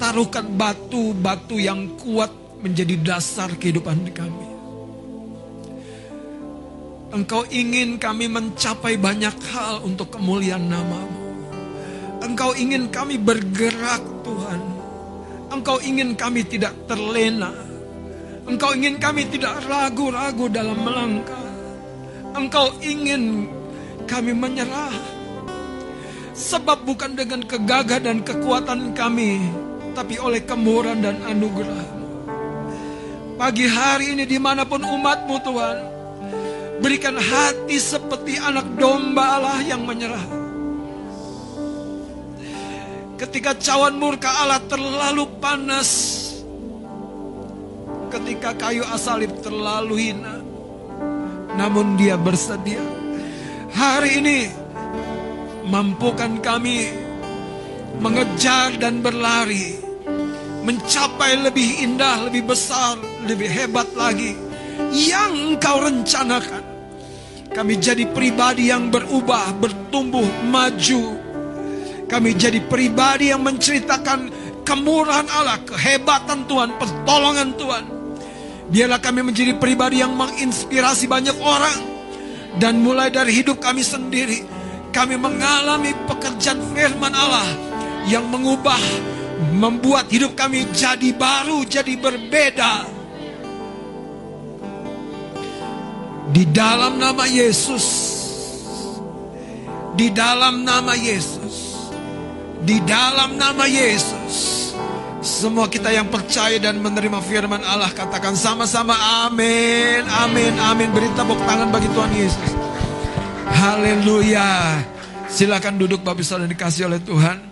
[0.00, 4.50] Taruhkan batu-batu yang kuat menjadi dasar kehidupan kami
[7.10, 11.34] Engkau ingin kami mencapai banyak hal untuk kemuliaan namamu.
[12.22, 14.62] Engkau ingin kami bergerak Tuhan.
[15.50, 17.50] Engkau ingin kami tidak terlena.
[18.46, 21.50] Engkau ingin kami tidak ragu-ragu dalam melangkah.
[22.38, 23.50] Engkau ingin
[24.06, 24.94] kami menyerah.
[26.30, 29.42] Sebab bukan dengan kegagah dan kekuatan kami,
[29.98, 31.99] tapi oleh kemurahan dan anugerah.
[33.40, 35.78] Pagi hari ini di mana pun umatmu Tuhan,
[36.80, 40.24] Berikan hati seperti anak domba Allah yang menyerah.
[43.16, 45.88] Ketika cawan murka Allah terlalu panas.
[48.12, 50.40] Ketika kayu asalib terlalu hina.
[51.56, 52.80] Namun dia bersedia.
[53.72, 54.38] Hari ini
[55.68, 56.92] mampukan kami
[58.00, 59.89] mengejar dan berlari.
[60.60, 64.36] Mencapai lebih indah, lebih besar, lebih hebat lagi.
[64.92, 66.64] Yang engkau rencanakan.
[67.50, 71.18] Kami jadi pribadi yang berubah, bertumbuh, maju.
[72.06, 74.30] Kami jadi pribadi yang menceritakan
[74.62, 77.84] kemurahan Allah, kehebatan Tuhan, pertolongan Tuhan.
[78.70, 81.78] Biarlah kami menjadi pribadi yang menginspirasi banyak orang.
[82.50, 84.42] Dan mulai dari hidup kami sendiri,
[84.90, 87.46] kami mengalami pekerjaan firman Allah
[88.10, 88.78] yang mengubah,
[89.40, 92.74] membuat hidup kami jadi baru, jadi berbeda.
[96.30, 97.86] Di dalam nama Yesus.
[99.98, 101.56] Di dalam nama Yesus.
[102.62, 104.60] Di dalam nama Yesus.
[105.20, 108.96] Semua kita yang percaya dan menerima firman Allah katakan sama-sama
[109.28, 110.88] amin, amin, amin.
[110.96, 112.50] Beri tepuk tangan bagi Tuhan Yesus.
[113.50, 114.80] Haleluya.
[115.28, 117.49] Silakan duduk Bapak Saudara dikasih oleh Tuhan.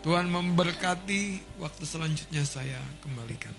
[0.00, 3.52] Tuhan memberkati waktu selanjutnya saya kembalikan.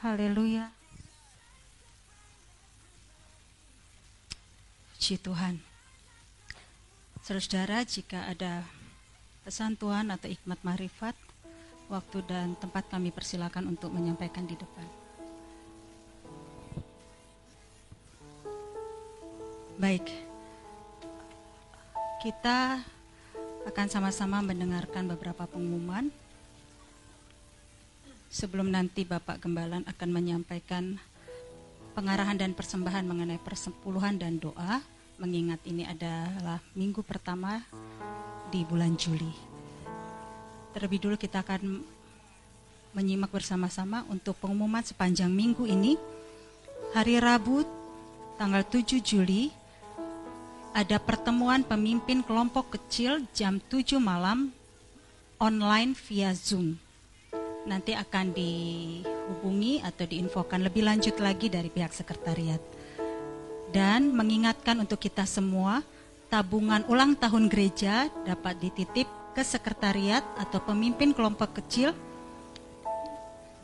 [0.00, 0.72] Haleluya.
[4.96, 5.60] Puji Tuhan.
[7.20, 8.64] Saudara, jika ada
[9.44, 11.12] pesan Tuhan atau hikmat marifat,
[11.92, 14.99] waktu dan tempat kami persilakan untuk menyampaikan di depan.
[19.80, 20.12] Baik,
[22.20, 22.84] kita
[23.64, 26.12] akan sama-sama mendengarkan beberapa pengumuman
[28.28, 31.00] sebelum nanti Bapak Gembalan akan menyampaikan
[31.96, 34.84] pengarahan dan persembahan mengenai persepuluhan dan doa
[35.16, 37.64] mengingat ini adalah minggu pertama
[38.52, 39.32] di bulan Juli.
[40.76, 41.80] Terlebih dulu kita akan
[42.92, 45.96] menyimak bersama-sama untuk pengumuman sepanjang minggu ini.
[46.92, 47.64] Hari Rabu
[48.36, 49.59] tanggal 7 Juli
[50.70, 54.54] ada pertemuan pemimpin kelompok kecil jam 7 malam
[55.42, 56.78] online via Zoom.
[57.66, 62.62] Nanti akan dihubungi atau diinfokan lebih lanjut lagi dari pihak sekretariat.
[63.70, 65.82] Dan mengingatkan untuk kita semua,
[66.30, 71.94] tabungan ulang tahun gereja dapat dititip ke sekretariat atau pemimpin kelompok kecil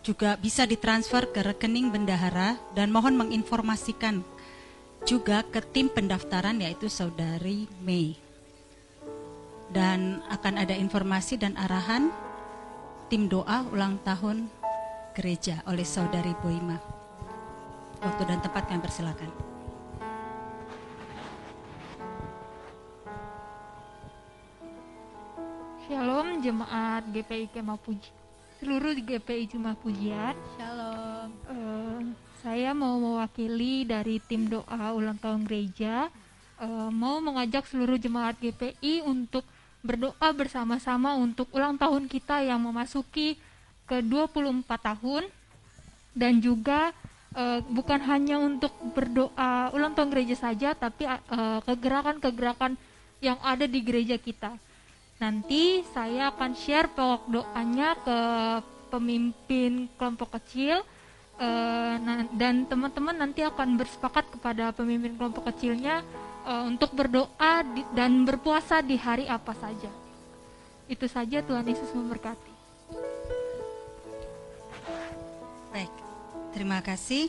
[0.07, 4.23] juga bisa ditransfer ke rekening bendahara dan mohon menginformasikan
[5.07, 8.19] juga ke tim pendaftaran yaitu saudari Mei.
[9.71, 12.11] Dan akan ada informasi dan arahan
[13.07, 14.51] tim doa ulang tahun
[15.15, 16.83] gereja oleh saudari Boima.
[18.03, 19.31] Waktu dan tempat kami persilakan.
[25.87, 28.11] Shalom jemaat GPI Kemah Puji
[28.57, 30.35] seluruh GPI Jemaat Pujian.
[30.57, 31.31] Shalom.
[31.47, 36.07] Uh, saya mau mewakili dari tim doa ulang tahun gereja,
[36.63, 39.43] uh, mau mengajak seluruh jemaat GPI untuk
[39.83, 43.35] berdoa bersama-sama untuk ulang tahun kita yang memasuki
[43.91, 45.27] ke 24 tahun
[46.15, 46.95] dan juga
[47.35, 51.03] uh, bukan hanya untuk berdoa ulang tahun gereja saja tapi
[51.67, 52.83] kegerakan-kegerakan uh,
[53.27, 54.55] yang ada di gereja kita.
[55.19, 58.19] Nanti saya akan share pokok doanya ke
[58.95, 60.87] pemimpin kelompok kecil
[61.41, 61.97] uh,
[62.37, 66.05] dan teman-teman nanti akan bersepakat kepada pemimpin kelompok kecilnya
[66.45, 69.91] uh, untuk berdoa di, dan berpuasa di hari apa saja.
[70.87, 72.55] Itu saja Tuhan Yesus memberkati.
[75.75, 75.93] Baik,
[76.55, 77.29] terima kasih.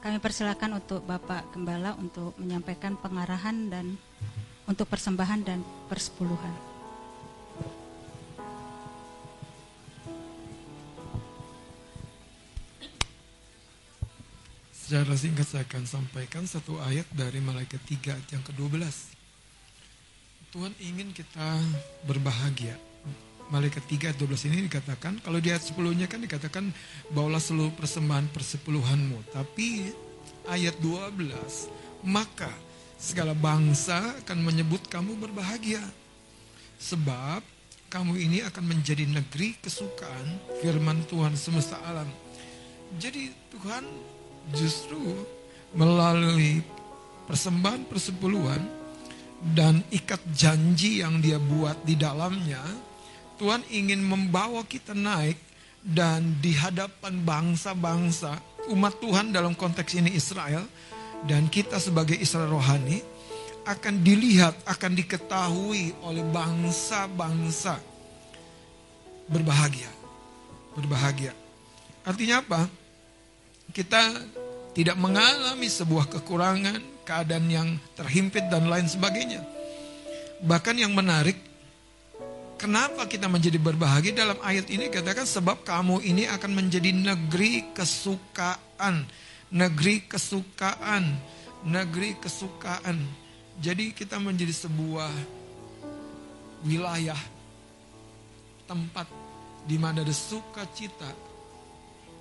[0.00, 4.00] Kami persilakan untuk Bapak Gembala untuk menyampaikan pengarahan dan
[4.64, 5.60] untuk persembahan dan
[5.92, 6.69] persepuluhan.
[14.90, 18.82] Secara singkat saya akan sampaikan satu ayat dari malaikat 3 ayat yang ke-12.
[20.50, 21.62] Tuhan ingin kita
[22.10, 22.74] berbahagia.
[23.54, 26.74] Malaikat 3 ayat 12 ini dikatakan, kalau di ayat 10-nya kan dikatakan,
[27.14, 29.30] bawalah seluruh persembahan persepuluhanmu.
[29.30, 29.94] Tapi
[30.50, 31.70] ayat 12,
[32.02, 32.50] maka
[32.98, 35.86] segala bangsa akan menyebut kamu berbahagia.
[36.82, 37.46] Sebab
[37.94, 42.10] kamu ini akan menjadi negeri kesukaan firman Tuhan semesta alam.
[42.98, 43.86] Jadi Tuhan
[44.54, 44.98] justru
[45.74, 46.62] melalui
[47.26, 48.62] persembahan persepuluhan
[49.54, 52.60] dan ikat janji yang dia buat di dalamnya,
[53.40, 55.38] Tuhan ingin membawa kita naik
[55.80, 58.36] dan di hadapan bangsa-bangsa,
[58.68, 60.66] umat Tuhan dalam konteks ini Israel,
[61.24, 63.00] dan kita sebagai Israel rohani,
[63.64, 67.80] akan dilihat, akan diketahui oleh bangsa-bangsa
[69.24, 69.88] berbahagia.
[70.76, 71.32] Berbahagia.
[72.04, 72.60] Artinya apa?
[73.70, 74.02] kita
[74.70, 77.68] tidak mengalami sebuah kekurangan, keadaan yang
[77.98, 79.42] terhimpit dan lain sebagainya.
[80.40, 81.36] Bahkan yang menarik,
[82.54, 89.04] kenapa kita menjadi berbahagia dalam ayat ini katakan sebab kamu ini akan menjadi negeri kesukaan,
[89.50, 91.18] negeri kesukaan,
[91.66, 93.02] negeri kesukaan.
[93.60, 95.12] Jadi kita menjadi sebuah
[96.64, 97.18] wilayah
[98.64, 99.08] tempat
[99.66, 101.10] di mana ada sukacita,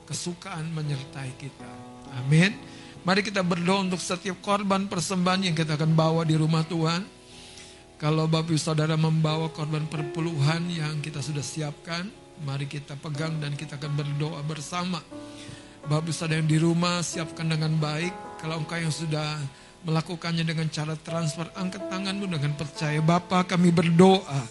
[0.10, 1.72] kesukaan menyertai kita.
[2.18, 2.56] Amin.
[3.06, 7.02] Mari kita berdoa untuk setiap korban persembahan yang kita akan bawa di rumah Tuhan.
[8.00, 12.08] Kalau Bapak Ibu Saudara membawa korban perpuluhan yang kita sudah siapkan,
[12.48, 15.04] mari kita pegang dan kita akan berdoa bersama.
[15.84, 18.40] Bapak Ibu Saudara yang di rumah siapkan dengan baik.
[18.40, 19.40] Kalau engkau yang sudah
[19.84, 23.00] melakukannya dengan cara transfer, angkat tanganmu dengan percaya.
[23.00, 24.44] Bapak kami berdoa.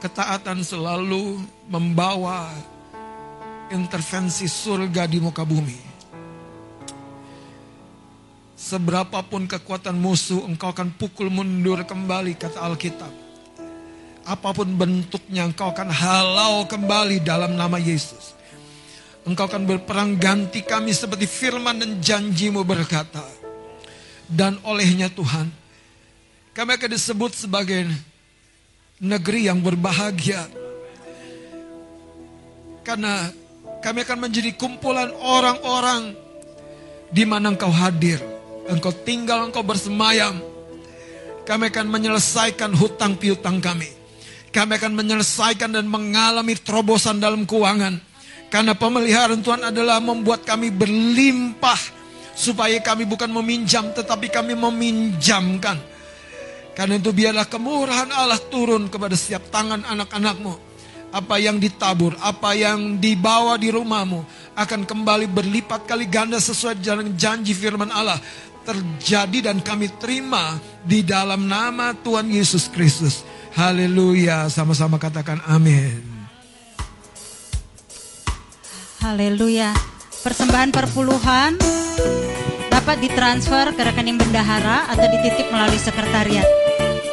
[0.00, 2.48] Ketaatan selalu membawa
[3.70, 5.88] intervensi surga di muka bumi.
[8.60, 13.10] Seberapapun kekuatan musuh, engkau akan pukul mundur kembali, kata Alkitab.
[14.22, 18.36] Apa pun bentuknya, engkau akan halau kembali dalam nama Yesus.
[19.24, 23.24] Engkau akan berperang ganti kami seperti firman dan janjimu berkata.
[24.30, 25.50] Dan olehnya Tuhan,
[26.54, 27.88] kami akan disebut sebagai
[29.00, 30.46] negeri yang berbahagia.
[32.86, 33.32] Karena
[33.80, 36.12] kami akan menjadi kumpulan orang-orang
[37.08, 38.20] di mana engkau hadir.
[38.70, 40.38] Engkau tinggal, engkau bersemayam.
[41.48, 43.88] Kami akan menyelesaikan hutang piutang kami.
[44.54, 47.98] Kami akan menyelesaikan dan mengalami terobosan dalam keuangan.
[48.52, 51.98] Karena pemeliharaan Tuhan adalah membuat kami berlimpah.
[52.36, 55.76] Supaya kami bukan meminjam tetapi kami meminjamkan.
[56.72, 60.69] Karena itu biarlah kemurahan Allah turun kepada setiap tangan anak-anakmu.
[61.10, 64.22] Apa yang ditabur, apa yang dibawa di rumahmu
[64.54, 68.18] akan kembali berlipat kali ganda sesuai dengan janji firman Allah
[68.62, 73.26] terjadi dan kami terima di dalam nama Tuhan Yesus Kristus.
[73.58, 75.98] Haleluya, sama-sama katakan amin.
[79.02, 79.74] Haleluya.
[80.20, 81.56] Persembahan perpuluhan
[82.68, 86.69] dapat ditransfer ke rekening bendahara atau dititip melalui sekretariat.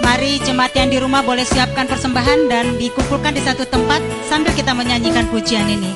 [0.08, 4.00] Mari jemaat yang di rumah boleh siapkan persembahan dan dikumpulkan di satu tempat
[4.32, 5.92] sambil kita menyanyikan pujian ini.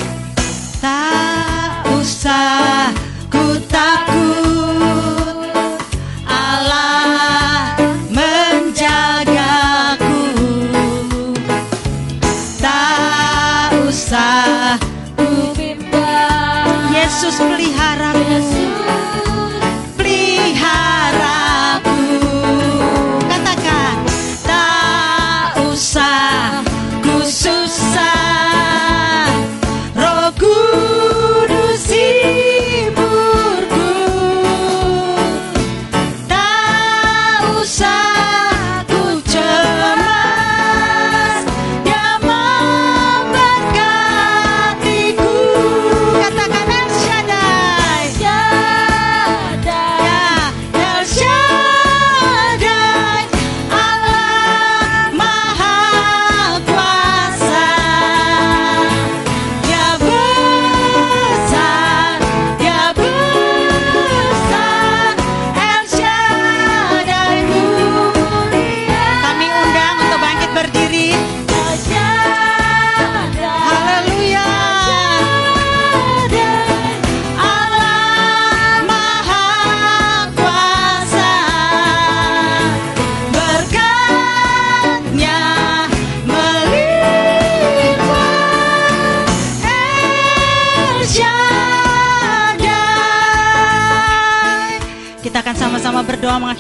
[0.84, 2.92] Tak usah
[3.32, 4.41] ku takut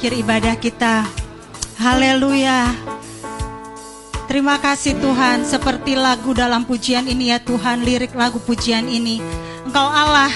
[0.01, 1.05] mengakhiri ibadah kita
[1.77, 2.73] Haleluya
[4.25, 9.21] Terima kasih Tuhan, seperti lagu dalam pujian ini ya Tuhan, lirik lagu pujian ini.
[9.61, 10.33] Engkau Allah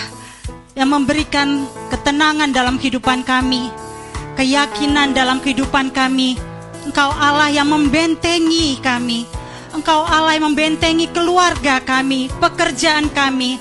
[0.77, 3.73] yang memberikan ketenangan dalam kehidupan kami,
[4.37, 6.37] keyakinan dalam kehidupan kami.
[6.85, 9.25] Engkau Allah yang membentengi kami.
[9.73, 13.57] Engkau Allah yang membentengi keluarga kami, pekerjaan kami.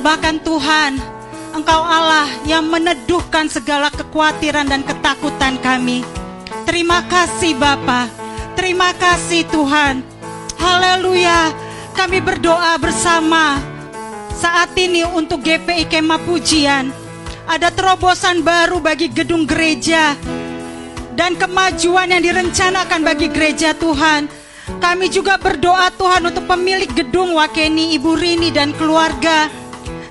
[0.00, 1.15] Bahkan Tuhan,
[1.56, 6.04] Engkau Allah yang meneduhkan segala kekhawatiran dan ketakutan kami.
[6.68, 8.12] Terima kasih Bapak.
[8.52, 10.04] Terima kasih Tuhan.
[10.60, 11.56] Haleluya.
[11.96, 13.56] Kami berdoa bersama
[14.36, 16.92] saat ini untuk GPI Kemah Pujian.
[17.48, 20.12] Ada terobosan baru bagi gedung gereja
[21.16, 24.28] dan kemajuan yang direncanakan bagi gereja Tuhan.
[24.76, 29.48] Kami juga berdoa Tuhan untuk pemilik gedung Wakeni, Ibu Rini dan keluarga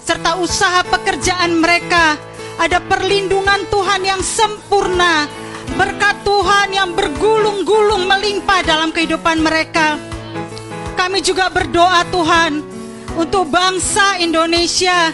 [0.06, 2.14] serta usaha pekerjaan mereka.
[2.56, 5.28] Ada perlindungan Tuhan yang sempurna,
[5.76, 10.00] berkat Tuhan yang bergulung-gulung melimpah dalam kehidupan mereka.
[10.96, 12.64] Kami juga berdoa Tuhan
[13.20, 15.12] untuk bangsa Indonesia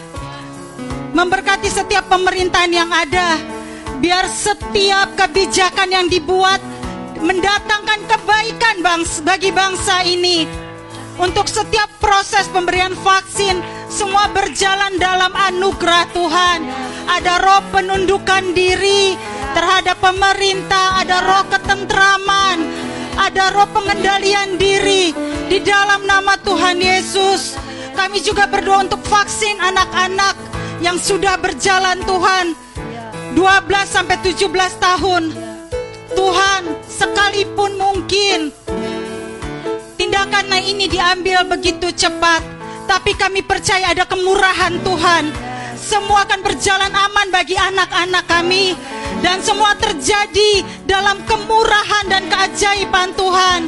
[1.12, 3.42] memberkati setiap pemerintahan yang ada
[3.98, 6.62] biar setiap kebijakan yang dibuat
[7.18, 8.76] mendatangkan kebaikan
[9.26, 10.46] bagi bangsa ini
[11.22, 16.60] untuk setiap proses pemberian vaksin semua berjalan dalam anugerah Tuhan.
[17.06, 19.14] Ada roh penundukan diri
[19.54, 22.58] terhadap pemerintah ada roh ketentraman
[23.20, 25.12] ada roh pengendalian diri
[25.52, 27.60] di dalam nama Tuhan Yesus.
[27.92, 30.36] Kami juga berdoa untuk vaksin anak-anak
[30.80, 32.56] yang sudah berjalan Tuhan.
[33.36, 33.38] 12
[33.88, 34.48] sampai 17
[34.80, 35.24] tahun.
[36.12, 38.52] Tuhan, sekalipun mungkin
[40.22, 42.46] tindakan ini diambil begitu cepat,
[42.86, 45.34] tapi kami percaya ada kemurahan Tuhan.
[45.74, 48.78] Semua akan berjalan aman bagi anak-anak kami
[49.26, 53.66] dan semua terjadi dalam kemurahan dan keajaiban Tuhan.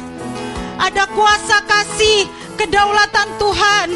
[0.78, 3.88] Ada kuasa kasih, kedaulatan Tuhan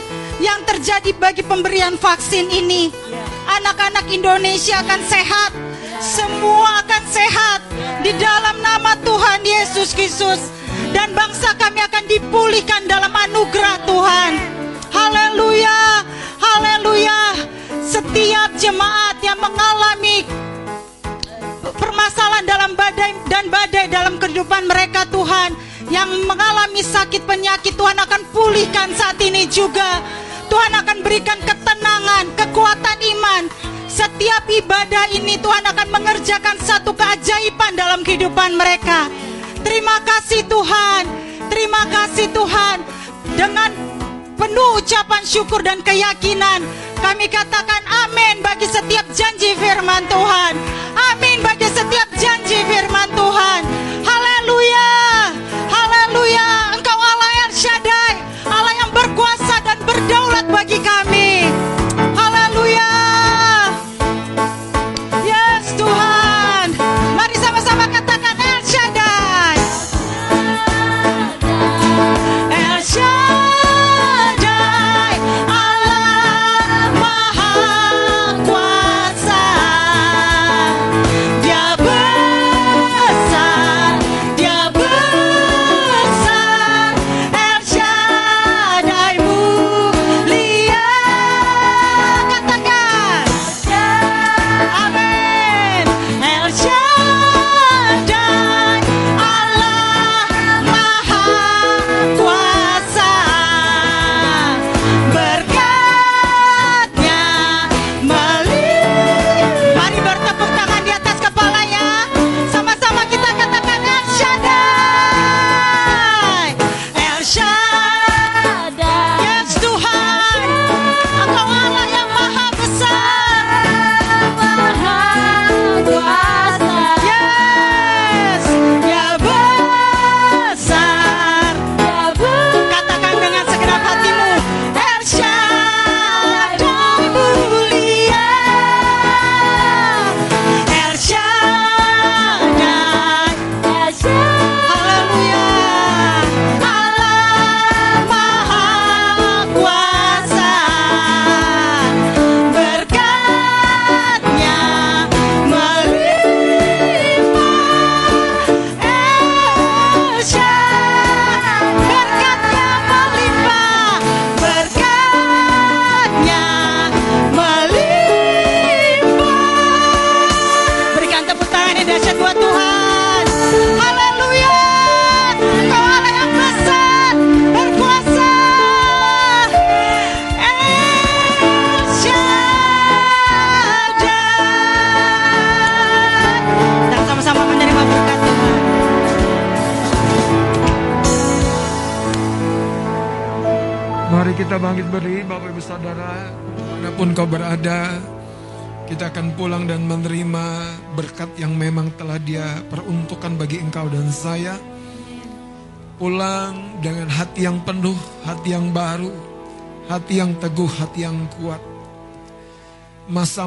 [0.41, 2.89] yang terjadi bagi pemberian vaksin ini.
[3.53, 5.53] Anak-anak Indonesia akan sehat,
[6.01, 7.61] semua akan sehat
[8.01, 10.57] di dalam nama Tuhan Yesus Kristus
[10.95, 14.31] dan bangsa kami akan dipulihkan dalam anugerah Tuhan.
[14.91, 16.03] Haleluya,
[16.41, 17.21] haleluya.
[17.83, 20.27] Setiap jemaat yang mengalami
[21.77, 25.55] permasalahan dalam badai dan badai dalam kehidupan mereka Tuhan
[25.87, 30.03] yang mengalami sakit penyakit Tuhan akan pulihkan saat ini juga
[30.51, 33.43] Tuhan akan berikan ketenangan kekuatan iman
[33.87, 39.07] setiap ibadah ini Tuhan akan mengerjakan satu keajaiban dalam kehidupan mereka
[39.61, 41.03] terima kasih Tuhan
[41.49, 42.77] terima kasih Tuhan
[43.37, 43.69] dengan
[44.37, 46.65] penuh ucapan syukur dan keyakinan
[46.97, 50.53] kami katakan amin bagi setiap janji firman Tuhan.
[51.13, 53.61] Amin bagi setiap janji firman Tuhan.
[54.01, 54.91] Haleluya.
[55.69, 56.73] Haleluya.
[56.73, 58.13] Engkau Allah yang Shaddai,
[58.49, 61.45] Allah yang berkuasa dan berdaulat bagi kami.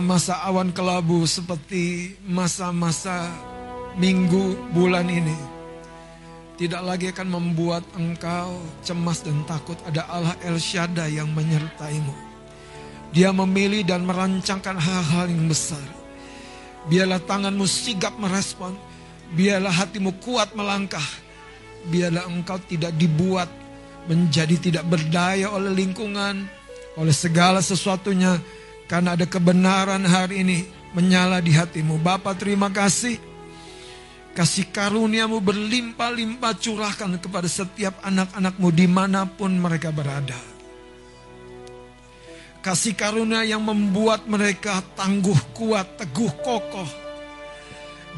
[0.01, 3.29] Masa-masa awan kelabu seperti masa-masa
[4.01, 5.37] minggu bulan ini
[6.57, 9.77] tidak lagi akan membuat engkau cemas dan takut.
[9.85, 12.17] Ada Allah El Shaddai yang menyertaimu.
[13.13, 15.85] Dia memilih dan merancangkan hal-hal yang besar.
[16.89, 18.73] Biarlah tanganmu sigap merespon.
[19.37, 21.05] Biarlah hatimu kuat melangkah.
[21.93, 23.53] Biarlah engkau tidak dibuat
[24.09, 26.49] menjadi tidak berdaya oleh lingkungan,
[26.97, 28.60] oleh segala sesuatunya.
[28.91, 30.67] Karena ada kebenaran hari ini
[30.99, 32.03] menyala di hatimu.
[32.03, 33.23] Bapak terima kasih.
[34.35, 40.35] Kasih karuniamu berlimpah-limpah curahkan kepada setiap anak-anakmu di mana pun mereka berada.
[42.67, 46.91] Kasih karunia yang membuat mereka tangguh, kuat, teguh, kokoh.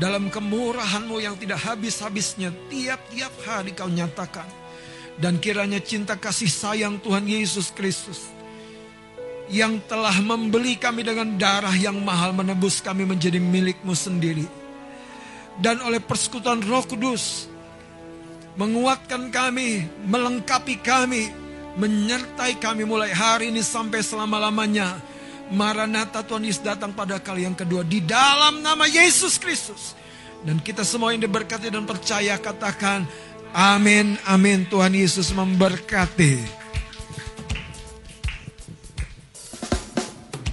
[0.01, 4.49] Dalam kemurahanmu yang tidak habis-habisnya tiap-tiap hari kau nyatakan.
[5.21, 8.32] Dan kiranya cinta kasih sayang Tuhan Yesus Kristus.
[9.53, 14.63] Yang telah membeli kami dengan darah yang mahal menebus kami menjadi milikmu sendiri
[15.61, 17.51] dan oleh persekutuan Roh Kudus
[18.57, 21.29] menguatkan kami, melengkapi kami,
[21.77, 24.97] menyertai kami mulai hari ini sampai selama-lamanya.
[25.53, 29.93] Maranatha Tuhan Yesus datang pada kali yang kedua di dalam nama Yesus Kristus.
[30.41, 33.05] Dan kita semua yang diberkati dan percaya katakan
[33.53, 34.65] amin, amin.
[34.65, 36.62] Tuhan Yesus memberkati.